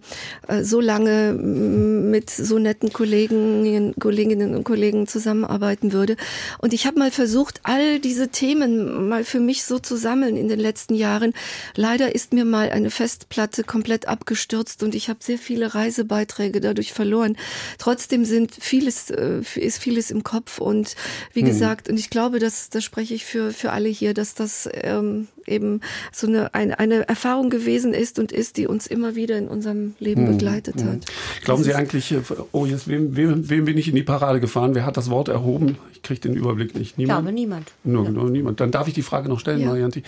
so 0.62 0.80
lange 0.80 1.34
mit 1.34 2.30
so 2.30 2.60
netten 2.60 2.94
Kollegen, 2.94 3.94
Kolleginnen 4.00 4.56
und 4.56 4.64
Kollegen 4.64 5.08
zusammenarbeiten 5.08 5.92
würde. 5.92 6.16
Und 6.62 6.74
ich 6.74 6.86
habe 6.86 7.00
mal 7.00 7.12
versucht, 7.12 7.60
all 7.64 8.00
diese 8.00 8.30
Themen 8.30 9.10
mal 9.10 9.24
für 9.24 9.40
mich 9.40 9.64
so 9.64 9.80
zu 9.80 9.98
sammeln 9.98 10.38
in 10.38 10.48
den 10.48 10.60
letzten 10.60 10.94
Jahren. 10.94 11.34
Leider 11.76 12.14
ist 12.14 12.34
mir 12.34 12.46
mal 12.46 12.70
eine 12.70 12.92
Festplatte 12.92 13.64
komplett 13.64 14.08
abgestürzt 14.08 14.84
und 14.84 14.94
ich 14.94 15.10
habe 15.10 15.20
sehr 15.22 15.40
viele 15.40 15.74
Reisebeiträge 15.74 16.62
dadurch 16.62 16.94
verloren. 16.94 17.36
Trotzdem 17.80 18.26
sind 18.26 18.54
vieles, 18.60 19.10
äh, 19.10 19.42
ist 19.56 19.80
vieles 19.80 20.12
im 20.12 20.24
Kopf 20.24 20.60
und 20.60 20.96
wie 21.34 21.42
mhm. 21.42 21.48
gesagt, 21.48 21.90
und 21.90 22.00
ich 22.00 22.10
glaube, 22.12 22.40
dass 22.40 22.70
das 22.70 22.84
spreche 22.84 23.16
ich 23.16 23.26
für, 23.26 23.52
für 23.52 23.72
alle 23.72 23.90
hier, 23.90 24.14
dass 24.14 24.36
das 24.36 24.70
ähm, 24.72 25.28
eben 25.48 25.82
so 26.12 26.28
eine, 26.28 26.54
eine, 26.54 26.80
eine 26.80 27.08
Erfahrung 27.08 27.50
gewesen 27.50 27.94
ist 27.94 28.20
und 28.20 28.32
ist, 28.32 28.58
die 28.58 28.68
uns 28.68 28.88
immer 28.88 29.16
wieder 29.16 29.38
in 29.38 29.48
unserem 29.48 29.96
Leben 30.00 30.24
mhm. 30.24 30.38
begleitet 30.38 30.84
hat. 30.84 31.06
Glauben 31.44 31.64
Sie 31.64 31.74
eigentlich, 31.74 32.14
oh, 32.52 32.66
jetzt 32.66 32.88
wem, 32.88 33.16
wem, 33.16 33.50
wem 33.50 33.66
bin 33.66 33.78
ich 33.78 33.88
in 33.88 33.96
die 33.96 34.04
Parade 34.04 34.40
gefahren? 34.40 34.76
Wer 34.76 34.86
hat 34.86 34.98
das 34.98 35.10
Wort 35.10 35.30
erhoben? 35.30 35.78
Ich 35.94 36.02
kriege 36.02 36.20
den 36.20 36.34
Überblick 36.34 36.76
nicht. 36.76 36.98
Niemand? 36.98 37.20
Ich 37.20 37.24
glaube 37.24 37.34
niemand. 37.34 37.72
Nur, 37.84 38.06
ja. 38.06 38.12
nur 38.12 38.30
niemand. 38.30 38.60
Dann 38.60 38.72
darf 38.72 38.88
ich 38.88 38.94
die 38.94 39.02
Frage 39.02 39.30
noch 39.30 39.40
stellen, 39.40 39.62
ja. 39.62 39.68
Marianti. 39.68 40.04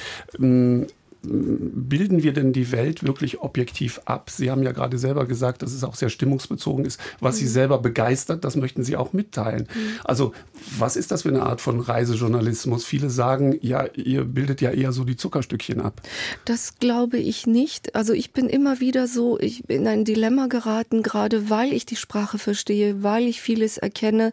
Bilden 1.24 2.24
wir 2.24 2.34
denn 2.34 2.54
die 2.54 2.72
Welt 2.72 3.04
wirklich 3.04 3.42
objektiv 3.42 4.02
ab? 4.06 4.30
Sie 4.30 4.52
haben 4.52 4.64
ja 4.64 4.72
gerade 4.72 4.98
selber 4.98 5.26
gesagt, 5.26 5.62
dass 5.62 5.74
es 5.74 5.84
auch 5.84 5.96
sehr 5.96 6.10
stimmungsbezogen 6.10 6.86
ist. 6.86 7.00
Was 7.20 7.36
mhm. 7.36 7.40
Sie 7.40 7.48
selber 7.48 7.78
begeistert, 7.80 8.44
das 8.44 8.56
möchten 8.56 8.84
Sie 8.84 8.98
auch 8.98 9.14
mitteilen. 9.14 9.68
Mhm. 9.74 10.00
Also 10.04 10.34
was 10.78 10.96
ist 10.96 11.12
das 11.12 11.24
für 11.24 11.30
eine 11.30 11.44
Art 11.44 11.62
von 11.62 11.80
Reisejournalismus? 11.80 12.86
Viele 12.86 13.10
sagen, 13.10 13.58
ja, 13.62 13.86
ihr 13.96 14.26
bildet 14.26 14.62
ja 14.62 14.72
eher 14.72 14.92
so 14.92 15.04
die 15.04 15.16
Zuckerstückchen 15.16 15.82
ab. 15.82 16.02
Das 16.46 16.80
glaube 16.80 17.18
ich 17.18 17.48
nicht. 17.48 17.96
Also 17.96 18.14
ich 18.14 18.32
bin 18.32 18.50
immer 18.50 18.80
wieder 18.80 19.08
so, 19.08 19.40
ich 19.40 19.64
bin 19.64 19.82
in 19.82 19.88
ein 19.88 20.06
Dilemma 20.06 20.48
geraten, 20.48 21.04
gerade 21.04 21.50
weil 21.50 21.74
ich 21.74 21.86
die 21.86 21.96
Sprache 21.96 22.38
verstehe, 22.38 23.04
weil 23.04 23.24
ich 23.24 23.42
vieles 23.42 23.78
erkenne, 23.78 24.32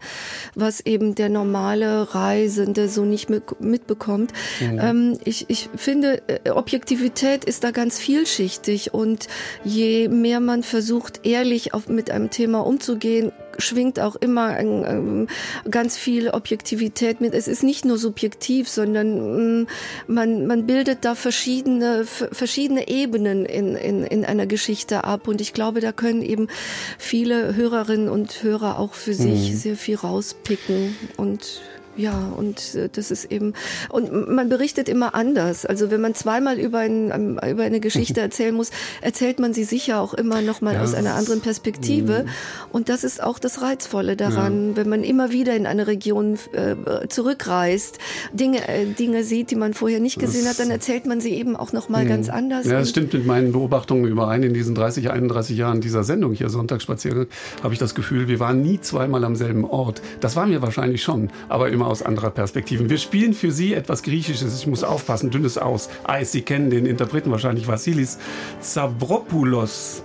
was 0.54 0.80
eben 0.80 1.14
der 1.14 1.28
normale 1.28 2.14
Reisende 2.14 2.88
so 2.88 3.04
nicht 3.04 3.30
mitbekommt. 3.60 4.32
Mhm. 4.60 4.78
Ähm, 4.80 5.18
ich, 5.24 5.46
ich 5.48 5.68
finde, 5.74 6.22
äh, 6.28 6.50
Objektivität 6.80 7.44
ist 7.44 7.62
da 7.62 7.72
ganz 7.72 7.98
vielschichtig 7.98 8.94
und 8.94 9.28
je 9.64 10.08
mehr 10.08 10.40
man 10.40 10.62
versucht, 10.62 11.26
ehrlich 11.26 11.74
auf, 11.74 11.88
mit 11.88 12.10
einem 12.10 12.30
Thema 12.30 12.60
umzugehen, 12.60 13.32
schwingt 13.58 14.00
auch 14.00 14.16
immer 14.16 14.46
ein, 14.46 14.84
ähm, 14.86 15.28
ganz 15.70 15.98
viel 15.98 16.30
Objektivität 16.30 17.20
mit. 17.20 17.34
Es 17.34 17.48
ist 17.48 17.62
nicht 17.62 17.84
nur 17.84 17.98
subjektiv, 17.98 18.66
sondern 18.66 19.60
mm, 19.60 19.66
man, 20.06 20.46
man 20.46 20.66
bildet 20.66 21.04
da 21.04 21.14
verschiedene, 21.14 22.06
verschiedene 22.06 22.88
Ebenen 22.88 23.44
in, 23.44 23.76
in, 23.76 24.02
in 24.02 24.24
einer 24.24 24.46
Geschichte 24.46 25.04
ab. 25.04 25.28
Und 25.28 25.42
ich 25.42 25.52
glaube, 25.52 25.80
da 25.80 25.92
können 25.92 26.22
eben 26.22 26.48
viele 26.96 27.54
Hörerinnen 27.56 28.08
und 28.08 28.42
Hörer 28.42 28.78
auch 28.78 28.94
für 28.94 29.12
sich 29.12 29.50
mhm. 29.50 29.56
sehr 29.56 29.76
viel 29.76 29.96
rauspicken 29.96 30.96
und 31.18 31.60
ja, 31.96 32.32
und 32.36 32.74
äh, 32.74 32.88
das 32.90 33.10
ist 33.10 33.24
eben, 33.26 33.54
und 33.88 34.28
man 34.28 34.48
berichtet 34.48 34.88
immer 34.88 35.14
anders. 35.14 35.66
Also 35.66 35.90
wenn 35.90 36.00
man 36.00 36.14
zweimal 36.14 36.58
über, 36.58 36.78
ein, 36.78 37.10
ähm, 37.10 37.40
über 37.50 37.64
eine 37.64 37.80
Geschichte 37.80 38.20
erzählen 38.20 38.54
muss, 38.54 38.70
erzählt 39.00 39.40
man 39.40 39.52
sie 39.52 39.64
sicher 39.64 40.00
auch 40.00 40.14
immer 40.14 40.40
nochmal 40.40 40.74
ja, 40.74 40.82
aus 40.82 40.94
einer 40.94 41.14
anderen 41.14 41.40
Perspektive. 41.40 42.24
Mhm. 42.24 42.30
Und 42.72 42.88
das 42.88 43.04
ist 43.04 43.22
auch 43.22 43.38
das 43.38 43.60
Reizvolle 43.60 44.16
daran, 44.16 44.70
ja. 44.70 44.76
wenn 44.76 44.88
man 44.88 45.02
immer 45.02 45.32
wieder 45.32 45.56
in 45.56 45.66
eine 45.66 45.86
Region 45.86 46.38
äh, 46.52 47.08
zurückreist, 47.08 47.98
Dinge, 48.32 48.68
äh, 48.68 48.86
Dinge 48.86 49.24
sieht, 49.24 49.50
die 49.50 49.56
man 49.56 49.74
vorher 49.74 50.00
nicht 50.00 50.18
gesehen 50.18 50.44
das, 50.44 50.58
hat, 50.58 50.60
dann 50.60 50.70
erzählt 50.70 51.06
man 51.06 51.20
sie 51.20 51.34
eben 51.34 51.56
auch 51.56 51.72
nochmal 51.72 52.04
mhm. 52.04 52.08
ganz 52.08 52.28
anders. 52.28 52.66
Ja, 52.66 52.78
das 52.78 52.90
stimmt 52.90 53.12
mit 53.12 53.26
meinen 53.26 53.52
Beobachtungen 53.52 54.04
überein. 54.06 54.42
In 54.44 54.54
diesen 54.54 54.74
30, 54.74 55.10
31 55.10 55.56
Jahren 55.56 55.80
dieser 55.80 56.04
Sendung 56.04 56.34
hier, 56.34 56.50
Sonntagsspaziergang, 56.50 57.26
habe 57.62 57.74
ich 57.74 57.80
das 57.80 57.94
Gefühl, 57.94 58.28
wir 58.28 58.38
waren 58.38 58.62
nie 58.62 58.80
zweimal 58.80 59.24
am 59.24 59.34
selben 59.34 59.64
Ort. 59.64 60.02
Das 60.20 60.36
waren 60.36 60.50
wir 60.50 60.62
wahrscheinlich 60.62 61.02
schon, 61.02 61.30
aber 61.48 61.68
immer 61.80 61.88
aus 61.88 62.02
anderer 62.02 62.30
Perspektive. 62.30 62.90
Wir 62.90 62.98
spielen 62.98 63.32
für 63.32 63.50
Sie 63.50 63.72
etwas 63.72 64.02
Griechisches. 64.02 64.60
Ich 64.60 64.66
muss 64.66 64.84
aufpassen, 64.84 65.30
dünnes 65.30 65.56
Aus. 65.56 65.88
Eis, 66.04 66.30
Sie 66.30 66.42
kennen 66.42 66.68
den 66.68 66.84
Interpreten 66.84 67.30
wahrscheinlich, 67.30 67.68
Vassilis 67.68 68.18
Zavropoulos. 68.60 70.02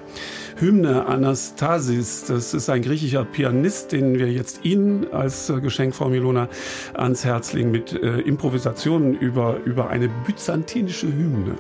Hymne 0.58 1.06
Anastasis. 1.06 2.24
Das 2.28 2.54
ist 2.54 2.70
ein 2.70 2.82
griechischer 2.82 3.26
Pianist, 3.26 3.92
den 3.92 4.18
wir 4.18 4.32
jetzt 4.32 4.64
Ihnen 4.64 5.12
als 5.12 5.50
äh, 5.50 5.60
Geschenk, 5.60 5.94
Frau 5.94 6.08
Milona, 6.08 6.48
ans 6.94 7.26
Herz 7.26 7.52
legen 7.52 7.72
mit 7.72 7.92
äh, 7.92 8.22
Improvisationen 8.22 9.16
über, 9.16 9.58
über 9.66 9.90
eine 9.90 10.08
byzantinische 10.08 11.08
Hymne. 11.08 11.56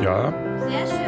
Ja. 0.00 0.32
Sehr 0.68 0.86
schön. 0.86 1.03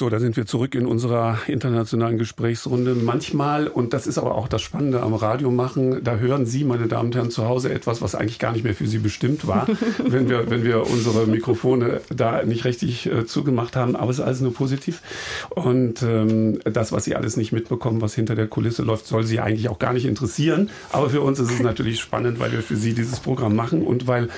So, 0.00 0.08
da 0.08 0.18
sind 0.18 0.38
wir 0.38 0.46
zurück 0.46 0.74
in 0.74 0.86
unserer 0.86 1.36
internationalen 1.46 2.16
Gesprächsrunde. 2.16 2.94
Manchmal, 2.94 3.68
und 3.68 3.92
das 3.92 4.06
ist 4.06 4.16
aber 4.16 4.34
auch 4.34 4.48
das 4.48 4.62
Spannende 4.62 5.02
am 5.02 5.12
Radio 5.12 5.50
machen, 5.50 6.02
da 6.02 6.16
hören 6.16 6.46
Sie, 6.46 6.64
meine 6.64 6.86
Damen 6.86 7.08
und 7.08 7.16
Herren, 7.16 7.30
zu 7.30 7.46
Hause 7.46 7.70
etwas, 7.70 8.00
was 8.00 8.14
eigentlich 8.14 8.38
gar 8.38 8.52
nicht 8.52 8.64
mehr 8.64 8.72
für 8.72 8.86
Sie 8.86 8.96
bestimmt 8.96 9.46
war, 9.46 9.66
wenn 10.02 10.30
wir, 10.30 10.48
wenn 10.48 10.64
wir 10.64 10.86
unsere 10.88 11.26
Mikrofone 11.26 12.00
da 12.08 12.42
nicht 12.44 12.64
richtig 12.64 13.12
äh, 13.12 13.26
zugemacht 13.26 13.76
haben. 13.76 13.94
Aber 13.94 14.10
es 14.10 14.20
ist 14.20 14.24
alles 14.24 14.40
nur 14.40 14.54
positiv. 14.54 15.02
Und 15.50 16.02
ähm, 16.02 16.60
das, 16.64 16.92
was 16.92 17.04
Sie 17.04 17.14
alles 17.14 17.36
nicht 17.36 17.52
mitbekommen, 17.52 18.00
was 18.00 18.14
hinter 18.14 18.34
der 18.34 18.46
Kulisse 18.46 18.82
läuft, 18.82 19.06
soll 19.06 19.24
Sie 19.24 19.38
eigentlich 19.38 19.68
auch 19.68 19.78
gar 19.78 19.92
nicht 19.92 20.06
interessieren. 20.06 20.70
Aber 20.92 21.10
für 21.10 21.20
uns 21.20 21.38
ist 21.40 21.50
es 21.50 21.60
natürlich 21.60 22.00
spannend, 22.00 22.40
weil 22.40 22.52
wir 22.52 22.62
für 22.62 22.76
Sie 22.76 22.94
dieses 22.94 23.20
Programm 23.20 23.54
machen 23.54 23.82
und 23.82 24.06
weil 24.06 24.30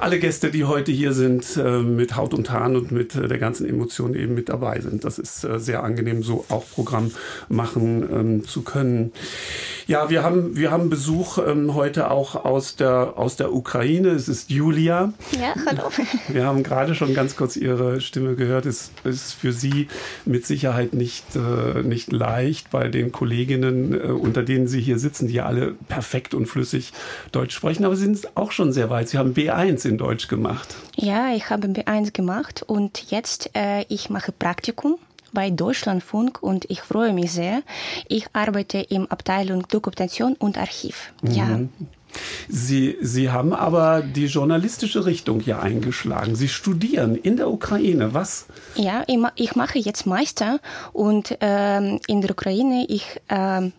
alle 0.00 0.18
Gäste, 0.18 0.50
die 0.50 0.64
heute 0.64 0.92
hier 0.92 1.12
sind, 1.12 1.56
äh, 1.56 1.80
mit 1.80 2.16
Haut 2.16 2.34
und 2.34 2.50
Haaren 2.50 2.76
und 2.76 2.92
mit 2.92 3.14
äh, 3.14 3.26
der 3.26 3.38
ganzen 3.38 3.68
Emotion 3.68 4.14
eben 4.14 4.34
mit 4.34 4.48
dabei 4.48 4.80
sind. 4.80 5.04
Das 5.04 5.18
ist 5.18 5.44
äh, 5.44 5.58
sehr 5.58 5.82
angenehm, 5.82 6.22
so 6.22 6.44
auch 6.48 6.64
Programm 6.70 7.10
machen 7.48 8.08
ähm, 8.12 8.44
zu 8.44 8.62
können. 8.62 9.12
Ja, 9.86 10.10
wir 10.10 10.22
haben, 10.22 10.56
wir 10.56 10.70
haben 10.70 10.90
Besuch 10.90 11.38
ähm, 11.38 11.74
heute 11.74 12.10
auch 12.10 12.44
aus 12.44 12.76
der, 12.76 13.14
aus 13.16 13.36
der 13.36 13.52
Ukraine. 13.52 14.10
Es 14.10 14.28
ist 14.28 14.50
Julia. 14.50 15.12
Ja, 15.32 15.54
hallo. 15.66 15.90
Wir 16.28 16.44
haben 16.44 16.62
gerade 16.62 16.94
schon 16.94 17.14
ganz 17.14 17.36
kurz 17.36 17.56
Ihre 17.56 18.00
Stimme 18.00 18.34
gehört. 18.34 18.66
Es 18.66 18.90
ist 19.04 19.32
für 19.32 19.52
Sie 19.52 19.88
mit 20.24 20.46
Sicherheit 20.46 20.92
nicht, 20.92 21.24
nicht 21.84 22.12
leicht 22.12 22.70
bei 22.70 22.88
den 22.88 23.12
Kolleginnen, 23.12 23.98
unter 23.98 24.42
denen 24.42 24.68
Sie 24.68 24.80
hier 24.80 24.98
sitzen, 24.98 25.28
die 25.28 25.34
ja 25.34 25.46
alle 25.46 25.74
perfekt 25.88 26.34
und 26.34 26.46
flüssig 26.46 26.92
Deutsch 27.32 27.54
sprechen. 27.54 27.84
Aber 27.84 27.96
Sie 27.96 28.04
sind 28.04 28.36
auch 28.36 28.52
schon 28.52 28.72
sehr 28.72 28.90
weit. 28.90 29.08
Sie 29.08 29.18
haben 29.18 29.32
B1 29.32 29.87
in 29.88 29.98
Deutsch 29.98 30.28
gemacht. 30.28 30.76
Ja, 30.96 31.32
ich 31.34 31.50
habe 31.50 31.68
B1 31.68 32.12
gemacht 32.12 32.62
und 32.62 33.10
jetzt 33.10 33.50
äh, 33.56 33.84
ich 33.88 34.10
mache 34.10 34.32
Praktikum 34.32 34.98
bei 35.32 35.50
Deutschlandfunk 35.50 36.42
und 36.42 36.70
ich 36.70 36.80
freue 36.80 37.12
mich 37.12 37.32
sehr. 37.32 37.62
Ich 38.08 38.26
arbeite 38.32 38.78
im 38.78 39.06
Abteilung 39.06 39.66
Dokumentation 39.68 40.34
und 40.34 40.58
Archiv. 40.58 41.12
Mhm. 41.22 41.32
Ja. 41.32 41.60
Sie, 42.48 42.96
Sie 43.02 43.30
haben 43.30 43.52
aber 43.52 44.02
die 44.02 44.26
journalistische 44.26 45.04
Richtung 45.04 45.40
hier 45.40 45.60
eingeschlagen. 45.60 46.36
Sie 46.36 46.48
studieren 46.48 47.16
in 47.16 47.36
der 47.36 47.50
Ukraine. 47.50 48.14
Was? 48.14 48.46
Ja, 48.76 49.04
ich 49.36 49.56
mache 49.56 49.78
jetzt 49.78 50.06
Meister 50.06 50.60
und 50.92 51.36
ähm, 51.40 52.00
in 52.06 52.22
der 52.22 52.30
Ukraine 52.30 52.86
ich 52.88 53.20
ähm, 53.28 53.72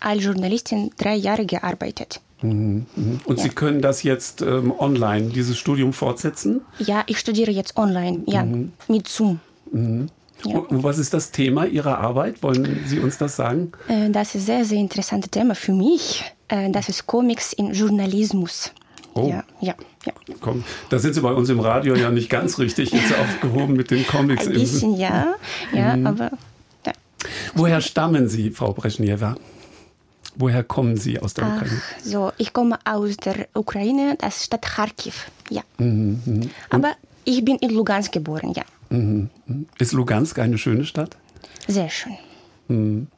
als 0.00 0.24
Journalistin 0.24 0.90
drei 0.96 1.14
Jahre 1.14 1.44
gearbeitet. 1.44 2.20
Mhm, 2.42 2.86
mhm. 2.96 3.20
Und 3.24 3.38
ja. 3.38 3.44
Sie 3.44 3.48
können 3.50 3.80
das 3.80 4.02
jetzt 4.02 4.42
ähm, 4.42 4.72
online, 4.76 5.28
dieses 5.28 5.58
Studium 5.58 5.92
fortsetzen? 5.92 6.60
Ja, 6.78 7.04
ich 7.06 7.18
studiere 7.18 7.50
jetzt 7.50 7.76
online, 7.76 8.22
ja, 8.26 8.44
mhm. 8.44 8.72
mit 8.88 9.08
Zoom. 9.08 9.40
Mhm. 9.70 10.08
Ja. 10.44 10.58
Und 10.58 10.82
was 10.82 10.98
ist 10.98 11.14
das 11.14 11.30
Thema 11.30 11.66
Ihrer 11.66 11.98
Arbeit? 11.98 12.42
Wollen 12.42 12.80
Sie 12.86 12.98
uns 12.98 13.16
das 13.18 13.36
sagen? 13.36 13.72
Äh, 13.88 14.10
das 14.10 14.34
ist 14.34 14.42
ein 14.42 14.46
sehr, 14.46 14.64
sehr 14.64 14.78
interessantes 14.78 15.30
Thema 15.30 15.54
für 15.54 15.72
mich. 15.72 16.24
Äh, 16.48 16.70
das 16.70 16.88
ist 16.88 17.06
Comics 17.06 17.52
in 17.52 17.72
Journalismus. 17.72 18.72
Oh. 19.14 19.28
Ja, 19.28 19.44
ja, 19.60 19.74
ja. 20.06 20.12
Komm, 20.40 20.64
da 20.88 20.98
sind 20.98 21.14
Sie 21.14 21.20
bei 21.20 21.32
uns 21.32 21.48
im 21.50 21.60
Radio 21.60 21.94
ja 21.94 22.10
nicht 22.10 22.30
ganz 22.30 22.58
richtig 22.58 22.92
jetzt 22.92 23.14
aufgehoben 23.18 23.74
mit 23.74 23.90
den 23.90 24.06
Comics. 24.06 24.46
Ein 24.46 24.54
bisschen, 24.54 24.96
ja, 24.96 25.34
ja, 25.72 25.96
mhm. 25.96 26.06
aber 26.06 26.30
ja. 26.86 26.92
Woher 27.54 27.80
stammen 27.80 28.28
Sie, 28.28 28.50
Frau 28.50 28.72
Breschniewa? 28.72 29.36
Woher 30.36 30.64
kommen 30.64 30.96
Sie 30.96 31.18
aus 31.20 31.34
der 31.34 31.44
Ach, 31.44 31.56
Ukraine? 31.56 31.80
So, 32.02 32.32
ich 32.38 32.52
komme 32.52 32.78
aus 32.84 33.16
der 33.18 33.48
Ukraine, 33.54 34.16
das 34.18 34.44
Stadt 34.44 34.62
Kharkiv, 34.62 35.30
ja. 35.50 35.62
Mhm, 35.78 36.22
mh. 36.24 36.46
Aber 36.70 36.92
ich 37.24 37.44
bin 37.44 37.56
in 37.56 37.70
Lugansk 37.70 38.12
geboren, 38.12 38.52
ja. 38.54 38.64
Mhm, 38.90 39.28
mh. 39.46 39.64
Ist 39.78 39.92
Lugansk 39.92 40.38
eine 40.38 40.56
schöne 40.58 40.84
Stadt? 40.84 41.16
Sehr 41.68 41.90
schön. 41.90 42.16
Mhm. 42.68 43.08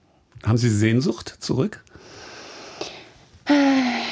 Haben 0.45 0.59
Sie 0.59 0.69
Sehnsucht 0.71 1.37
zurück? 1.39 1.83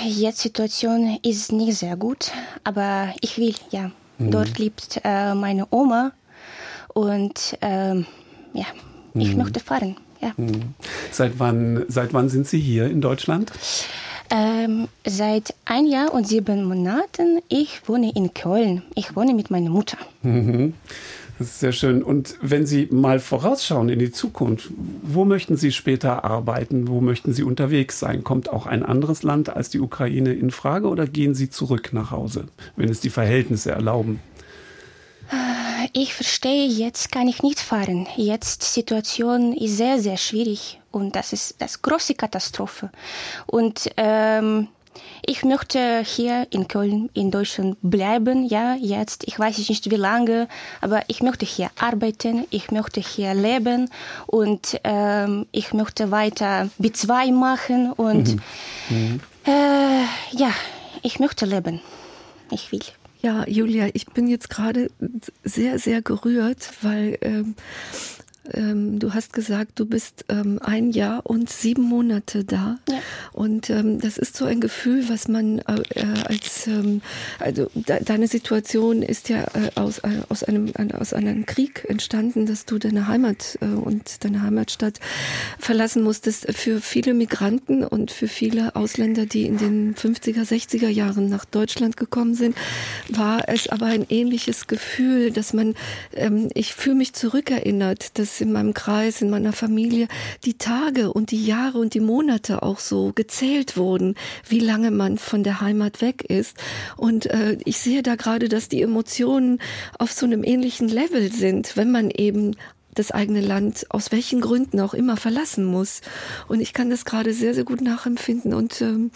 Jetzt 0.06 0.40
Situation 0.40 1.18
ist 1.22 1.52
nicht 1.52 1.76
sehr 1.78 1.96
gut, 1.96 2.30
aber 2.64 3.14
ich 3.20 3.38
will, 3.38 3.54
ja. 3.70 3.90
Mhm. 4.18 4.30
Dort 4.30 4.58
lebt 4.58 5.00
äh, 5.04 5.34
meine 5.34 5.66
Oma 5.70 6.12
und 6.94 7.56
ähm, 7.62 8.06
ja, 8.52 8.66
ich 9.14 9.30
Mhm. 9.32 9.38
möchte 9.38 9.60
fahren, 9.60 9.96
ja. 10.22 10.32
Mhm. 10.36 10.74
Seit 11.10 11.38
wann, 11.38 11.84
seit 11.88 12.14
wann 12.14 12.28
sind 12.28 12.46
Sie 12.46 12.60
hier 12.60 12.86
in 12.86 13.00
Deutschland? 13.00 13.52
Ähm, 14.30 14.88
seit 15.04 15.54
ein 15.66 15.86
Jahr 15.86 16.14
und 16.14 16.26
sieben 16.26 16.64
Monaten, 16.64 17.40
ich 17.48 17.86
wohne 17.86 18.12
in 18.14 18.32
Köln. 18.32 18.82
Ich 18.94 19.14
wohne 19.14 19.34
mit 19.34 19.50
meiner 19.50 19.68
Mutter. 19.68 19.98
Mhm. 20.22 20.74
Das 21.38 21.48
ist 21.48 21.60
sehr 21.60 21.72
schön. 21.72 22.02
Und 22.02 22.36
wenn 22.40 22.66
Sie 22.66 22.88
mal 22.90 23.18
vorausschauen 23.18 23.88
in 23.88 23.98
die 23.98 24.12
Zukunft, 24.12 24.70
wo 25.02 25.24
möchten 25.24 25.56
Sie 25.56 25.72
später 25.72 26.24
arbeiten? 26.24 26.88
Wo 26.88 27.00
möchten 27.00 27.32
Sie 27.32 27.42
unterwegs 27.42 27.98
sein? 27.98 28.22
Kommt 28.22 28.48
auch 28.48 28.66
ein 28.66 28.84
anderes 28.84 29.22
Land 29.22 29.54
als 29.54 29.68
die 29.68 29.80
Ukraine 29.80 30.32
in 30.32 30.50
Frage 30.50 30.88
oder 30.88 31.06
gehen 31.06 31.34
Sie 31.34 31.50
zurück 31.50 31.90
nach 31.92 32.10
Hause, 32.10 32.46
wenn 32.76 32.88
es 32.88 33.00
die 33.00 33.10
Verhältnisse 33.10 33.72
erlauben? 33.72 34.20
Ich 35.92 36.14
verstehe, 36.14 36.66
jetzt 36.68 37.10
kann 37.12 37.28
ich 37.28 37.42
nicht 37.42 37.60
fahren. 37.60 38.06
Jetzt 38.16 38.62
Situation 38.62 39.52
ist 39.54 39.76
sehr, 39.76 39.98
sehr 40.00 40.16
schwierig 40.16 40.80
und 40.90 41.16
das 41.16 41.32
ist 41.32 41.56
das 41.58 41.82
große 41.82 42.14
Katastrophe. 42.14 42.90
Und 43.46 43.90
ähm, 43.96 44.68
ich 45.24 45.42
möchte 45.44 46.02
hier 46.04 46.46
in 46.50 46.68
Köln, 46.68 47.08
in 47.14 47.30
Deutschland 47.30 47.76
bleiben, 47.82 48.44
ja, 48.46 48.74
jetzt. 48.74 49.24
Ich 49.26 49.38
weiß 49.38 49.56
nicht 49.68 49.90
wie 49.90 49.96
lange, 49.96 50.48
aber 50.80 51.02
ich 51.08 51.22
möchte 51.22 51.46
hier 51.46 51.70
arbeiten, 51.78 52.46
ich 52.50 52.70
möchte 52.70 53.00
hier 53.00 53.32
leben 53.34 53.90
und 54.26 54.78
ähm, 54.84 55.46
ich 55.52 55.72
möchte 55.72 56.10
weiter 56.10 56.68
B2 56.80 57.32
machen 57.32 57.92
und 57.92 58.36
Mhm. 58.90 59.20
äh, 59.46 60.02
ja, 60.36 60.50
ich 61.02 61.18
möchte 61.20 61.46
leben. 61.46 61.80
Ich 62.50 62.70
will. 62.72 62.82
Ja, 63.22 63.46
Julia, 63.46 63.88
ich 63.92 64.06
bin 64.06 64.26
jetzt 64.26 64.50
gerade 64.50 64.90
sehr, 65.44 65.78
sehr 65.78 66.02
gerührt, 66.02 66.70
weil 66.82 67.18
ähm, 67.20 67.54
ähm, 68.52 68.98
du 68.98 69.14
hast 69.14 69.32
gesagt, 69.32 69.72
du 69.78 69.86
bist 69.86 70.24
ähm, 70.28 70.58
ein 70.60 70.90
Jahr 70.90 71.24
und 71.24 71.48
sieben 71.48 71.82
Monate 71.82 72.44
da. 72.44 72.78
Ja. 72.88 72.98
Und 73.32 73.70
ähm, 73.70 74.00
das 74.00 74.18
ist 74.18 74.36
so 74.36 74.44
ein 74.44 74.60
Gefühl, 74.60 75.08
was 75.08 75.28
man 75.28 75.60
äh, 75.60 75.82
äh, 75.94 76.04
als, 76.24 76.66
ähm, 76.66 77.02
also 77.38 77.70
de 77.74 78.02
deine 78.02 78.26
Situation 78.26 79.02
ist 79.02 79.28
ja 79.28 79.42
äh, 79.54 79.70
aus, 79.76 79.98
äh, 79.98 80.08
aus, 80.28 80.42
einem, 80.42 80.72
ein, 80.74 80.92
aus 80.92 81.12
einem 81.12 81.46
Krieg 81.46 81.86
entstanden, 81.88 82.46
dass 82.46 82.66
du 82.66 82.78
deine 82.78 83.06
Heimat 83.06 83.58
äh, 83.60 83.66
und 83.66 84.24
deine 84.24 84.42
Heimatstadt 84.42 84.98
verlassen 85.58 86.02
musstest. 86.02 86.52
Für 86.52 86.80
viele 86.80 87.14
Migranten 87.14 87.84
und 87.84 88.10
für 88.10 88.28
viele 88.28 88.74
Ausländer, 88.74 89.26
die 89.26 89.46
in 89.46 89.58
den 89.58 89.94
50er, 89.94 90.42
60er 90.42 90.88
Jahren 90.88 91.28
nach 91.28 91.44
Deutschland 91.44 91.96
gekommen 91.96 92.34
sind, 92.34 92.56
war 93.08 93.48
es 93.48 93.68
aber 93.68 93.86
ein 93.86 94.06
ähnliches 94.08 94.66
Gefühl, 94.66 95.30
dass 95.30 95.52
man, 95.52 95.74
ähm, 96.14 96.48
ich 96.54 96.74
fühle 96.74 96.96
mich 96.96 97.12
zurückerinnert, 97.12 98.18
dass 98.18 98.31
in 98.40 98.52
meinem 98.52 98.74
Kreis, 98.74 99.22
in 99.22 99.30
meiner 99.30 99.52
Familie 99.52 100.08
die 100.44 100.58
Tage 100.58 101.12
und 101.12 101.30
die 101.30 101.44
Jahre 101.44 101.78
und 101.78 101.94
die 101.94 102.00
Monate 102.00 102.62
auch 102.62 102.78
so 102.78 103.12
gezählt 103.14 103.76
wurden, 103.76 104.14
wie 104.48 104.60
lange 104.60 104.90
man 104.90 105.18
von 105.18 105.42
der 105.42 105.60
Heimat 105.60 106.00
weg 106.00 106.24
ist. 106.28 106.56
Und 106.96 107.26
äh, 107.26 107.58
ich 107.64 107.78
sehe 107.78 108.02
da 108.02 108.16
gerade, 108.16 108.48
dass 108.48 108.68
die 108.68 108.82
Emotionen 108.82 109.58
auf 109.98 110.12
so 110.12 110.26
einem 110.26 110.44
ähnlichen 110.44 110.88
Level 110.88 111.30
sind, 111.32 111.76
wenn 111.76 111.90
man 111.90 112.10
eben 112.10 112.56
das 112.94 113.10
eigene 113.10 113.40
Land 113.40 113.86
aus 113.90 114.12
welchen 114.12 114.40
Gründen 114.40 114.80
auch 114.80 114.94
immer 114.94 115.16
verlassen 115.16 115.64
muss. 115.64 116.00
Und 116.48 116.60
ich 116.60 116.72
kann 116.72 116.90
das 116.90 117.04
gerade 117.04 117.32
sehr, 117.32 117.54
sehr 117.54 117.64
gut 117.64 117.80
nachempfinden 117.80 118.54
und 118.54 118.80
ähm, 118.80 119.10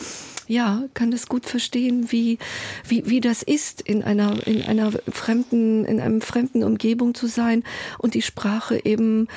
ja, 0.49 0.85
kann 0.95 1.11
das 1.11 1.27
gut 1.27 1.47
verstehen, 1.47 2.13
wie, 2.13 2.39
wie, 2.87 3.09
wie 3.09 3.21
das 3.21 3.43
ist, 3.43 3.81
in 3.81 4.03
einer, 4.03 4.47
in 4.47 4.63
einer 4.63 4.93
fremden, 5.11 5.85
in 5.85 6.01
einem 6.01 6.21
fremden 6.21 6.63
Umgebung 6.63 7.15
zu 7.15 7.27
sein 7.27 7.65
und 7.99 8.15
die 8.15 8.23
Sprache 8.23 8.85
eben 8.85 9.29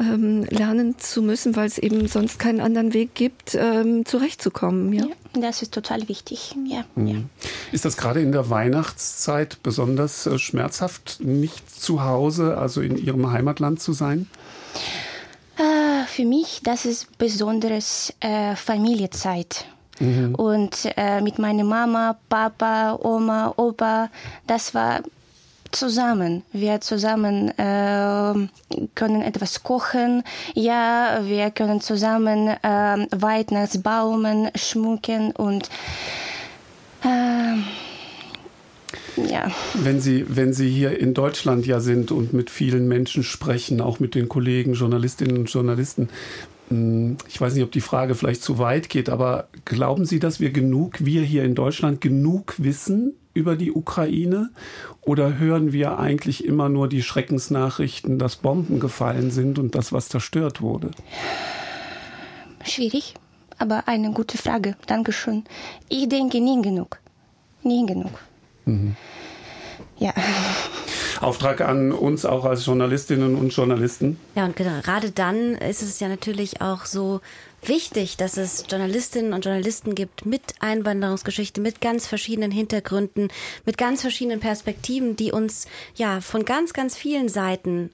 ähm, 0.00 0.44
lernen 0.44 0.98
zu 0.98 1.22
müssen, 1.22 1.56
weil 1.56 1.66
es 1.66 1.78
eben 1.78 2.08
sonst 2.08 2.38
keinen 2.38 2.60
anderen 2.60 2.94
Weg 2.94 3.14
gibt, 3.14 3.54
ähm, 3.54 4.04
zurechtzukommen. 4.04 4.92
Ja? 4.92 5.04
ja, 5.04 5.14
das 5.40 5.62
ist 5.62 5.72
total 5.72 6.08
wichtig. 6.08 6.54
Ja. 6.66 6.84
Mhm. 6.94 7.28
Ist 7.72 7.84
das 7.84 7.96
gerade 7.96 8.20
in 8.20 8.32
der 8.32 8.50
Weihnachtszeit 8.50 9.62
besonders 9.62 10.26
äh, 10.26 10.38
schmerzhaft, 10.38 11.18
nicht 11.20 11.70
zu 11.70 12.02
Hause, 12.02 12.56
also 12.58 12.80
in 12.80 12.96
Ihrem 12.96 13.30
Heimatland 13.30 13.80
zu 13.80 13.92
sein? 13.92 14.28
Äh, 15.58 16.06
für 16.06 16.24
mich, 16.24 16.60
das 16.62 16.84
ist 16.84 17.18
besonderes 17.18 18.12
äh, 18.20 18.54
Familienzeit. 18.56 19.66
Mhm. 19.98 20.34
Und 20.34 20.88
äh, 20.96 21.20
mit 21.20 21.38
meiner 21.38 21.64
Mama, 21.64 22.16
Papa, 22.28 22.98
Oma, 23.00 23.54
Opa, 23.56 24.10
das 24.46 24.74
war 24.74 25.00
zusammen. 25.78 26.42
Wir 26.52 26.80
zusammen 26.80 27.48
äh, 27.58 28.34
können 28.94 29.22
etwas 29.22 29.62
kochen. 29.62 30.22
Ja, 30.54 31.20
wir 31.22 31.50
können 31.50 31.80
zusammen 31.80 32.48
äh, 32.48 33.06
Weihnachtsbaumen 33.10 34.50
schmücken 34.54 35.32
und 35.32 35.68
äh, 37.04 37.56
ja. 39.16 39.50
Wenn 39.74 40.00
Sie, 40.00 40.24
wenn 40.28 40.52
Sie 40.52 40.68
hier 40.68 40.98
in 40.98 41.14
Deutschland 41.14 41.66
ja 41.66 41.80
sind 41.80 42.10
und 42.10 42.32
mit 42.32 42.50
vielen 42.50 42.86
Menschen 42.88 43.22
sprechen, 43.22 43.80
auch 43.80 43.98
mit 43.98 44.14
den 44.14 44.28
Kollegen, 44.28 44.74
Journalistinnen 44.74 45.38
und 45.38 45.50
Journalisten, 45.50 46.08
hm, 46.68 47.16
ich 47.28 47.40
weiß 47.40 47.54
nicht, 47.54 47.64
ob 47.64 47.72
die 47.72 47.80
Frage 47.80 48.14
vielleicht 48.14 48.42
zu 48.42 48.58
weit 48.58 48.88
geht, 48.88 49.08
aber 49.08 49.48
glauben 49.64 50.04
Sie, 50.04 50.18
dass 50.18 50.40
wir 50.40 50.50
genug, 50.50 51.04
wir 51.04 51.22
hier 51.22 51.44
in 51.44 51.54
Deutschland, 51.54 52.00
genug 52.00 52.54
wissen 52.58 53.14
über 53.36 53.54
die 53.54 53.70
Ukraine? 53.70 54.50
Oder 55.02 55.38
hören 55.38 55.72
wir 55.72 55.98
eigentlich 55.98 56.44
immer 56.44 56.68
nur 56.68 56.88
die 56.88 57.02
Schreckensnachrichten, 57.02 58.18
dass 58.18 58.36
Bomben 58.36 58.80
gefallen 58.80 59.30
sind 59.30 59.58
und 59.58 59.74
das, 59.74 59.92
was 59.92 60.08
zerstört 60.08 60.60
wurde? 60.60 60.90
Schwierig, 62.64 63.14
aber 63.58 63.86
eine 63.86 64.12
gute 64.12 64.38
Frage. 64.38 64.74
Dankeschön. 64.86 65.44
Ich 65.88 66.08
denke 66.08 66.40
nie 66.40 66.60
genug. 66.60 66.98
Nie 67.62 67.86
genug. 67.86 68.18
Mhm. 68.64 68.96
Ja. 69.98 70.12
Auftrag 71.20 71.60
an 71.60 71.92
uns 71.92 72.24
auch 72.24 72.44
als 72.44 72.66
Journalistinnen 72.66 73.36
und 73.36 73.54
Journalisten. 73.54 74.18
Ja, 74.34 74.44
und 74.44 74.56
gerade 74.56 75.10
dann 75.10 75.54
ist 75.54 75.82
es 75.82 76.00
ja 76.00 76.08
natürlich 76.08 76.60
auch 76.60 76.84
so 76.84 77.20
wichtig, 77.68 78.16
dass 78.16 78.36
es 78.36 78.64
Journalistinnen 78.68 79.32
und 79.32 79.44
Journalisten 79.44 79.94
gibt 79.94 80.26
mit 80.26 80.42
Einwanderungsgeschichte, 80.60 81.60
mit 81.60 81.80
ganz 81.80 82.06
verschiedenen 82.06 82.50
Hintergründen, 82.50 83.28
mit 83.64 83.78
ganz 83.78 84.00
verschiedenen 84.00 84.40
Perspektiven, 84.40 85.16
die 85.16 85.32
uns 85.32 85.66
ja 85.94 86.20
von 86.20 86.44
ganz, 86.44 86.72
ganz 86.72 86.96
vielen 86.96 87.28
Seiten 87.28 87.90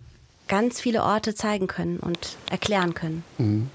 ganz 0.48 0.80
viele 0.80 1.02
Orte 1.02 1.34
zeigen 1.34 1.66
können 1.66 1.98
und 1.98 2.36
erklären 2.50 2.94
können. 2.94 3.24
Mhm. 3.38 3.70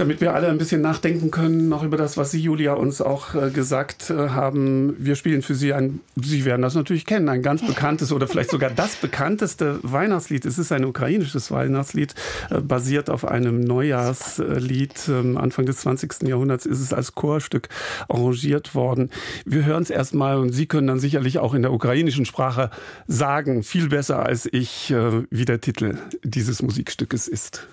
Damit 0.00 0.22
wir 0.22 0.32
alle 0.32 0.48
ein 0.48 0.56
bisschen 0.56 0.80
nachdenken 0.80 1.30
können, 1.30 1.68
noch 1.68 1.82
über 1.82 1.98
das, 1.98 2.16
was 2.16 2.30
Sie, 2.30 2.40
Julia, 2.40 2.72
uns 2.72 3.02
auch 3.02 3.34
äh, 3.34 3.50
gesagt 3.50 4.08
äh, 4.08 4.30
haben. 4.30 4.94
Wir 4.98 5.14
spielen 5.14 5.42
für 5.42 5.54
Sie 5.54 5.74
ein, 5.74 6.00
Sie 6.16 6.46
werden 6.46 6.62
das 6.62 6.74
natürlich 6.74 7.04
kennen, 7.04 7.28
ein 7.28 7.42
ganz 7.42 7.60
bekanntes 7.60 8.10
oder 8.10 8.26
vielleicht 8.26 8.50
sogar 8.50 8.70
das 8.70 8.96
bekannteste 8.96 9.78
Weihnachtslied. 9.82 10.46
Es 10.46 10.56
ist 10.56 10.72
ein 10.72 10.86
ukrainisches 10.86 11.50
Weihnachtslied, 11.50 12.14
äh, 12.48 12.62
basiert 12.62 13.10
auf 13.10 13.26
einem 13.26 13.60
Neujahrslied. 13.60 15.06
Ähm, 15.10 15.36
Anfang 15.36 15.66
des 15.66 15.76
20. 15.80 16.26
Jahrhunderts 16.26 16.64
ist 16.64 16.80
es 16.80 16.94
als 16.94 17.14
Chorstück 17.14 17.68
arrangiert 18.08 18.74
worden. 18.74 19.10
Wir 19.44 19.66
hören 19.66 19.82
es 19.82 19.90
erstmal 19.90 20.38
und 20.38 20.52
Sie 20.52 20.64
können 20.64 20.86
dann 20.86 20.98
sicherlich 20.98 21.40
auch 21.40 21.52
in 21.52 21.60
der 21.60 21.74
ukrainischen 21.74 22.24
Sprache 22.24 22.70
sagen, 23.06 23.62
viel 23.62 23.90
besser 23.90 24.24
als 24.24 24.48
ich, 24.50 24.94
wie 25.30 25.44
der 25.44 25.60
Titel 25.60 25.98
dieses 26.24 26.62
Musikstückes 26.62 27.28
ist. 27.28 27.68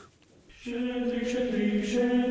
Scendri, 0.68 1.24
scendi, 1.24 1.82
scendi. 1.82 2.27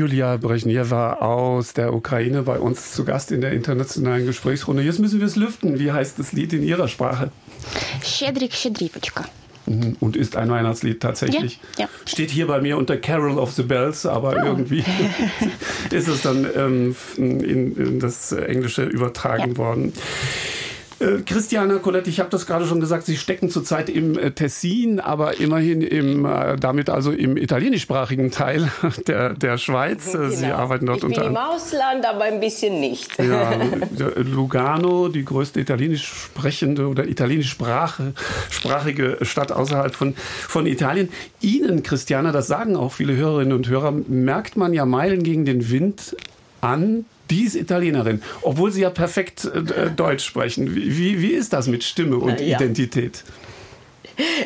Julia 0.00 0.36
Brezhneva 0.36 1.14
aus 1.14 1.72
der 1.74 1.92
Ukraine 1.94 2.42
bei 2.42 2.58
uns 2.58 2.92
zu 2.92 3.04
Gast 3.04 3.32
in 3.32 3.40
der 3.40 3.52
internationalen 3.52 4.26
Gesprächsrunde. 4.26 4.82
Jetzt 4.82 4.98
müssen 4.98 5.20
wir 5.20 5.26
es 5.26 5.36
lüften. 5.36 5.78
Wie 5.78 5.92
heißt 5.92 6.18
das 6.18 6.32
Lied 6.32 6.52
in 6.52 6.62
Ihrer 6.62 6.88
Sprache? 6.88 7.30
Щедрик, 8.02 8.52
щедрівочка. 8.52 9.24
Mhm. 9.68 9.96
Und 9.98 10.14
ist 10.16 10.36
ein 10.36 10.48
Weihnachtslied 10.48 11.00
tatsächlich. 11.00 11.58
Ja, 11.76 11.84
ja. 11.84 11.88
Steht 12.06 12.30
hier 12.30 12.46
bei 12.46 12.60
mir 12.60 12.76
unter 12.76 12.96
Carol 12.96 13.36
of 13.36 13.50
the 13.52 13.64
Bells, 13.64 14.06
aber 14.06 14.36
Oh. 14.40 14.46
irgendwie 14.46 14.84
ist 15.90 16.06
es 16.06 16.22
dann 16.22 16.46
ähm, 16.54 16.94
in, 17.16 17.40
in 17.76 17.98
das 17.98 18.30
Englische 18.30 18.84
übertragen 18.84 19.56
worden. 19.56 19.92
Äh, 21.01 21.21
Christiana 21.25 21.79
Colette, 21.79 22.09
ich 22.09 22.19
habe 22.19 22.29
das 22.29 22.45
gerade 22.45 22.65
schon 22.65 22.79
gesagt, 22.79 23.05
Sie 23.05 23.17
stecken 23.17 23.49
zurzeit 23.49 23.89
im 23.89 24.17
äh, 24.17 24.31
Tessin, 24.31 24.99
aber 24.99 25.39
immerhin 25.39 25.81
im, 25.81 26.25
äh, 26.25 26.55
damit 26.57 26.89
also 26.89 27.11
im 27.11 27.37
italienischsprachigen 27.37 28.31
Teil 28.31 28.71
der, 29.07 29.33
der 29.33 29.57
Schweiz. 29.57 30.13
Äh, 30.13 30.29
Sie 30.29 30.45
Genau. 30.45 30.57
arbeiten 30.57 30.85
dort 30.85 30.97
ich 30.97 31.03
bin 31.03 31.11
unter 31.13 31.25
im. 31.27 31.37
Ausland, 31.37 32.05
aber 32.05 32.23
ein 32.25 32.39
bisschen 32.39 32.79
nicht. 32.79 33.17
Ja, 33.19 33.51
Lugano, 34.17 35.07
die 35.07 35.25
größte 35.25 35.59
italienisch 35.59 36.05
sprechende 36.07 36.87
oder 36.87 37.07
italienischsprachige 37.07 39.17
Stadt 39.21 39.51
außerhalb 39.51 39.95
von, 39.95 40.13
von 40.15 40.65
Italien. 40.67 41.09
Ihnen, 41.41 41.83
Christiana, 41.83 42.31
das 42.31 42.47
sagen 42.47 42.75
auch 42.75 42.91
viele 42.91 43.15
Hörerinnen 43.15 43.53
und 43.53 43.67
Hörer, 43.67 43.91
merkt 43.91 44.57
man 44.57 44.73
ja 44.73 44.85
Meilen 44.85 45.23
gegen 45.23 45.45
den 45.45 45.69
Wind 45.71 46.15
an, 46.61 47.05
die 47.31 47.43
ist 47.45 47.55
Italienerin, 47.55 48.21
obwohl 48.41 48.71
sie 48.71 48.81
ja 48.81 48.89
perfekt 48.89 49.45
äh, 49.45 49.89
Deutsch 49.89 50.25
sprechen. 50.25 50.75
Wie, 50.75 51.21
wie, 51.21 51.31
ist 51.31 51.53
das 51.53 51.67
mit 51.67 51.83
Stimme 51.83 52.17
und 52.17 52.35
Na 52.37 52.41
ja. 52.41 52.57
Identität? 52.57 53.23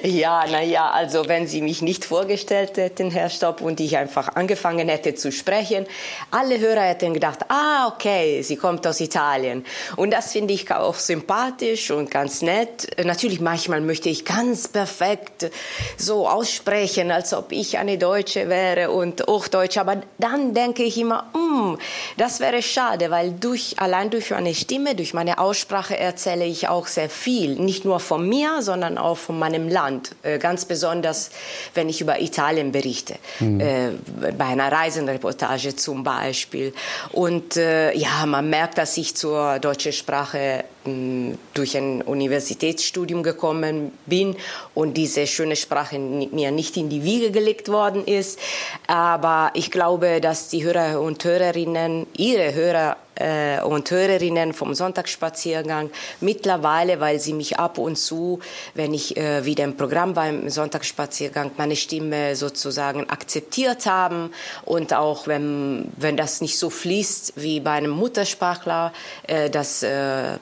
Ja, 0.03 0.45
naja, 0.47 0.91
also 0.91 1.28
wenn 1.28 1.47
Sie 1.47 1.61
mich 1.61 1.82
nicht 1.82 2.05
vorgestellt 2.05 2.78
hätten, 2.78 3.11
Herr 3.11 3.30
Stopp, 3.30 3.61
und 3.61 3.80
ich 3.80 3.97
einfach 3.97 4.36
angefangen 4.36 4.89
hätte 4.89 5.15
zu 5.15 5.32
sprechen, 5.32 5.86
alle 6.32 6.59
Hörer 6.59 6.82
hätten 6.82 7.13
gedacht, 7.13 7.39
ah, 7.49 7.88
okay, 7.88 8.41
sie 8.41 8.55
kommt 8.55 8.86
aus 8.88 8.99
Italien. 8.99 9.65
Und 9.95 10.11
das 10.11 10.32
finde 10.32 10.53
ich 10.53 10.71
auch 10.71 10.95
sympathisch 10.95 11.91
und 11.91 12.11
ganz 12.11 12.41
nett. 12.41 12.88
Natürlich, 13.03 13.39
manchmal 13.39 13.82
möchte 13.82 14.09
ich 14.09 14.26
ganz 14.26 14.67
perfekt 14.67 15.51
so 15.97 16.28
aussprechen, 16.28 17.11
als 17.11 17.34
ob 17.34 17.51
ich 17.51 17.78
eine 17.78 17.97
Deutsche 17.97 18.49
wäre 18.49 18.91
und 18.91 19.26
Hochdeutsch. 19.28 19.78
Aber 19.78 20.01
dann 20.17 20.53
denke 20.53 20.84
ich 20.84 20.97
immer, 20.97 21.30
hm, 21.34 21.78
das 22.17 22.39
wäre 22.39 22.61
schade, 22.61 23.11
weil 23.11 23.32
durch, 23.32 23.76
allein 23.78 24.09
durch 24.09 24.32
meine 24.32 24.53
Stimme, 24.53 24.95
durch 24.95 25.13
meine 25.13 25.39
Aussprache 25.39 25.97
erzähle 25.97 26.45
ich 26.45 26.67
auch 26.67 26.88
sehr 26.88 27.09
viel. 27.09 27.55
Nicht 27.55 27.86
nur 27.86 27.99
von 27.99 28.28
mir, 28.28 28.61
sondern 28.61 28.97
auch 28.97 29.17
von 29.17 29.39
meinem 29.39 29.64
Land. 29.70 30.11
Äh, 30.24 30.39
Ganz 30.39 30.66
besonders, 30.66 31.32
wenn 31.74 31.89
ich 31.89 32.01
über 32.01 32.22
Italien 32.22 32.72
berichte. 32.72 33.16
Mhm. 33.39 33.59
Äh, 33.59 33.89
bei 34.38 34.45
einer 34.45 34.72
Reisenreportage 34.72 35.76
zum 35.76 36.03
Beispiel. 36.03 36.74
Und 37.11 37.57
äh, 37.57 37.93
ja, 37.93 38.26
man 38.26 38.49
merkt, 38.49 38.78
dass 38.78 38.97
ich 38.97 39.16
zur 39.16 39.59
deutschen 39.59 39.93
Sprache 39.93 40.66
durch 41.53 41.77
ein 41.77 42.01
Universitätsstudium 42.01 43.23
gekommen 43.23 43.91
bin 44.05 44.36
und 44.73 44.95
diese 44.95 45.27
schöne 45.27 45.55
Sprache 45.55 45.99
mir 45.99 46.51
nicht 46.51 46.77
in 46.77 46.89
die 46.89 47.03
Wiege 47.03 47.31
gelegt 47.31 47.69
worden 47.69 48.05
ist. 48.05 48.39
Aber 48.88 49.51
ich 49.53 49.71
glaube, 49.71 50.21
dass 50.21 50.49
die 50.49 50.63
Hörer 50.63 51.01
und 51.01 51.23
Hörerinnen, 51.23 52.07
ihre 52.15 52.53
Hörer 52.53 52.97
äh, 53.15 53.61
und 53.61 53.89
Hörerinnen 53.89 54.53
vom 54.53 54.73
Sonntagsspaziergang 54.73 55.89
mittlerweile, 56.21 56.99
weil 56.99 57.19
sie 57.19 57.33
mich 57.33 57.57
ab 57.57 57.77
und 57.77 57.97
zu, 57.97 58.39
wenn 58.73 58.93
ich 58.93 59.17
äh, 59.17 59.45
wieder 59.45 59.63
im 59.63 59.77
Programm 59.77 60.15
war 60.15 60.29
im 60.29 60.49
Sonntagsspaziergang, 60.49 61.51
meine 61.57 61.75
Stimme 61.75 62.36
sozusagen 62.36 63.09
akzeptiert 63.09 63.86
haben 63.86 64.31
und 64.63 64.93
auch 64.93 65.27
wenn, 65.27 65.91
wenn 65.97 66.17
das 66.17 66.41
nicht 66.41 66.57
so 66.57 66.69
fließt 66.69 67.33
wie 67.38 67.59
bei 67.59 67.71
einem 67.71 67.91
Muttersprachler, 67.91 68.93
äh, 69.27 69.49
das 69.49 69.83
äh, 69.83 70.38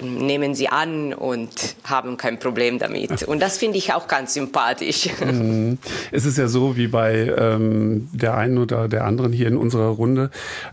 nehmen 0.00 0.54
sie 0.54 0.68
an 0.68 1.12
und 1.14 1.76
haben 1.84 2.16
kein 2.16 2.38
Problem 2.38 2.78
damit. 2.78 3.22
Und 3.24 3.40
das 3.40 3.58
finde 3.58 3.78
ich 3.78 3.92
auch 3.92 4.08
ganz 4.08 4.34
sympathisch. 4.34 5.08
Mhm. 5.22 5.78
Es 6.10 6.24
ist 6.24 6.38
ja 6.38 6.48
so 6.48 6.76
wie 6.76 6.88
bei 6.88 7.32
ähm, 7.36 8.08
der 8.12 8.36
einen 8.36 8.58
oder 8.58 8.88
der 8.88 9.04
anderen 9.04 9.32
hier 9.32 9.48
in 9.48 9.56
unserer 9.56 9.88
Runde, 9.88 10.30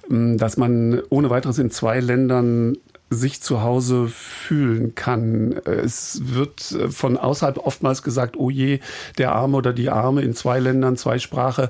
ähm, 0.10 0.38
dass 0.38 0.58
man 0.58 1.02
ohne 1.10 1.30
weiteres 1.30 1.60
in 1.60 1.72
zwei 1.72 2.00
Ländern 2.00 2.78
sich 3.10 3.42
zu 3.42 3.64
Hause 3.64 4.08
fühlen 4.08 4.94
kann. 4.96 5.54
Es 5.66 6.22
wird 6.24 6.72
äh, 6.72 6.90
von 6.90 7.18
außerhalb 7.18 7.58
oftmals 7.58 8.04
gesagt, 8.04 8.38
oh 8.38 8.50
je, 8.50 8.80
der 9.18 9.34
Arme 9.34 9.58
oder 9.58 9.74
die 9.74 9.90
Arme 9.90 10.22
in 10.22 10.34
zwei 10.34 10.60
Ländern, 10.60 10.98
zwei 10.98 11.20
Sprache. 11.20 11.70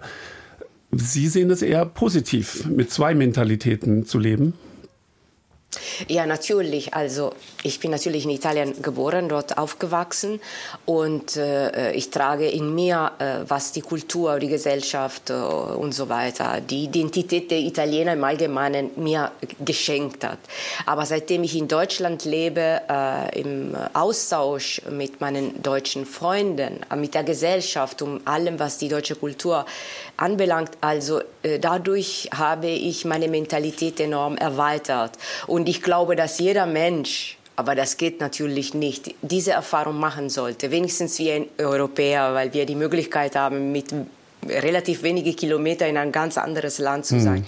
Sie 0.92 1.28
sehen 1.28 1.52
es 1.52 1.62
eher 1.62 1.86
positiv, 1.86 2.66
mit 2.66 2.92
zwei 2.92 3.14
Mentalitäten 3.14 4.06
zu 4.06 4.18
leben. 4.18 4.54
Ja, 6.08 6.26
natürlich. 6.26 6.96
Also 6.96 7.34
ich 7.62 7.80
bin 7.80 7.92
natürlich 7.92 8.24
in 8.24 8.32
Italien 8.32 8.82
geboren, 8.82 9.30
dort 9.30 9.60
aufgewachsen 9.60 10.42
und 10.86 11.36
äh, 11.36 11.92
ich 11.92 12.10
trage 12.10 12.50
in 12.50 12.74
mir, 12.74 13.12
äh, 13.20 13.48
was 13.48 13.72
die 13.72 13.82
Kultur, 13.82 14.40
die 14.40 14.48
Gesellschaft 14.48 15.30
äh, 15.30 15.34
und 15.34 15.94
so 15.94 16.10
weiter, 16.10 16.60
die 16.62 16.86
Identität 16.86 17.52
der 17.52 17.60
Italiener 17.60 18.14
im 18.14 18.24
Allgemeinen 18.24 18.90
mir 18.96 19.32
geschenkt 19.64 20.24
hat. 20.24 20.40
Aber 20.88 21.06
seitdem 21.06 21.44
ich 21.44 21.56
in 21.56 21.68
Deutschland 21.68 22.26
lebe, 22.26 22.82
äh, 22.90 23.40
im 23.40 23.76
Austausch 23.94 24.82
mit 24.90 25.22
meinen 25.22 25.62
deutschen 25.62 26.08
Freunden, 26.08 26.80
mit 26.96 27.14
der 27.14 27.24
Gesellschaft 27.24 28.02
und 28.02 28.28
allem, 28.28 28.58
was 28.58 28.80
die 28.80 28.90
deutsche 28.90 29.16
Kultur 29.16 29.66
anbelangt, 30.20 30.72
also 30.82 31.22
äh, 31.44 31.60
dadurch 31.60 32.30
habe 32.34 32.68
ich 32.68 33.06
meine 33.06 33.28
Mentalität 33.28 34.00
enorm 34.00 34.38
erweitert. 34.38 35.14
Und 35.48 35.70
ich 35.70 35.82
glaube, 35.82 36.16
dass 36.16 36.40
jeder 36.40 36.66
Mensch, 36.66 37.38
aber 37.56 37.76
das 37.76 37.98
geht 37.98 38.20
natürlich 38.20 38.74
nicht, 38.74 39.16
diese 39.22 39.52
Erfahrung 39.52 40.00
machen 40.00 40.30
sollte. 40.30 40.72
Wenigstens 40.72 41.20
wir 41.20 41.46
Europäer, 41.58 42.34
weil 42.34 42.54
wir 42.54 42.66
die 42.66 42.76
Möglichkeit 42.76 43.36
haben, 43.36 43.72
mit 43.72 43.94
relativ 44.48 45.04
wenige 45.04 45.34
Kilometer 45.34 45.88
in 45.88 45.98
ein 45.98 46.12
ganz 46.12 46.38
anderes 46.38 46.80
Land 46.80 47.06
zu 47.06 47.20
sein. 47.20 47.46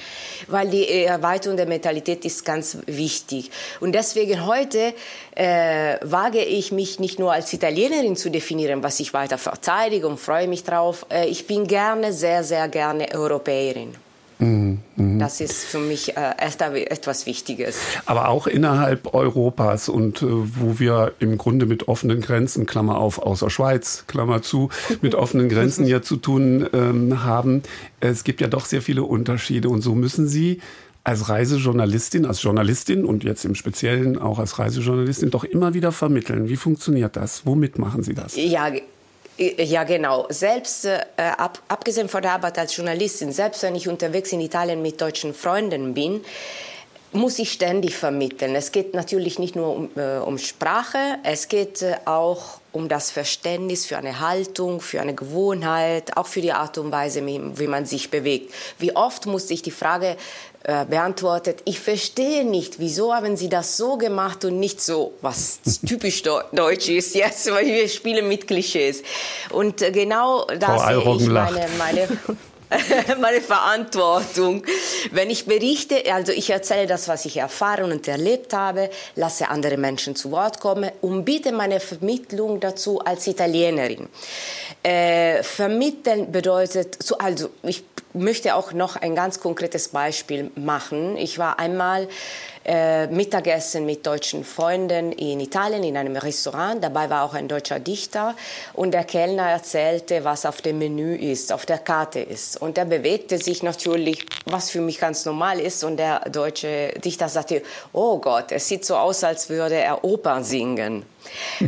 Weil 0.47 0.69
die 0.69 0.87
Erweiterung 0.89 1.57
der 1.57 1.65
Mentalität 1.65 2.25
ist 2.25 2.43
ganz 2.43 2.77
wichtig. 2.85 3.51
Und 3.79 3.93
deswegen 3.93 4.45
heute 4.45 4.93
äh, 5.35 5.97
wage 6.01 6.43
ich 6.43 6.71
mich 6.71 6.99
nicht 6.99 7.19
nur 7.19 7.31
als 7.31 7.51
Italienerin 7.53 8.15
zu 8.15 8.29
definieren, 8.29 8.83
was 8.83 8.99
ich 8.99 9.13
weiter 9.13 9.37
verteidige 9.37 10.07
und 10.07 10.19
freue 10.19 10.47
mich 10.47 10.63
drauf. 10.63 11.05
Äh, 11.09 11.27
ich 11.27 11.47
bin 11.47 11.67
gerne, 11.67 12.13
sehr, 12.13 12.43
sehr 12.43 12.67
gerne 12.67 13.07
Europäerin. 13.13 13.95
Das 14.97 15.39
ist 15.39 15.65
für 15.65 15.77
mich 15.77 16.17
äh, 16.17 16.31
erst 16.39 16.61
etwas 16.61 17.27
Wichtiges. 17.27 17.77
Aber 18.07 18.29
auch 18.29 18.47
innerhalb 18.47 19.13
Europas 19.13 19.87
und 19.87 20.23
äh, 20.23 20.25
wo 20.25 20.79
wir 20.79 21.13
im 21.19 21.37
Grunde 21.37 21.67
mit 21.67 21.87
offenen 21.87 22.21
Grenzen, 22.21 22.65
Klammer 22.65 22.97
auf, 22.97 23.19
außer 23.19 23.51
Schweiz, 23.51 24.05
Klammer 24.07 24.41
zu, 24.41 24.69
mit 25.01 25.13
offenen 25.13 25.47
Grenzen 25.47 25.85
ja 25.85 26.01
zu 26.01 26.17
tun 26.17 26.67
ähm, 26.73 27.23
haben. 27.23 27.61
Es 27.99 28.23
gibt 28.23 28.41
ja 28.41 28.47
doch 28.47 28.65
sehr 28.65 28.81
viele 28.81 29.03
Unterschiede 29.03 29.69
und 29.69 29.81
so 29.81 29.93
müssen 29.93 30.27
Sie 30.27 30.59
als 31.03 31.29
Reisejournalistin, 31.29 32.25
als 32.25 32.41
Journalistin 32.41 33.05
und 33.05 33.23
jetzt 33.23 33.45
im 33.45 33.53
Speziellen 33.53 34.17
auch 34.17 34.39
als 34.39 34.57
Reisejournalistin 34.57 35.29
doch 35.29 35.43
immer 35.43 35.75
wieder 35.75 35.91
vermitteln. 35.91 36.49
Wie 36.49 36.57
funktioniert 36.57 37.15
das? 37.15 37.45
Womit 37.45 37.77
machen 37.77 38.01
Sie 38.01 38.15
das? 38.15 38.35
Ja, 38.35 38.71
ja, 39.38 39.84
genau. 39.84 40.27
Selbst 40.29 40.86
äh, 40.86 40.99
ab, 41.17 41.59
abgesehen 41.67 42.09
von 42.09 42.21
der 42.21 42.34
Arbeit 42.34 42.57
als 42.57 42.75
Journalistin, 42.75 43.32
selbst 43.32 43.63
wenn 43.63 43.75
ich 43.75 43.88
unterwegs 43.88 44.32
in 44.32 44.41
Italien 44.41 44.82
mit 44.82 45.01
deutschen 45.01 45.34
Freunden 45.34 45.93
bin, 45.93 46.23
muss 47.13 47.39
ich 47.39 47.51
ständig 47.51 47.95
vermitteln. 47.95 48.55
Es 48.55 48.71
geht 48.71 48.93
natürlich 48.93 49.38
nicht 49.38 49.55
nur 49.55 49.75
um, 49.75 49.89
äh, 49.95 50.17
um 50.17 50.38
Sprache, 50.38 51.17
es 51.23 51.47
geht 51.49 51.82
äh, 51.82 51.95
auch 52.05 52.61
um 52.71 52.88
das 52.88 53.11
Verständnis 53.11 53.86
für 53.86 53.97
eine 53.97 54.19
Haltung, 54.21 54.79
für 54.79 55.01
eine 55.01 55.13
Gewohnheit, 55.13 56.15
auch 56.15 56.27
für 56.27 56.41
die 56.41 56.53
Art 56.53 56.77
und 56.77 56.91
Weise, 56.91 57.25
wie, 57.25 57.67
man 57.67 57.86
sich 57.86 58.11
bewegt. 58.11 58.53
Wie 58.79 58.95
oft 58.95 59.25
musste 59.25 59.53
ich 59.53 59.61
die 59.61 59.71
Frage 59.71 60.15
äh, 60.64 60.86
beantwortet, 60.86 61.62
ich 61.66 61.80
verstehe 61.80 62.45
nicht, 62.45 62.80
wieso 62.80 63.14
haben 63.14 63.36
Sie 63.36 63.49
das 63.49 63.78
so 63.78 63.97
gemacht 63.97 64.45
und 64.45 64.59
nicht 64.59 64.80
so, 64.82 65.14
was 65.22 65.59
typisch 65.88 66.22
deutsch 66.24 66.89
ist 66.89 67.16
jetzt, 67.16 67.51
weil 67.51 67.66
wir 67.66 67.89
spielen 67.89 68.28
mit 68.28 68.47
Klischees. 68.47 69.01
Und 69.51 69.82
äh, 69.82 69.91
genau 69.91 70.45
da 70.45 70.78
Frau 70.78 70.78
sehe 70.78 70.86
ich 70.86 70.88
Alroggen 70.88 71.34
meine, 71.34 71.68
meine 71.78 72.07
meine 73.20 73.41
Verantwortung. 73.41 74.64
Wenn 75.12 75.30
ich 75.30 75.45
berichte, 75.45 76.03
also 76.14 76.32
ich 76.32 76.49
erzähle 76.49 76.88
das, 76.88 77.07
was 77.09 77.26
ich 77.26 77.38
erfahren 77.38 77.91
und 77.91 78.07
erlebt 78.07 78.53
habe, 78.53 78.89
lasse 79.16 79.49
andere 79.49 79.76
Menschen 79.78 80.16
zu 80.16 80.32
Wort 80.32 80.59
kommen 80.62 80.89
und 81.01 81.26
biete 81.26 81.51
meine 81.51 81.80
Vermittlung 81.82 82.59
dazu 82.62 82.99
als 82.99 83.28
Italienerin. 83.28 84.07
Äh, 84.84 85.43
vermitteln 85.43 86.32
bedeutet, 86.32 86.97
so- 87.03 87.18
also 87.18 87.49
ich 87.64 87.84
möchte 88.14 88.55
auch 88.55 88.74
noch 88.74 88.95
ein 88.95 89.16
ganz 89.16 89.39
konkretes 89.39 89.89
Beispiel 89.89 90.51
machen. 90.55 91.18
Ich 91.18 91.38
war 91.39 91.59
einmal 91.59 92.07
äh, 92.64 93.07
Mittagessen 93.07 93.86
mit 93.86 94.05
deutschen 94.05 94.43
Freunden 94.43 95.12
in 95.14 95.39
Italien 95.39 95.84
in 95.84 95.97
einem 95.97 96.16
Restaurant. 96.16 96.84
Dabei 96.84 97.09
war 97.09 97.24
auch 97.24 97.34
ein 97.34 97.47
deutscher 97.47 97.80
Dichter 97.80 98.36
und 98.74 98.91
der 98.91 99.03
Kellner 99.03 99.49
erzählte, 99.49 100.24
was 100.24 100.45
auf 100.45 100.62
dem 100.62 100.78
Menü 100.78 101.16
ist, 101.16 101.51
auf 101.51 101.66
der 101.66 101.80
Karte 101.80 102.20
ist. 102.20 102.62
Und 102.62 102.78
er 102.78 102.86
bewegte 102.86 103.38
sich 103.38 103.64
natürlich, 103.64 104.26
was 104.45 104.70
für 104.70 104.82
mich 104.82 104.99
ganz 104.99 105.26
normal 105.26 105.59
ist. 105.59 105.84
Und 105.84 105.97
der 105.97 106.20
deutsche 106.30 106.93
Dichter 107.03 107.30
sagte, 107.30 107.64
oh 107.93 108.20
Gott, 108.20 108.51
es 108.51 108.68
sieht 108.68 108.86
so 108.86 108.95
aus, 108.95 109.24
als 109.24 109.49
würde 109.49 109.76
er 109.76 110.03
Opern 110.03 110.43
singen. 110.43 111.05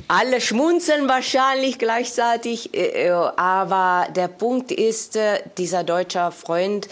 Alle 0.08 0.41
schmunzeln 0.41 1.08
wahrscheinlich 1.08 1.78
gleichzeitig, 1.80 2.74
äh, 2.74 3.08
äh, 3.08 3.12
aber 3.12 4.08
der 4.12 4.28
Punkt 4.28 4.72
ist, 4.72 5.18
dieser 5.58 5.84
deutsche 5.84 6.32
Freund 6.32 6.88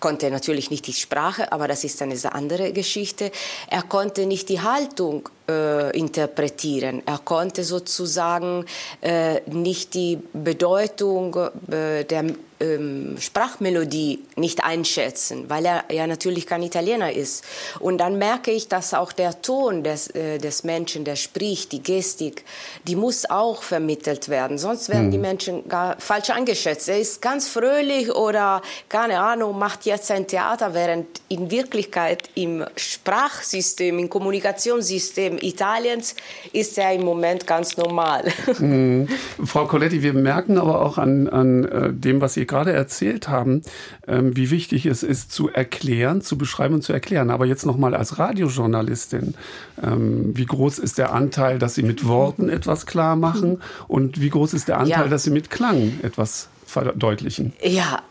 konnte 0.00 0.30
natürlich 0.30 0.70
nicht 0.70 0.86
die 0.86 0.92
Sprache, 0.92 1.52
aber 1.52 1.68
das 1.68 1.84
ist 1.84 2.00
eine 2.02 2.16
andere 2.32 2.72
Geschichte. 2.72 3.30
Er 3.68 3.82
konnte 3.82 4.26
nicht 4.26 4.48
die 4.48 4.60
Haltung 4.60 5.28
äh, 5.50 5.90
interpretieren. 5.98 7.02
Er 7.06 7.18
konnte 7.18 7.64
sozusagen 7.64 8.64
äh, 9.00 9.40
nicht 9.50 9.94
die 9.94 10.18
Bedeutung 10.32 11.36
äh, 11.70 12.04
der 12.04 12.24
ähm, 12.60 13.16
Sprachmelodie 13.18 14.20
nicht 14.36 14.62
einschätzen, 14.62 15.48
weil 15.48 15.64
er 15.64 15.84
ja 15.90 16.06
natürlich 16.06 16.46
kein 16.46 16.62
Italiener 16.62 17.12
ist. 17.12 17.44
Und 17.80 17.98
dann 17.98 18.18
merke 18.18 18.50
ich, 18.50 18.68
dass 18.68 18.94
auch 18.94 19.12
der 19.12 19.40
Ton 19.40 19.82
des, 19.82 20.08
äh, 20.08 20.38
des 20.38 20.62
Menschen, 20.64 21.04
der 21.04 21.16
spricht, 21.16 21.72
die 21.72 21.82
Gestik, 21.82 22.44
die 22.86 22.96
muss 22.96 23.28
auch 23.28 23.62
vermittelt 23.62 24.28
werden. 24.28 24.58
Sonst 24.58 24.90
werden 24.90 25.06
mhm. 25.06 25.12
die 25.12 25.18
Menschen 25.18 25.68
gar 25.68 25.98
falsch 25.98 26.30
eingeschätzt. 26.30 26.88
Er 26.88 27.00
ist 27.00 27.22
ganz 27.22 27.48
fröhlich 27.48 28.14
oder, 28.14 28.62
keine 28.88 29.20
Ahnung, 29.20 29.58
macht 29.58 29.86
jetzt 29.86 30.10
ein 30.10 30.26
Theater, 30.26 30.74
während 30.74 31.06
in 31.28 31.50
Wirklichkeit 31.50 32.28
im 32.34 32.64
Sprachsystem, 32.76 33.98
im 33.98 34.10
Kommunikationssystem 34.10 35.38
Italiens 35.42 36.14
ist 36.52 36.78
er 36.78 36.92
im 36.94 37.04
Moment 37.04 37.46
ganz 37.46 37.76
normal. 37.76 38.24
Mhm. 38.60 39.08
Frau 39.44 39.66
Coletti, 39.66 40.02
wir 40.02 40.12
merken 40.12 40.58
aber 40.58 40.82
auch 40.82 40.98
an, 40.98 41.28
an 41.28 41.64
äh, 41.64 41.92
dem, 41.92 42.20
was 42.20 42.34
Sie 42.34 42.46
gerade 42.46 42.72
erzählt 42.72 43.28
haben, 43.28 43.62
ähm, 44.06 44.36
wie 44.36 44.50
wichtig 44.50 44.86
es 44.86 45.02
ist, 45.02 45.32
zu 45.32 45.48
erklären, 45.48 46.20
zu 46.20 46.36
beschreiben 46.36 46.74
und 46.74 46.82
zu 46.82 46.92
erklären. 46.92 47.30
Aber 47.30 47.46
jetzt 47.46 47.64
nochmal 47.64 47.94
als 47.94 48.18
Radiojournalistin, 48.18 49.34
ähm, 49.82 50.36
wie 50.36 50.44
groß 50.44 50.78
ist 50.78 50.98
der 50.98 51.12
Anteil, 51.12 51.58
dass 51.58 51.74
Sie 51.74 51.82
mit 51.82 52.06
Worten 52.06 52.48
etwas 52.48 52.86
klar 52.86 53.16
machen 53.16 53.62
und 53.88 54.20
wie 54.20 54.30
groß 54.30 54.52
ist 54.52 54.68
der 54.68 54.78
Anteil, 54.78 55.04
ja. 55.04 55.08
dass 55.08 55.24
Sie 55.24 55.30
mit 55.30 55.50
Klang 55.50 56.00
etwas 56.02 56.48
verdeutlichen? 56.66 57.54
Ja, 57.62 58.02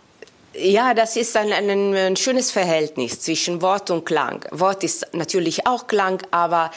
ja, 0.56 0.94
das 0.94 1.16
ist 1.16 1.38
ein, 1.38 1.52
ein, 1.54 1.96
ein, 1.96 2.16
schönes 2.16 2.52
Verhältnis 2.52 3.20
zwischen 3.22 3.62
Wort 3.62 3.92
und 3.92 4.06
Klang. 4.06 4.46
Wort 4.52 4.84
ist 4.84 5.08
natürlich 5.14 5.68
auch 5.68 5.88
Klang, 5.88 6.22
aber 6.32 6.72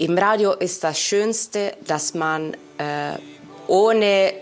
im 0.00 0.16
Radio 0.16 0.52
ist 0.52 0.82
das 0.82 0.98
Schönste, 0.98 1.74
dass 1.86 2.14
man 2.14 2.54
äh, 2.78 3.18
ohne 3.66 4.32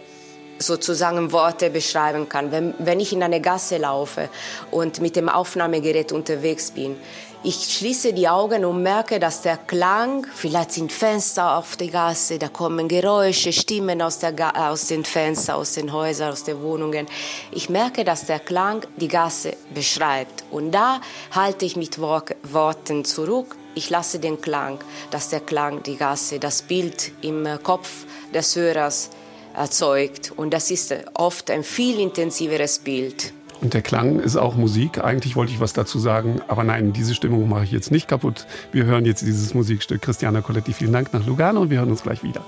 sozusagen 0.60 1.32
Worte 1.32 1.68
beschreiben 1.70 2.28
kann. 2.28 2.52
Wenn, 2.52 2.74
wenn 2.78 3.00
ich 3.00 3.12
in 3.12 3.24
eine 3.24 3.40
Gasse 3.40 3.78
laufe 3.78 4.28
und 4.70 5.00
mit 5.00 5.16
dem 5.16 5.28
Aufnahmegerät 5.28 6.12
unterwegs 6.12 6.70
bin, 6.70 6.96
ich 7.42 7.56
schließe 7.56 8.12
die 8.12 8.28
Augen 8.28 8.64
und 8.64 8.84
merke, 8.84 9.18
dass 9.18 9.42
der 9.42 9.56
Klang, 9.56 10.28
vielleicht 10.32 10.72
sind 10.72 10.92
Fenster 10.92 11.56
auf 11.56 11.76
der 11.76 11.88
Gasse, 11.88 12.38
da 12.38 12.48
kommen 12.48 12.86
Geräusche, 12.86 13.52
Stimmen 13.52 14.00
aus, 14.00 14.20
aus 14.22 14.86
den 14.86 15.04
Fenstern, 15.04 15.56
aus 15.56 15.72
den 15.72 15.92
Häusern, 15.92 16.32
aus 16.32 16.44
den 16.44 16.62
Wohnungen. 16.62 17.08
Ich 17.50 17.68
merke, 17.68 18.04
dass 18.04 18.26
der 18.26 18.38
Klang 18.38 18.86
die 18.96 19.08
Gasse 19.08 19.56
beschreibt. 19.74 20.44
Und 20.52 20.70
da 20.70 21.00
halte 21.32 21.64
ich 21.64 21.74
mit 21.74 21.98
Worten 22.00 23.04
zurück. 23.04 23.56
Ich 23.74 23.90
lasse 23.90 24.18
den 24.18 24.40
Klang, 24.40 24.78
dass 25.10 25.28
der 25.28 25.40
Klang 25.40 25.82
die 25.82 25.96
Gasse, 25.96 26.38
das 26.38 26.62
Bild 26.62 27.12
im 27.20 27.46
Kopf 27.62 28.04
des 28.34 28.56
Hörers 28.56 29.10
erzeugt. 29.54 30.32
Und 30.36 30.52
das 30.52 30.70
ist 30.70 30.94
oft 31.14 31.50
ein 31.50 31.62
viel 31.62 32.00
intensiveres 32.00 32.78
Bild. 32.78 33.32
Und 33.60 33.74
der 33.74 33.82
Klang 33.82 34.20
ist 34.20 34.36
auch 34.36 34.54
Musik. 34.54 35.02
Eigentlich 35.02 35.34
wollte 35.34 35.52
ich 35.52 35.60
was 35.60 35.72
dazu 35.72 35.98
sagen, 35.98 36.40
aber 36.46 36.62
nein, 36.62 36.92
diese 36.92 37.14
Stimmung 37.14 37.48
mache 37.48 37.64
ich 37.64 37.72
jetzt 37.72 37.90
nicht 37.90 38.06
kaputt. 38.06 38.46
Wir 38.72 38.84
hören 38.84 39.04
jetzt 39.04 39.22
dieses 39.22 39.52
Musikstück. 39.52 40.00
Christiana 40.02 40.42
Coletti, 40.42 40.72
vielen 40.72 40.92
Dank 40.92 41.12
nach 41.12 41.26
Lugano 41.26 41.60
und 41.62 41.70
wir 41.70 41.78
hören 41.78 41.90
uns 41.90 42.02
gleich 42.02 42.22
wieder. 42.22 42.42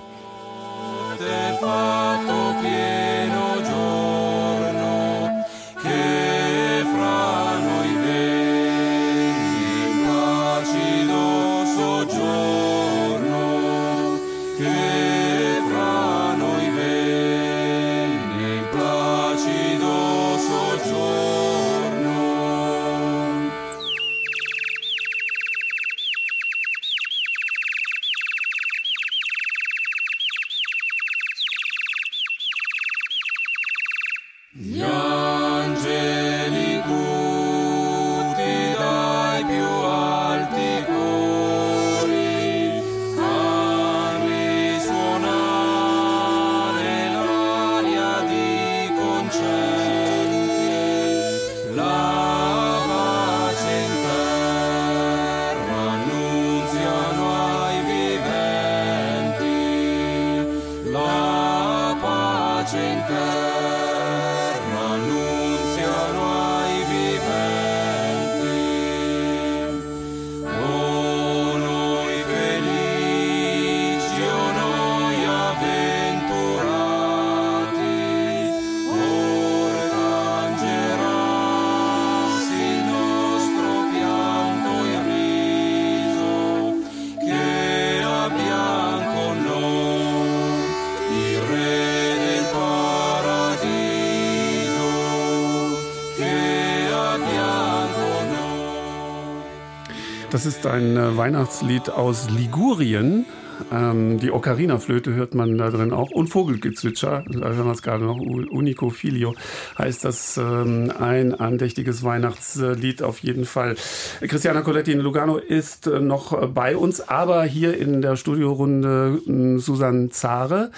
Das 100.42 100.46
ist 100.46 100.66
ein 100.66 100.96
äh, 100.96 101.18
Weihnachtslied 101.18 101.90
aus 101.90 102.30
Ligurien. 102.30 103.26
Ähm, 103.72 104.18
die 104.18 104.30
Ocarina-Flöte 104.30 105.14
hört 105.14 105.34
man 105.34 105.58
da 105.58 105.70
drin 105.70 105.92
auch 105.92 106.10
und 106.10 106.28
Vogelgezwitscher. 106.28 107.24
Da 107.28 107.48
hören 107.52 107.66
wir 107.66 107.72
es 107.72 107.82
gerade 107.82 108.04
noch. 108.04 108.18
Unico 108.18 108.90
Filio 108.90 109.34
heißt 109.78 110.04
das 110.04 110.36
ähm, 110.36 110.92
ein 110.98 111.34
andächtiges 111.34 112.02
Weihnachtslied 112.02 113.02
auf 113.02 113.18
jeden 113.18 113.44
Fall. 113.44 113.76
Christiana 114.20 114.62
Coletti 114.62 114.92
in 114.92 115.00
Lugano 115.00 115.36
ist 115.36 115.86
äh, 115.86 116.00
noch 116.00 116.48
bei 116.48 116.76
uns, 116.76 117.00
aber 117.00 117.44
hier 117.44 117.76
in 117.76 118.02
der 118.02 118.16
Studiorunde 118.16 119.20
äh, 119.26 119.58
Susanne 119.58 120.10
Zare 120.10 120.70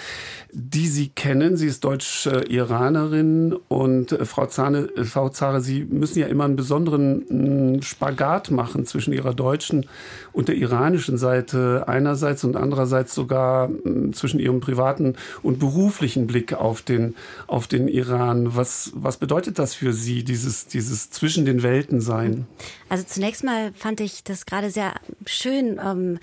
die 0.55 0.87
Sie 0.87 1.09
kennen. 1.09 1.57
Sie 1.57 1.65
ist 1.65 1.83
Deutsch-Iranerin 1.83 3.55
und 3.67 4.11
äh, 4.11 4.25
Frau, 4.25 4.45
Zahne, 4.45 4.87
äh, 4.95 5.03
Frau 5.03 5.29
Zahre, 5.29 5.61
Sie 5.61 5.83
müssen 5.83 6.19
ja 6.19 6.27
immer 6.27 6.45
einen 6.45 6.55
besonderen 6.55 7.81
Spagat 7.81 8.51
machen 8.51 8.85
zwischen 8.85 9.13
Ihrer 9.13 9.33
deutschen 9.33 9.87
und 10.31 10.47
der 10.47 10.55
iranischen 10.55 11.17
Seite 11.17 11.85
einerseits 11.87 12.43
und 12.43 12.55
andererseits 12.55 12.72
andererseits 12.73 13.13
sogar 13.13 13.67
hm, 13.67 14.13
zwischen 14.13 14.39
ihrem 14.39 14.59
privaten 14.59 15.15
und 15.43 15.59
beruflichen 15.59 16.25
Blick 16.25 16.53
auf 16.53 16.81
den, 16.81 17.15
auf 17.45 17.67
den 17.67 17.87
Iran. 17.87 18.55
Was, 18.55 18.91
was 18.95 19.17
bedeutet 19.17 19.59
das 19.59 19.75
für 19.75 19.93
Sie, 19.93 20.23
dieses, 20.23 20.65
dieses 20.65 21.11
zwischen 21.11 21.45
den 21.45 21.61
Welten 21.61 22.01
sein? 22.01 22.47
Also 22.89 23.05
zunächst 23.05 23.43
mal 23.43 23.71
fand 23.73 24.01
ich 24.01 24.23
das 24.23 24.45
gerade 24.45 24.69
sehr 24.69 24.93
schön, 25.25 25.79
ähm, 25.83 26.19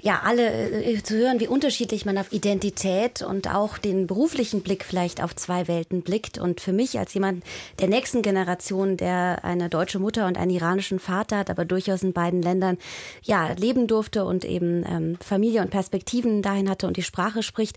ja, 0.00 0.20
alle 0.24 0.82
äh, 0.84 1.02
zu 1.02 1.16
hören, 1.16 1.40
wie 1.40 1.48
unterschiedlich 1.48 2.04
man 2.04 2.18
auf 2.18 2.32
Identität 2.32 3.22
und 3.22 3.52
auch 3.54 3.78
den 3.78 4.06
beruflichen 4.06 4.62
Blick 4.62 4.84
vielleicht 4.84 5.22
auf 5.22 5.34
zwei 5.34 5.68
Welten 5.68 6.02
blickt. 6.02 6.38
Und 6.38 6.60
für 6.60 6.72
mich 6.72 6.98
als 6.98 7.14
jemand 7.14 7.44
der 7.80 7.88
nächsten 7.88 8.22
Generation, 8.22 8.96
der 8.96 9.44
eine 9.44 9.68
deutsche 9.68 9.98
Mutter 9.98 10.26
und 10.26 10.38
einen 10.38 10.50
iranischen 10.50 10.98
Vater 10.98 11.38
hat, 11.38 11.50
aber 11.50 11.64
durchaus 11.64 12.02
in 12.02 12.12
beiden 12.12 12.42
Ländern 12.42 12.78
ja 13.22 13.52
leben 13.52 13.86
durfte 13.86 14.24
und 14.24 14.44
eben 14.44 14.84
ähm, 14.86 15.16
Familie 15.20 15.62
und 15.62 15.70
Perspektiven 15.94 16.42
dahin 16.42 16.68
hatte 16.68 16.88
und 16.88 16.96
die 16.96 17.04
Sprache 17.04 17.44
spricht, 17.44 17.76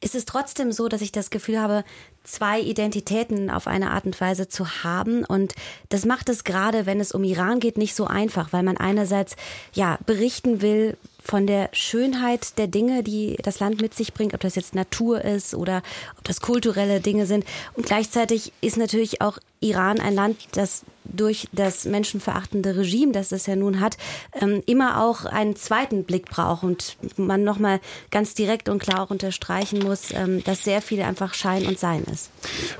ist 0.00 0.14
es 0.14 0.24
trotzdem 0.24 0.72
so, 0.72 0.88
dass 0.88 1.02
ich 1.02 1.12
das 1.12 1.28
Gefühl 1.28 1.60
habe, 1.60 1.84
zwei 2.24 2.60
Identitäten 2.60 3.50
auf 3.50 3.66
eine 3.66 3.90
Art 3.90 4.06
und 4.06 4.18
Weise 4.18 4.48
zu 4.48 4.84
haben. 4.84 5.22
Und 5.22 5.54
das 5.90 6.06
macht 6.06 6.30
es 6.30 6.44
gerade, 6.44 6.86
wenn 6.86 6.98
es 6.98 7.12
um 7.12 7.24
Iran 7.24 7.60
geht, 7.60 7.76
nicht 7.76 7.94
so 7.94 8.06
einfach, 8.06 8.54
weil 8.54 8.62
man 8.62 8.78
einerseits 8.78 9.36
ja 9.74 9.98
berichten 10.06 10.62
will 10.62 10.96
von 11.22 11.46
der 11.46 11.68
Schönheit 11.72 12.56
der 12.56 12.68
Dinge, 12.68 13.02
die 13.02 13.36
das 13.42 13.60
Land 13.60 13.82
mit 13.82 13.92
sich 13.92 14.14
bringt, 14.14 14.32
ob 14.32 14.40
das 14.40 14.54
jetzt 14.54 14.74
Natur 14.74 15.22
ist 15.22 15.54
oder 15.54 15.82
ob 16.16 16.24
das 16.24 16.40
kulturelle 16.40 17.00
Dinge 17.00 17.26
sind. 17.26 17.44
Und 17.74 17.84
gleichzeitig 17.84 18.52
ist 18.62 18.78
natürlich 18.78 19.20
auch 19.20 19.36
Iran 19.60 20.00
ein 20.00 20.14
Land, 20.14 20.38
das 20.52 20.84
durch 21.08 21.48
das 21.52 21.84
menschenverachtende 21.84 22.76
Regime, 22.76 23.12
das 23.12 23.32
es 23.32 23.46
ja 23.46 23.56
nun 23.56 23.80
hat, 23.80 23.96
ähm, 24.40 24.62
immer 24.66 25.02
auch 25.02 25.24
einen 25.24 25.56
zweiten 25.56 26.04
Blick 26.04 26.26
braucht 26.26 26.62
und 26.62 26.96
man 27.16 27.44
nochmal 27.44 27.80
ganz 28.10 28.34
direkt 28.34 28.68
und 28.68 28.78
klar 28.78 29.02
auch 29.02 29.10
unterstreichen 29.10 29.80
muss, 29.80 30.12
ähm, 30.12 30.42
dass 30.44 30.64
sehr 30.64 30.82
viel 30.82 31.02
einfach 31.02 31.34
Schein 31.34 31.66
und 31.66 31.78
Sein 31.78 32.04
ist. 32.12 32.30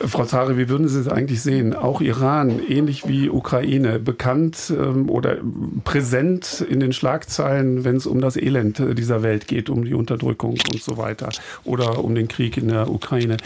Frau 0.06 0.24
Zare, 0.24 0.56
wie 0.58 0.68
würden 0.68 0.88
Sie 0.88 1.00
es 1.00 1.08
eigentlich 1.08 1.42
sehen? 1.42 1.74
Auch 1.74 2.00
Iran, 2.00 2.60
ähnlich 2.66 3.06
wie 3.08 3.28
Ukraine, 3.30 3.98
bekannt 3.98 4.72
ähm, 4.76 5.08
oder 5.08 5.38
präsent 5.84 6.64
in 6.68 6.80
den 6.80 6.92
Schlagzeilen, 6.92 7.84
wenn 7.84 7.96
es 7.96 8.06
um 8.06 8.20
das 8.20 8.36
Elend 8.36 8.82
dieser 8.98 9.22
Welt 9.22 9.46
geht, 9.46 9.70
um 9.70 9.84
die 9.84 9.94
Unterdrückung 9.94 10.58
und 10.72 10.82
so 10.82 10.96
weiter 10.96 11.30
oder 11.64 12.04
um 12.04 12.14
den 12.14 12.28
Krieg 12.28 12.56
in 12.56 12.68
der 12.68 12.90
Ukraine. 12.90 13.36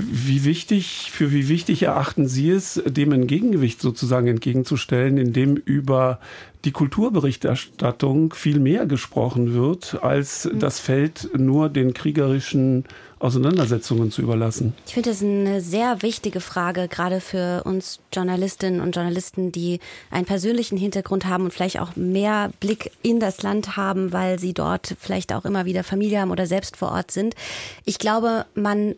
Wie 0.00 0.44
wichtig, 0.44 1.10
für 1.10 1.32
wie 1.32 1.48
wichtig 1.48 1.82
erachten 1.82 2.28
Sie 2.28 2.50
es, 2.50 2.80
dem 2.86 3.10
ein 3.12 3.26
Gegengewicht 3.26 3.80
sozusagen 3.80 4.28
entgegenzustellen, 4.28 5.18
indem 5.18 5.56
über 5.56 6.20
die 6.64 6.70
Kulturberichterstattung 6.70 8.32
viel 8.32 8.60
mehr 8.60 8.86
gesprochen 8.86 9.54
wird, 9.54 10.02
als 10.02 10.44
mhm. 10.44 10.60
das 10.60 10.78
Feld 10.78 11.30
nur 11.36 11.68
den 11.68 11.94
kriegerischen 11.94 12.84
Auseinandersetzungen 13.18 14.12
zu 14.12 14.22
überlassen? 14.22 14.72
Ich 14.86 14.94
finde 14.94 15.10
das 15.10 15.20
eine 15.20 15.60
sehr 15.60 16.00
wichtige 16.02 16.40
Frage, 16.40 16.86
gerade 16.86 17.20
für 17.20 17.64
uns 17.64 17.98
Journalistinnen 18.12 18.80
und 18.80 18.94
Journalisten, 18.94 19.50
die 19.50 19.80
einen 20.12 20.26
persönlichen 20.26 20.78
Hintergrund 20.78 21.26
haben 21.26 21.44
und 21.44 21.52
vielleicht 21.52 21.80
auch 21.80 21.96
mehr 21.96 22.52
Blick 22.60 22.92
in 23.02 23.18
das 23.18 23.42
Land 23.42 23.76
haben, 23.76 24.12
weil 24.12 24.38
sie 24.38 24.54
dort 24.54 24.94
vielleicht 25.00 25.32
auch 25.32 25.44
immer 25.44 25.64
wieder 25.64 25.82
Familie 25.82 26.20
haben 26.20 26.30
oder 26.30 26.46
selbst 26.46 26.76
vor 26.76 26.92
Ort 26.92 27.10
sind. 27.10 27.34
Ich 27.84 27.98
glaube, 27.98 28.46
man 28.54 28.94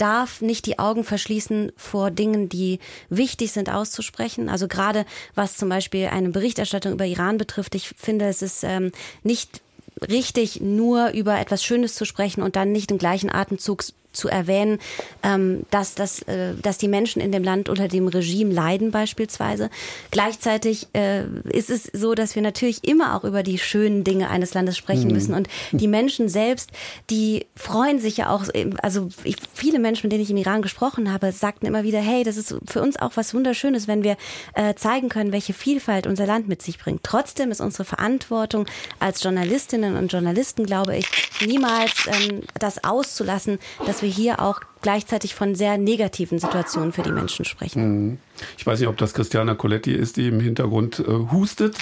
darf 0.00 0.40
nicht 0.40 0.66
die 0.66 0.78
Augen 0.78 1.04
verschließen 1.04 1.72
vor 1.76 2.10
Dingen, 2.10 2.48
die 2.48 2.78
wichtig 3.10 3.52
sind 3.52 3.70
auszusprechen. 3.70 4.48
Also 4.48 4.68
gerade 4.68 5.04
was 5.34 5.56
zum 5.56 5.68
Beispiel 5.68 6.06
eine 6.06 6.30
Berichterstattung 6.30 6.92
über 6.92 7.04
Iran 7.04 7.36
betrifft, 7.36 7.74
ich 7.74 7.90
finde, 7.90 8.26
es 8.26 8.40
ist 8.40 8.64
ähm, 8.64 8.92
nicht 9.22 9.60
richtig, 10.08 10.60
nur 10.60 11.10
über 11.10 11.38
etwas 11.38 11.64
Schönes 11.64 11.94
zu 11.94 12.04
sprechen 12.04 12.42
und 12.42 12.56
dann 12.56 12.72
nicht 12.72 12.90
im 12.90 12.98
gleichen 12.98 13.30
Atemzug 13.30 13.84
zu 14.12 14.28
erwähnen, 14.28 14.78
ähm, 15.22 15.62
dass, 15.70 15.94
dass, 15.94 16.22
äh, 16.22 16.54
dass 16.60 16.78
die 16.78 16.88
Menschen 16.88 17.20
in 17.20 17.32
dem 17.32 17.44
Land 17.44 17.68
unter 17.68 17.88
dem 17.88 18.08
Regime 18.08 18.52
leiden 18.52 18.90
beispielsweise. 18.90 19.70
Gleichzeitig 20.10 20.88
äh, 20.94 21.24
ist 21.50 21.70
es 21.70 21.84
so, 21.92 22.14
dass 22.14 22.34
wir 22.34 22.42
natürlich 22.42 22.84
immer 22.84 23.14
auch 23.14 23.24
über 23.24 23.42
die 23.42 23.58
schönen 23.58 24.04
Dinge 24.04 24.30
eines 24.30 24.54
Landes 24.54 24.76
sprechen 24.76 25.08
mhm. 25.08 25.14
müssen. 25.14 25.34
Und 25.34 25.48
die 25.72 25.88
Menschen 25.88 26.28
selbst, 26.28 26.70
die 27.10 27.46
freuen 27.54 28.00
sich 28.00 28.16
ja 28.16 28.30
auch, 28.30 28.44
also 28.82 29.08
ich, 29.24 29.36
viele 29.54 29.78
Menschen, 29.78 30.06
mit 30.06 30.12
denen 30.12 30.22
ich 30.22 30.30
im 30.30 30.36
Iran 30.36 30.62
gesprochen 30.62 31.12
habe, 31.12 31.32
sagten 31.32 31.66
immer 31.66 31.84
wieder, 31.84 32.00
hey, 32.00 32.24
das 32.24 32.36
ist 32.36 32.54
für 32.66 32.80
uns 32.80 32.98
auch 32.98 33.12
was 33.14 33.34
Wunderschönes, 33.34 33.88
wenn 33.88 34.02
wir 34.02 34.16
äh, 34.54 34.74
zeigen 34.74 35.08
können, 35.08 35.32
welche 35.32 35.52
Vielfalt 35.52 36.06
unser 36.06 36.26
Land 36.26 36.48
mit 36.48 36.62
sich 36.62 36.78
bringt. 36.78 37.02
Trotzdem 37.02 37.50
ist 37.50 37.60
unsere 37.60 37.84
Verantwortung 37.84 38.66
als 38.98 39.22
Journalistinnen 39.22 39.96
und 39.96 40.12
Journalisten, 40.12 40.64
glaube 40.64 40.96
ich, 40.96 41.06
niemals 41.44 42.06
ähm, 42.06 42.42
das 42.58 42.82
auszulassen, 42.84 43.58
dass 43.86 43.97
wir 43.98 44.02
wir 44.02 44.10
hier 44.10 44.40
auch 44.40 44.60
gleichzeitig 44.82 45.34
von 45.34 45.54
sehr 45.54 45.78
negativen 45.78 46.38
Situationen 46.38 46.92
für 46.92 47.02
die 47.02 47.12
Menschen 47.12 47.44
sprechen. 47.44 48.08
Mhm. 48.10 48.18
Ich 48.56 48.66
weiß 48.66 48.78
nicht, 48.78 48.88
ob 48.88 48.96
das 48.96 49.14
Christiana 49.14 49.54
Coletti 49.54 49.92
ist, 49.92 50.16
die 50.16 50.28
im 50.28 50.40
Hintergrund 50.40 51.00
äh, 51.00 51.32
hustet 51.32 51.76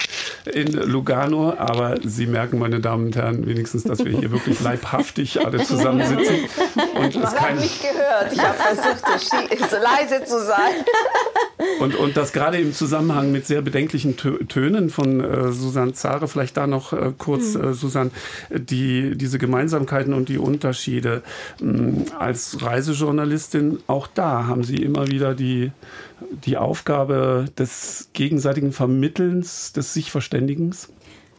in 0.51 0.71
Lugano, 0.71 1.53
aber 1.57 1.97
Sie 2.03 2.25
merken, 2.25 2.59
meine 2.59 2.79
Damen 2.79 3.07
und 3.07 3.15
Herren, 3.15 3.45
wenigstens, 3.45 3.83
dass 3.83 4.03
wir 4.03 4.17
hier 4.17 4.31
wirklich 4.31 4.59
leibhaftig 4.59 5.45
alle 5.45 5.63
zusammensitzen. 5.63 6.35
Und 6.95 7.15
Man 7.15 7.25
hat 7.25 7.55
mich 7.55 7.79
gehört. 7.79 8.33
Ich 8.33 8.39
habe 8.39 8.55
versucht, 8.55 9.69
so 9.69 9.77
leise 9.77 10.23
zu 10.25 10.43
sein. 10.43 10.83
Und, 11.79 11.95
und 11.95 12.17
das 12.17 12.33
gerade 12.33 12.59
im 12.59 12.71
Zusammenhang 12.71 13.31
mit 13.31 13.47
sehr 13.47 13.61
bedenklichen 13.61 14.15
Tönen 14.15 14.89
von 14.89 15.21
äh, 15.21 15.51
Susanne 15.51 15.93
Zare, 15.93 16.27
vielleicht 16.27 16.55
da 16.55 16.67
noch 16.67 16.93
äh, 16.93 17.13
kurz, 17.17 17.55
mhm. 17.55 17.63
äh, 17.63 17.73
Susanne, 17.73 18.11
die, 18.51 19.17
diese 19.17 19.39
Gemeinsamkeiten 19.39 20.13
und 20.13 20.29
die 20.29 20.37
Unterschiede 20.37 21.23
mh, 21.59 22.15
als 22.17 22.61
Reisejournalistin, 22.87 23.79
auch 23.87 24.07
da 24.07 24.47
haben 24.47 24.63
Sie 24.63 24.77
immer 24.77 25.07
wieder 25.07 25.35
die 25.35 25.71
die 26.45 26.57
Aufgabe 26.57 27.45
des 27.57 28.09
gegenseitigen 28.13 28.71
Vermittelns, 28.71 29.71
des 29.73 29.93
sich 29.93 30.11
Verständigens? 30.11 30.89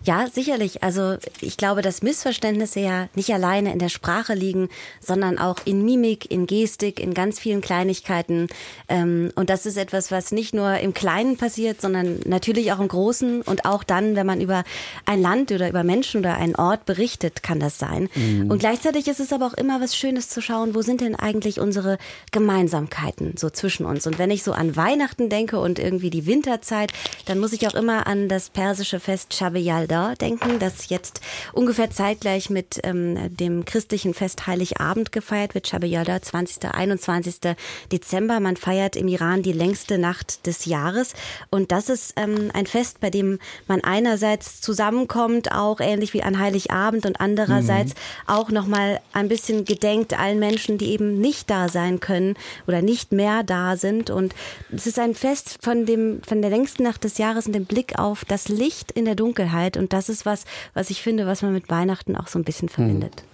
Ja, 0.09 0.27
sicherlich. 0.27 0.83
Also 0.83 1.19
ich 1.43 1.59
glaube, 1.59 1.83
dass 1.83 2.01
Missverständnisse 2.01 2.81
ja 2.81 3.09
nicht 3.15 3.31
alleine 3.35 3.75
in 3.75 3.79
der 3.79 3.91
Sprache 3.91 4.33
liegen, 4.33 4.71
sondern 5.01 5.37
auch 5.37 5.59
in 5.67 5.85
Mimik, 5.85 6.31
in 6.31 6.47
Gestik, 6.47 6.99
in 6.99 7.13
ganz 7.13 7.39
vielen 7.39 7.61
Kleinigkeiten. 7.61 8.47
Ähm, 8.89 9.31
und 9.35 9.51
das 9.51 9.67
ist 9.67 9.77
etwas, 9.77 10.11
was 10.11 10.33
nicht 10.33 10.55
nur 10.55 10.79
im 10.79 10.95
Kleinen 10.95 11.37
passiert, 11.37 11.83
sondern 11.83 12.21
natürlich 12.25 12.73
auch 12.73 12.81
im 12.81 12.89
Großen. 12.89 13.43
Und 13.43 13.67
auch 13.67 13.85
dann, 13.85 14.17
wenn 14.17 14.25
man 14.25 14.41
über 14.41 14.65
ein 15.05 15.21
Land 15.21 15.53
oder 15.53 15.69
über 15.69 15.85
Menschen 15.85 16.21
oder 16.21 16.37
einen 16.37 16.57
Ort 16.57 16.87
berichtet, 16.87 17.43
kann 17.43 17.61
das 17.61 17.79
sein. 17.79 18.09
Mhm. 18.15 18.51
Und 18.51 18.61
gleichzeitig 18.61 19.09
ist 19.09 19.21
es 19.21 19.31
aber 19.31 19.47
auch 19.47 19.55
immer 19.55 19.83
was 19.83 19.95
Schönes 19.95 20.31
zu 20.31 20.41
schauen, 20.41 20.75
wo 20.75 20.81
sind 20.81 21.03
denn 21.03 21.17
eigentlich 21.17 21.61
unsere 21.61 21.99
Gemeinsamkeiten 22.33 23.37
so 23.37 23.51
zwischen 23.51 23.85
uns. 23.85 24.07
Und 24.07 24.19
wenn 24.19 24.31
ich 24.31 24.43
so 24.43 24.53
an 24.53 24.75
Weihnachten 24.75 25.29
denke 25.29 25.61
und 25.61 25.79
irgendwie 25.79 26.09
die 26.09 26.25
Winterzeit, 26.25 26.93
dann 27.27 27.39
muss 27.39 27.53
ich 27.53 27.69
auch 27.69 27.75
immer 27.75 28.07
an 28.07 28.31
das 28.31 28.49
persische 28.49 29.01
Fest 29.01 29.35
Shabiyal 29.35 29.69
Yalda 29.89 29.98
denken, 30.21 30.59
das 30.59 30.89
jetzt 30.89 31.21
ungefähr 31.53 31.91
zeitgleich 31.91 32.51
mit 32.51 32.81
ähm, 32.85 33.37
dem 33.37 33.65
christlichen 33.65 34.15
Fest 34.15 34.47
Heiligabend 34.47 35.13
gefeiert 35.13 35.55
wird. 35.55 35.69
Yalda, 35.69 36.21
20. 36.21 36.65
21. 36.75 37.57
Dezember. 37.93 38.41
Man 38.41 38.57
feiert 38.57 38.97
im 38.97 39.09
Iran 39.09 39.43
die 39.43 39.53
längste 39.53 39.99
Nacht 39.99 40.47
des 40.47 40.65
Jahres. 40.65 41.15
Und 41.51 41.73
das 41.73 41.89
ist 41.89 42.15
ähm, 42.17 42.51
ein 42.55 42.67
Fest, 42.67 43.01
bei 43.01 43.11
dem 43.11 43.39
man 43.67 43.83
einerseits 43.83 44.61
zusammenkommt, 44.61 45.53
auch 45.53 45.81
ähnlich 45.81 46.15
wie 46.15 46.23
an 46.23 46.39
Heiligabend 46.39 47.07
und 47.07 47.21
andererseits 47.21 47.95
mhm. 47.95 47.99
auch 48.27 48.51
nochmal 48.51 49.01
ein 49.13 49.29
bisschen 49.29 49.65
gedenkt 49.65 50.19
allen 50.19 50.39
Menschen, 50.39 50.79
die 50.79 50.91
eben 50.91 51.21
nicht 51.21 51.51
da 51.51 51.69
sein 51.69 52.01
können 52.01 52.37
oder 52.67 52.83
nicht 52.83 53.13
mehr 53.13 53.43
da 53.43 53.77
sind. 53.77 54.11
Und 54.11 54.35
es 54.75 54.87
ist 54.87 54.99
ein 54.99 55.15
Fest 55.15 55.59
von 55.61 55.87
dem, 55.87 56.23
von 56.27 56.43
der 56.43 56.51
längsten 56.51 56.83
Nacht 56.83 57.05
des 57.05 57.19
Jahres 57.19 57.47
und 57.47 57.53
dem 57.53 57.65
Blick 57.65 57.99
auf 57.99 58.25
das 58.25 58.49
Licht 58.49 58.93
in 58.93 59.05
der 59.05 59.15
Dunkelheit 59.15 59.77
und 59.77 59.88
das 59.93 60.09
ist 60.09 60.27
was, 60.27 60.45
was 60.75 60.91
ich 60.91 61.03
finde, 61.03 61.27
was 61.27 61.43
man 61.43 61.53
mit 61.53 61.71
Weihnachten 61.71 62.17
auch 62.17 62.29
so 62.29 62.39
ein 62.39 62.45
bisschen 62.45 62.69
verbindet. 62.69 63.25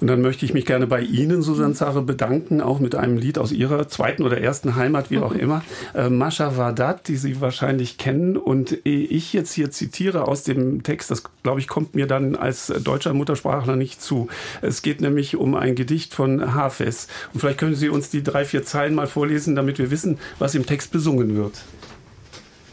Und 0.00 0.06
dann 0.06 0.22
möchte 0.22 0.46
ich 0.46 0.54
mich 0.54 0.64
gerne 0.64 0.86
bei 0.86 1.02
Ihnen, 1.02 1.42
Susanne 1.42 1.74
Zare, 1.74 2.02
bedanken, 2.02 2.60
auch 2.60 2.80
mit 2.80 2.94
einem 2.94 3.18
Lied 3.18 3.38
aus 3.38 3.52
Ihrer 3.52 3.88
zweiten 3.88 4.22
oder 4.22 4.40
ersten 4.40 4.76
Heimat, 4.76 5.10
wie 5.10 5.18
auch 5.18 5.34
immer, 5.34 5.62
äh, 5.94 6.08
Mascha 6.08 6.56
Wadat, 6.56 7.08
die 7.08 7.16
Sie 7.16 7.40
wahrscheinlich 7.40 7.98
kennen. 7.98 8.36
Und 8.36 8.78
ich 8.84 9.32
jetzt 9.32 9.52
hier 9.52 9.70
zitiere 9.70 10.26
aus 10.26 10.42
dem 10.42 10.82
Text, 10.82 11.10
das 11.10 11.22
glaube 11.42 11.60
ich 11.60 11.68
kommt 11.68 11.94
mir 11.94 12.06
dann 12.06 12.34
als 12.34 12.68
deutscher 12.68 13.12
Muttersprachler 13.12 13.76
nicht 13.76 14.00
zu. 14.00 14.28
Es 14.62 14.82
geht 14.82 15.00
nämlich 15.00 15.36
um 15.36 15.54
ein 15.54 15.74
Gedicht 15.74 16.14
von 16.14 16.54
Hafez. 16.54 17.08
Und 17.32 17.40
vielleicht 17.40 17.58
können 17.58 17.74
Sie 17.74 17.90
uns 17.90 18.08
die 18.08 18.22
drei, 18.22 18.44
vier 18.44 18.64
Zeilen 18.64 18.94
mal 18.94 19.06
vorlesen, 19.06 19.54
damit 19.54 19.78
wir 19.78 19.90
wissen, 19.90 20.18
was 20.38 20.54
im 20.54 20.64
Text 20.64 20.92
besungen 20.92 21.36
wird. 21.36 21.62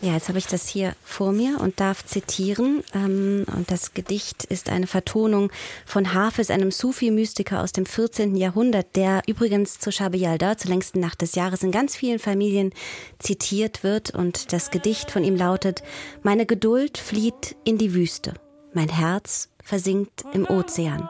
Ja, 0.02 0.14
jetzt 0.14 0.30
habe 0.30 0.38
ich 0.38 0.45
das 0.45 0.68
hier 0.68 0.95
vor 1.03 1.32
mir 1.32 1.60
und 1.60 1.80
darf 1.80 2.06
zitieren. 2.06 2.84
Ähm, 2.94 3.45
und 3.56 3.72
das 3.72 3.95
Gedicht 3.95 4.44
ist 4.44 4.69
eine 4.69 4.86
Vertonung 4.86 5.52
von 5.88 6.14
Hafez, 6.14 6.52
einem 6.52 6.69
Sufi-Mystiker 6.69 7.64
aus 7.64 7.72
dem 7.72 7.88
14. 7.88 8.36
Jahrhundert, 8.36 8.95
der 8.95 9.24
übrigens 9.26 9.80
zur 9.80 9.91
Shabi 9.91 10.19
Yalda, 10.19 10.56
zur 10.56 10.69
längsten 10.69 10.99
Nacht 10.99 11.22
des 11.22 11.34
Jahres, 11.34 11.64
in 11.64 11.72
ganz 11.72 11.95
vielen 11.95 12.19
Familien 12.19 12.74
zitiert 13.18 13.84
wird. 13.84 14.11
Und 14.11 14.53
das 14.53 14.69
Gedicht 14.69 15.10
von 15.10 15.24
ihm 15.24 15.36
lautet, 15.36 15.82
Meine 16.22 16.45
Geduld 16.45 16.99
flieht 16.99 17.56
in 17.64 17.80
die 17.80 17.95
Wüste, 17.95 18.36
mein 18.74 18.90
Herz 18.90 19.49
versinkt 19.64 20.26
im 20.32 20.48
Ozean. 20.48 21.10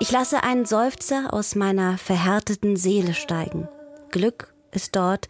Ich 0.00 0.10
lasse 0.10 0.42
einen 0.42 0.66
Seufzer 0.66 1.32
aus 1.32 1.54
meiner 1.54 1.98
verhärteten 1.98 2.76
Seele 2.76 3.14
steigen. 3.14 3.68
Glück 4.10 4.52
ist 4.72 4.96
dort, 4.96 5.28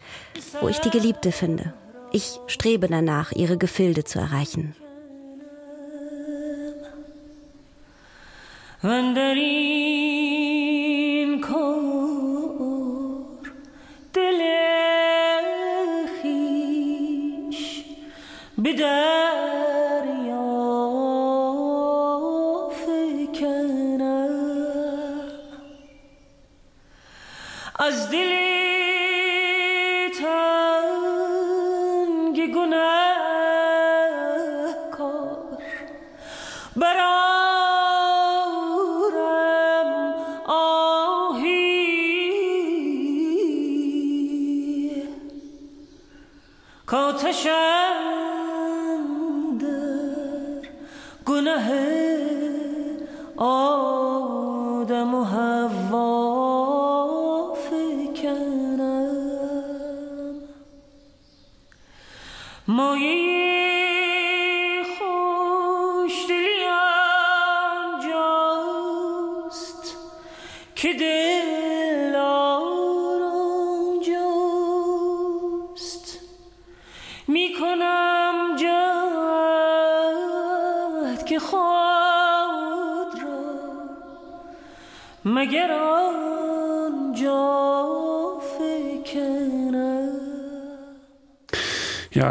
wo 0.59 0.67
ich 0.67 0.79
die 0.79 0.89
Geliebte 0.89 1.31
finde. 1.31 1.73
Ich 2.11 2.39
strebe 2.47 2.87
danach, 2.87 3.31
ihre 3.31 3.57
Gefilde 3.57 4.03
zu 4.03 4.19
erreichen. 4.19 4.75
من 8.81 9.13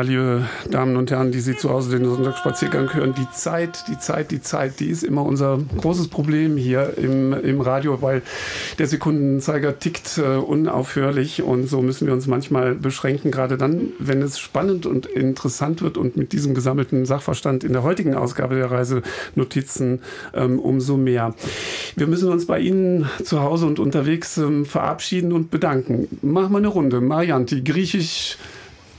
liebe 0.02 0.44
Damen 0.70 0.96
und 0.96 1.10
Herren, 1.10 1.32
die 1.32 1.40
Sie 1.40 1.56
zu 1.56 1.70
Hause 1.70 1.98
den 1.98 2.08
Sonntagsspaziergang 2.08 2.94
hören, 2.94 3.14
die 3.16 3.28
Zeit, 3.30 3.84
die 3.88 3.98
Zeit, 3.98 4.30
die 4.30 4.40
Zeit, 4.40 4.80
die 4.80 4.88
ist 4.90 5.02
immer 5.02 5.24
unser 5.24 5.58
großes 5.80 6.08
Problem 6.08 6.56
hier 6.56 6.94
im, 6.98 7.32
im 7.32 7.60
Radio, 7.60 8.00
weil 8.00 8.22
der 8.78 8.86
Sekundenzeiger 8.86 9.78
tickt 9.78 10.18
äh, 10.18 10.36
unaufhörlich 10.36 11.42
und 11.42 11.68
so 11.68 11.82
müssen 11.82 12.06
wir 12.06 12.14
uns 12.14 12.26
manchmal 12.26 12.74
beschränken, 12.74 13.30
gerade 13.30 13.56
dann, 13.56 13.88
wenn 13.98 14.22
es 14.22 14.38
spannend 14.38 14.86
und 14.86 15.06
interessant 15.06 15.82
wird 15.82 15.96
und 15.96 16.16
mit 16.16 16.32
diesem 16.32 16.54
gesammelten 16.54 17.04
Sachverstand 17.04 17.64
in 17.64 17.72
der 17.72 17.82
heutigen 17.82 18.14
Ausgabe 18.14 18.54
der 18.54 18.70
Reisenotizen 18.70 20.02
ähm, 20.34 20.58
umso 20.58 20.96
mehr. 20.96 21.34
Wir 21.96 22.06
müssen 22.06 22.28
uns 22.28 22.46
bei 22.46 22.60
Ihnen 22.60 23.08
zu 23.24 23.42
Hause 23.42 23.66
und 23.66 23.80
unterwegs 23.80 24.38
ähm, 24.38 24.64
verabschieden 24.64 25.32
und 25.32 25.50
bedanken. 25.50 26.06
Machen 26.22 26.52
wir 26.52 26.58
eine 26.58 26.68
Runde. 26.68 27.00
Marianti, 27.00 27.62
griechisch 27.62 28.36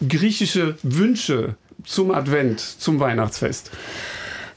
griechische 0.07 0.77
Wünsche 0.83 1.55
zum 1.85 2.11
Advent, 2.11 2.59
zum 2.59 2.99
Weihnachtsfest? 2.99 3.71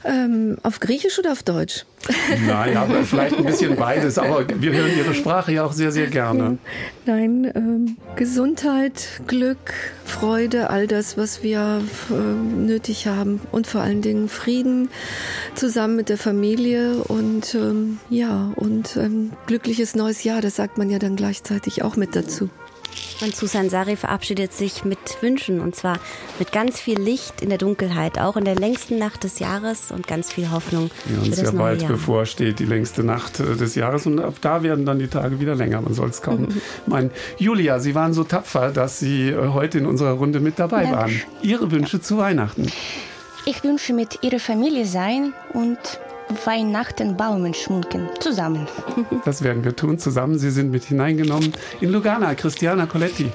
Ähm, 0.05 0.57
auf 0.63 0.79
Griechisch 0.81 1.17
oder 1.17 1.31
auf 1.31 1.43
Deutsch? 1.43 1.85
Naja, 2.45 2.85
vielleicht 3.05 3.37
ein 3.37 3.45
bisschen 3.45 3.77
beides, 3.77 4.17
aber 4.17 4.45
wir 4.49 4.73
hören 4.73 4.91
Ihre 4.97 5.13
Sprache 5.13 5.53
ja 5.53 5.63
auch 5.63 5.71
sehr, 5.71 5.93
sehr 5.93 6.07
gerne. 6.07 6.57
Nein, 7.05 7.49
ähm, 7.55 7.97
Gesundheit, 8.17 9.21
Glück, 9.27 9.73
Freude, 10.03 10.69
all 10.69 10.87
das, 10.87 11.17
was 11.17 11.41
wir 11.41 11.81
äh, 12.09 12.13
nötig 12.13 13.07
haben 13.07 13.39
und 13.53 13.65
vor 13.65 13.79
allen 13.79 14.01
Dingen 14.01 14.27
Frieden 14.27 14.89
zusammen 15.55 15.95
mit 15.95 16.09
der 16.09 16.17
Familie 16.17 16.95
und 16.95 17.55
ähm, 17.55 17.99
ja, 18.09 18.51
und 18.57 18.97
ein 18.97 19.31
glückliches 19.47 19.95
neues 19.95 20.25
Jahr, 20.25 20.41
das 20.41 20.57
sagt 20.57 20.77
man 20.77 20.89
ja 20.89 20.99
dann 20.99 21.15
gleichzeitig 21.15 21.81
auch 21.81 21.95
mit 21.95 22.13
dazu. 22.15 22.49
Und 23.21 23.35
Susan 23.35 23.69
Sari 23.69 23.95
verabschiedet 23.95 24.51
sich 24.53 24.83
mit 24.83 24.99
Wünschen 25.21 25.61
und 25.61 25.75
zwar 25.75 25.97
mit 26.39 26.51
ganz 26.51 26.79
viel 26.79 26.99
Licht 26.99 27.41
in 27.41 27.49
der 27.49 27.57
Dunkelheit, 27.57 28.19
auch 28.19 28.35
in 28.35 28.43
der 28.43 28.55
längsten 28.55 28.97
Nacht 28.97 29.23
des 29.23 29.39
Jahres 29.39 29.91
und 29.91 30.07
ganz 30.07 30.31
viel 30.33 30.51
Hoffnung 30.51 30.89
Die 31.05 31.13
für 31.13 31.21
uns 31.21 31.41
ja 31.41 31.51
bald 31.51 31.81
Jahr. 31.83 31.91
bevorsteht, 31.91 32.59
die 32.59 32.65
längste 32.65 33.03
Nacht 33.03 33.39
äh, 33.39 33.55
des 33.55 33.75
Jahres. 33.75 34.05
Und 34.05 34.19
ab 34.19 34.35
da 34.41 34.61
werden 34.63 34.85
dann 34.85 34.99
die 34.99 35.07
Tage 35.07 35.39
wieder 35.39 35.55
länger. 35.55 35.81
Man 35.81 35.93
soll 35.93 36.09
es 36.09 36.21
kaum 36.21 36.49
meinen. 36.85 37.11
Julia, 37.37 37.79
Sie 37.79 37.95
waren 37.95 38.13
so 38.13 38.23
tapfer, 38.25 38.71
dass 38.71 38.99
Sie 38.99 39.29
äh, 39.29 39.49
heute 39.49 39.77
in 39.77 39.85
unserer 39.85 40.11
Runde 40.13 40.39
mit 40.41 40.59
dabei 40.59 40.83
Danke. 40.83 40.97
waren. 40.97 41.21
Ihre 41.41 41.71
Wünsche 41.71 42.01
zu 42.01 42.17
Weihnachten. 42.17 42.67
Ich 43.45 43.63
wünsche 43.63 43.93
mit 43.93 44.19
Ihrer 44.23 44.39
Familie 44.39 44.85
sein 44.85 45.33
und 45.53 45.77
Weihnachten 46.45 47.17
Baumen 47.17 47.53
schmücken. 47.53 48.09
Zusammen. 48.19 48.67
Das 49.25 49.41
werden 49.43 49.63
wir 49.63 49.75
tun 49.75 49.97
zusammen. 49.97 50.37
Sie 50.37 50.51
sind 50.51 50.71
mit 50.71 50.83
hineingenommen 50.83 51.53
in 51.81 51.91
Lugana. 51.91 52.35
Christiana 52.35 52.85
Coletti. 52.85 53.31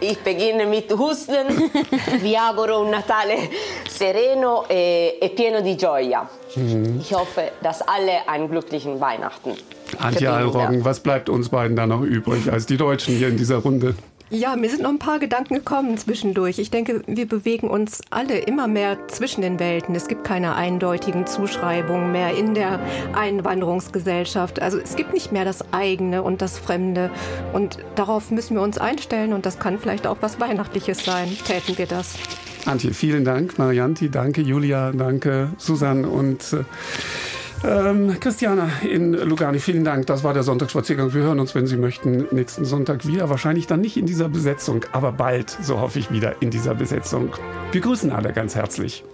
Ich 0.00 0.18
beginne 0.18 0.66
mit 0.66 0.90
Husten. 0.92 1.46
Vi 2.22 2.36
auguro 2.36 2.82
un 2.82 2.90
Natale 2.90 3.48
sereno 3.88 4.64
e, 4.68 5.18
e 5.20 5.30
pieno 5.30 5.60
di 5.60 5.76
gioia. 5.76 6.28
Mhm. 6.54 7.00
Ich 7.00 7.12
hoffe, 7.12 7.52
dass 7.62 7.82
alle 7.82 8.26
einen 8.26 8.48
glücklichen 8.48 9.00
Weihnachten 9.00 9.56
Antje 9.98 10.30
Allroggen, 10.30 10.84
was 10.84 11.00
bleibt 11.00 11.28
uns 11.28 11.48
beiden 11.48 11.76
da 11.76 11.86
noch 11.86 12.02
übrig 12.02 12.50
als 12.50 12.66
die 12.66 12.76
Deutschen 12.76 13.16
hier 13.16 13.28
in 13.28 13.36
dieser 13.36 13.56
Runde? 13.56 13.94
Ja, 14.32 14.54
mir 14.54 14.70
sind 14.70 14.82
noch 14.82 14.90
ein 14.90 15.00
paar 15.00 15.18
Gedanken 15.18 15.54
gekommen 15.54 15.98
zwischendurch. 15.98 16.60
Ich 16.60 16.70
denke, 16.70 17.02
wir 17.08 17.26
bewegen 17.26 17.68
uns 17.68 18.00
alle 18.10 18.38
immer 18.38 18.68
mehr 18.68 19.08
zwischen 19.08 19.42
den 19.42 19.58
Welten. 19.58 19.92
Es 19.96 20.06
gibt 20.06 20.22
keine 20.22 20.54
eindeutigen 20.54 21.26
Zuschreibungen 21.26 22.12
mehr 22.12 22.36
in 22.36 22.54
der 22.54 22.78
Einwanderungsgesellschaft. 23.12 24.62
Also 24.62 24.78
es 24.78 24.94
gibt 24.94 25.12
nicht 25.12 25.32
mehr 25.32 25.44
das 25.44 25.72
eigene 25.72 26.22
und 26.22 26.42
das 26.42 26.60
Fremde. 26.60 27.10
Und 27.52 27.78
darauf 27.96 28.30
müssen 28.30 28.54
wir 28.54 28.62
uns 28.62 28.78
einstellen. 28.78 29.32
Und 29.32 29.46
das 29.46 29.58
kann 29.58 29.80
vielleicht 29.80 30.06
auch 30.06 30.18
was 30.20 30.38
Weihnachtliches 30.38 31.04
sein. 31.04 31.36
Täten 31.44 31.76
wir 31.76 31.86
das. 31.86 32.14
Antje, 32.66 32.94
vielen 32.94 33.24
Dank. 33.24 33.58
Marianti, 33.58 34.10
danke. 34.10 34.42
Julia, 34.42 34.92
danke. 34.92 35.48
Susan 35.58 36.04
und 36.04 36.52
äh, 36.52 36.62
ähm, 37.64 38.18
Christiana 38.20 38.68
in 38.82 39.12
Lugani, 39.12 39.58
vielen 39.58 39.84
Dank. 39.84 40.06
Das 40.06 40.24
war 40.24 40.34
der 40.34 40.42
Sonntagsspaziergang. 40.42 41.12
Wir 41.14 41.22
hören 41.22 41.40
uns, 41.40 41.54
wenn 41.54 41.66
Sie 41.66 41.76
möchten, 41.76 42.26
nächsten 42.30 42.64
Sonntag 42.64 43.06
wieder. 43.06 43.28
Wahrscheinlich 43.28 43.66
dann 43.66 43.80
nicht 43.80 43.96
in 43.96 44.06
dieser 44.06 44.28
Besetzung, 44.28 44.84
aber 44.92 45.12
bald, 45.12 45.50
so 45.62 45.80
hoffe 45.80 45.98
ich, 45.98 46.10
wieder 46.10 46.40
in 46.40 46.50
dieser 46.50 46.74
Besetzung. 46.74 47.34
Wir 47.72 47.80
grüßen 47.80 48.10
alle 48.10 48.32
ganz 48.32 48.54
herzlich. 48.54 49.04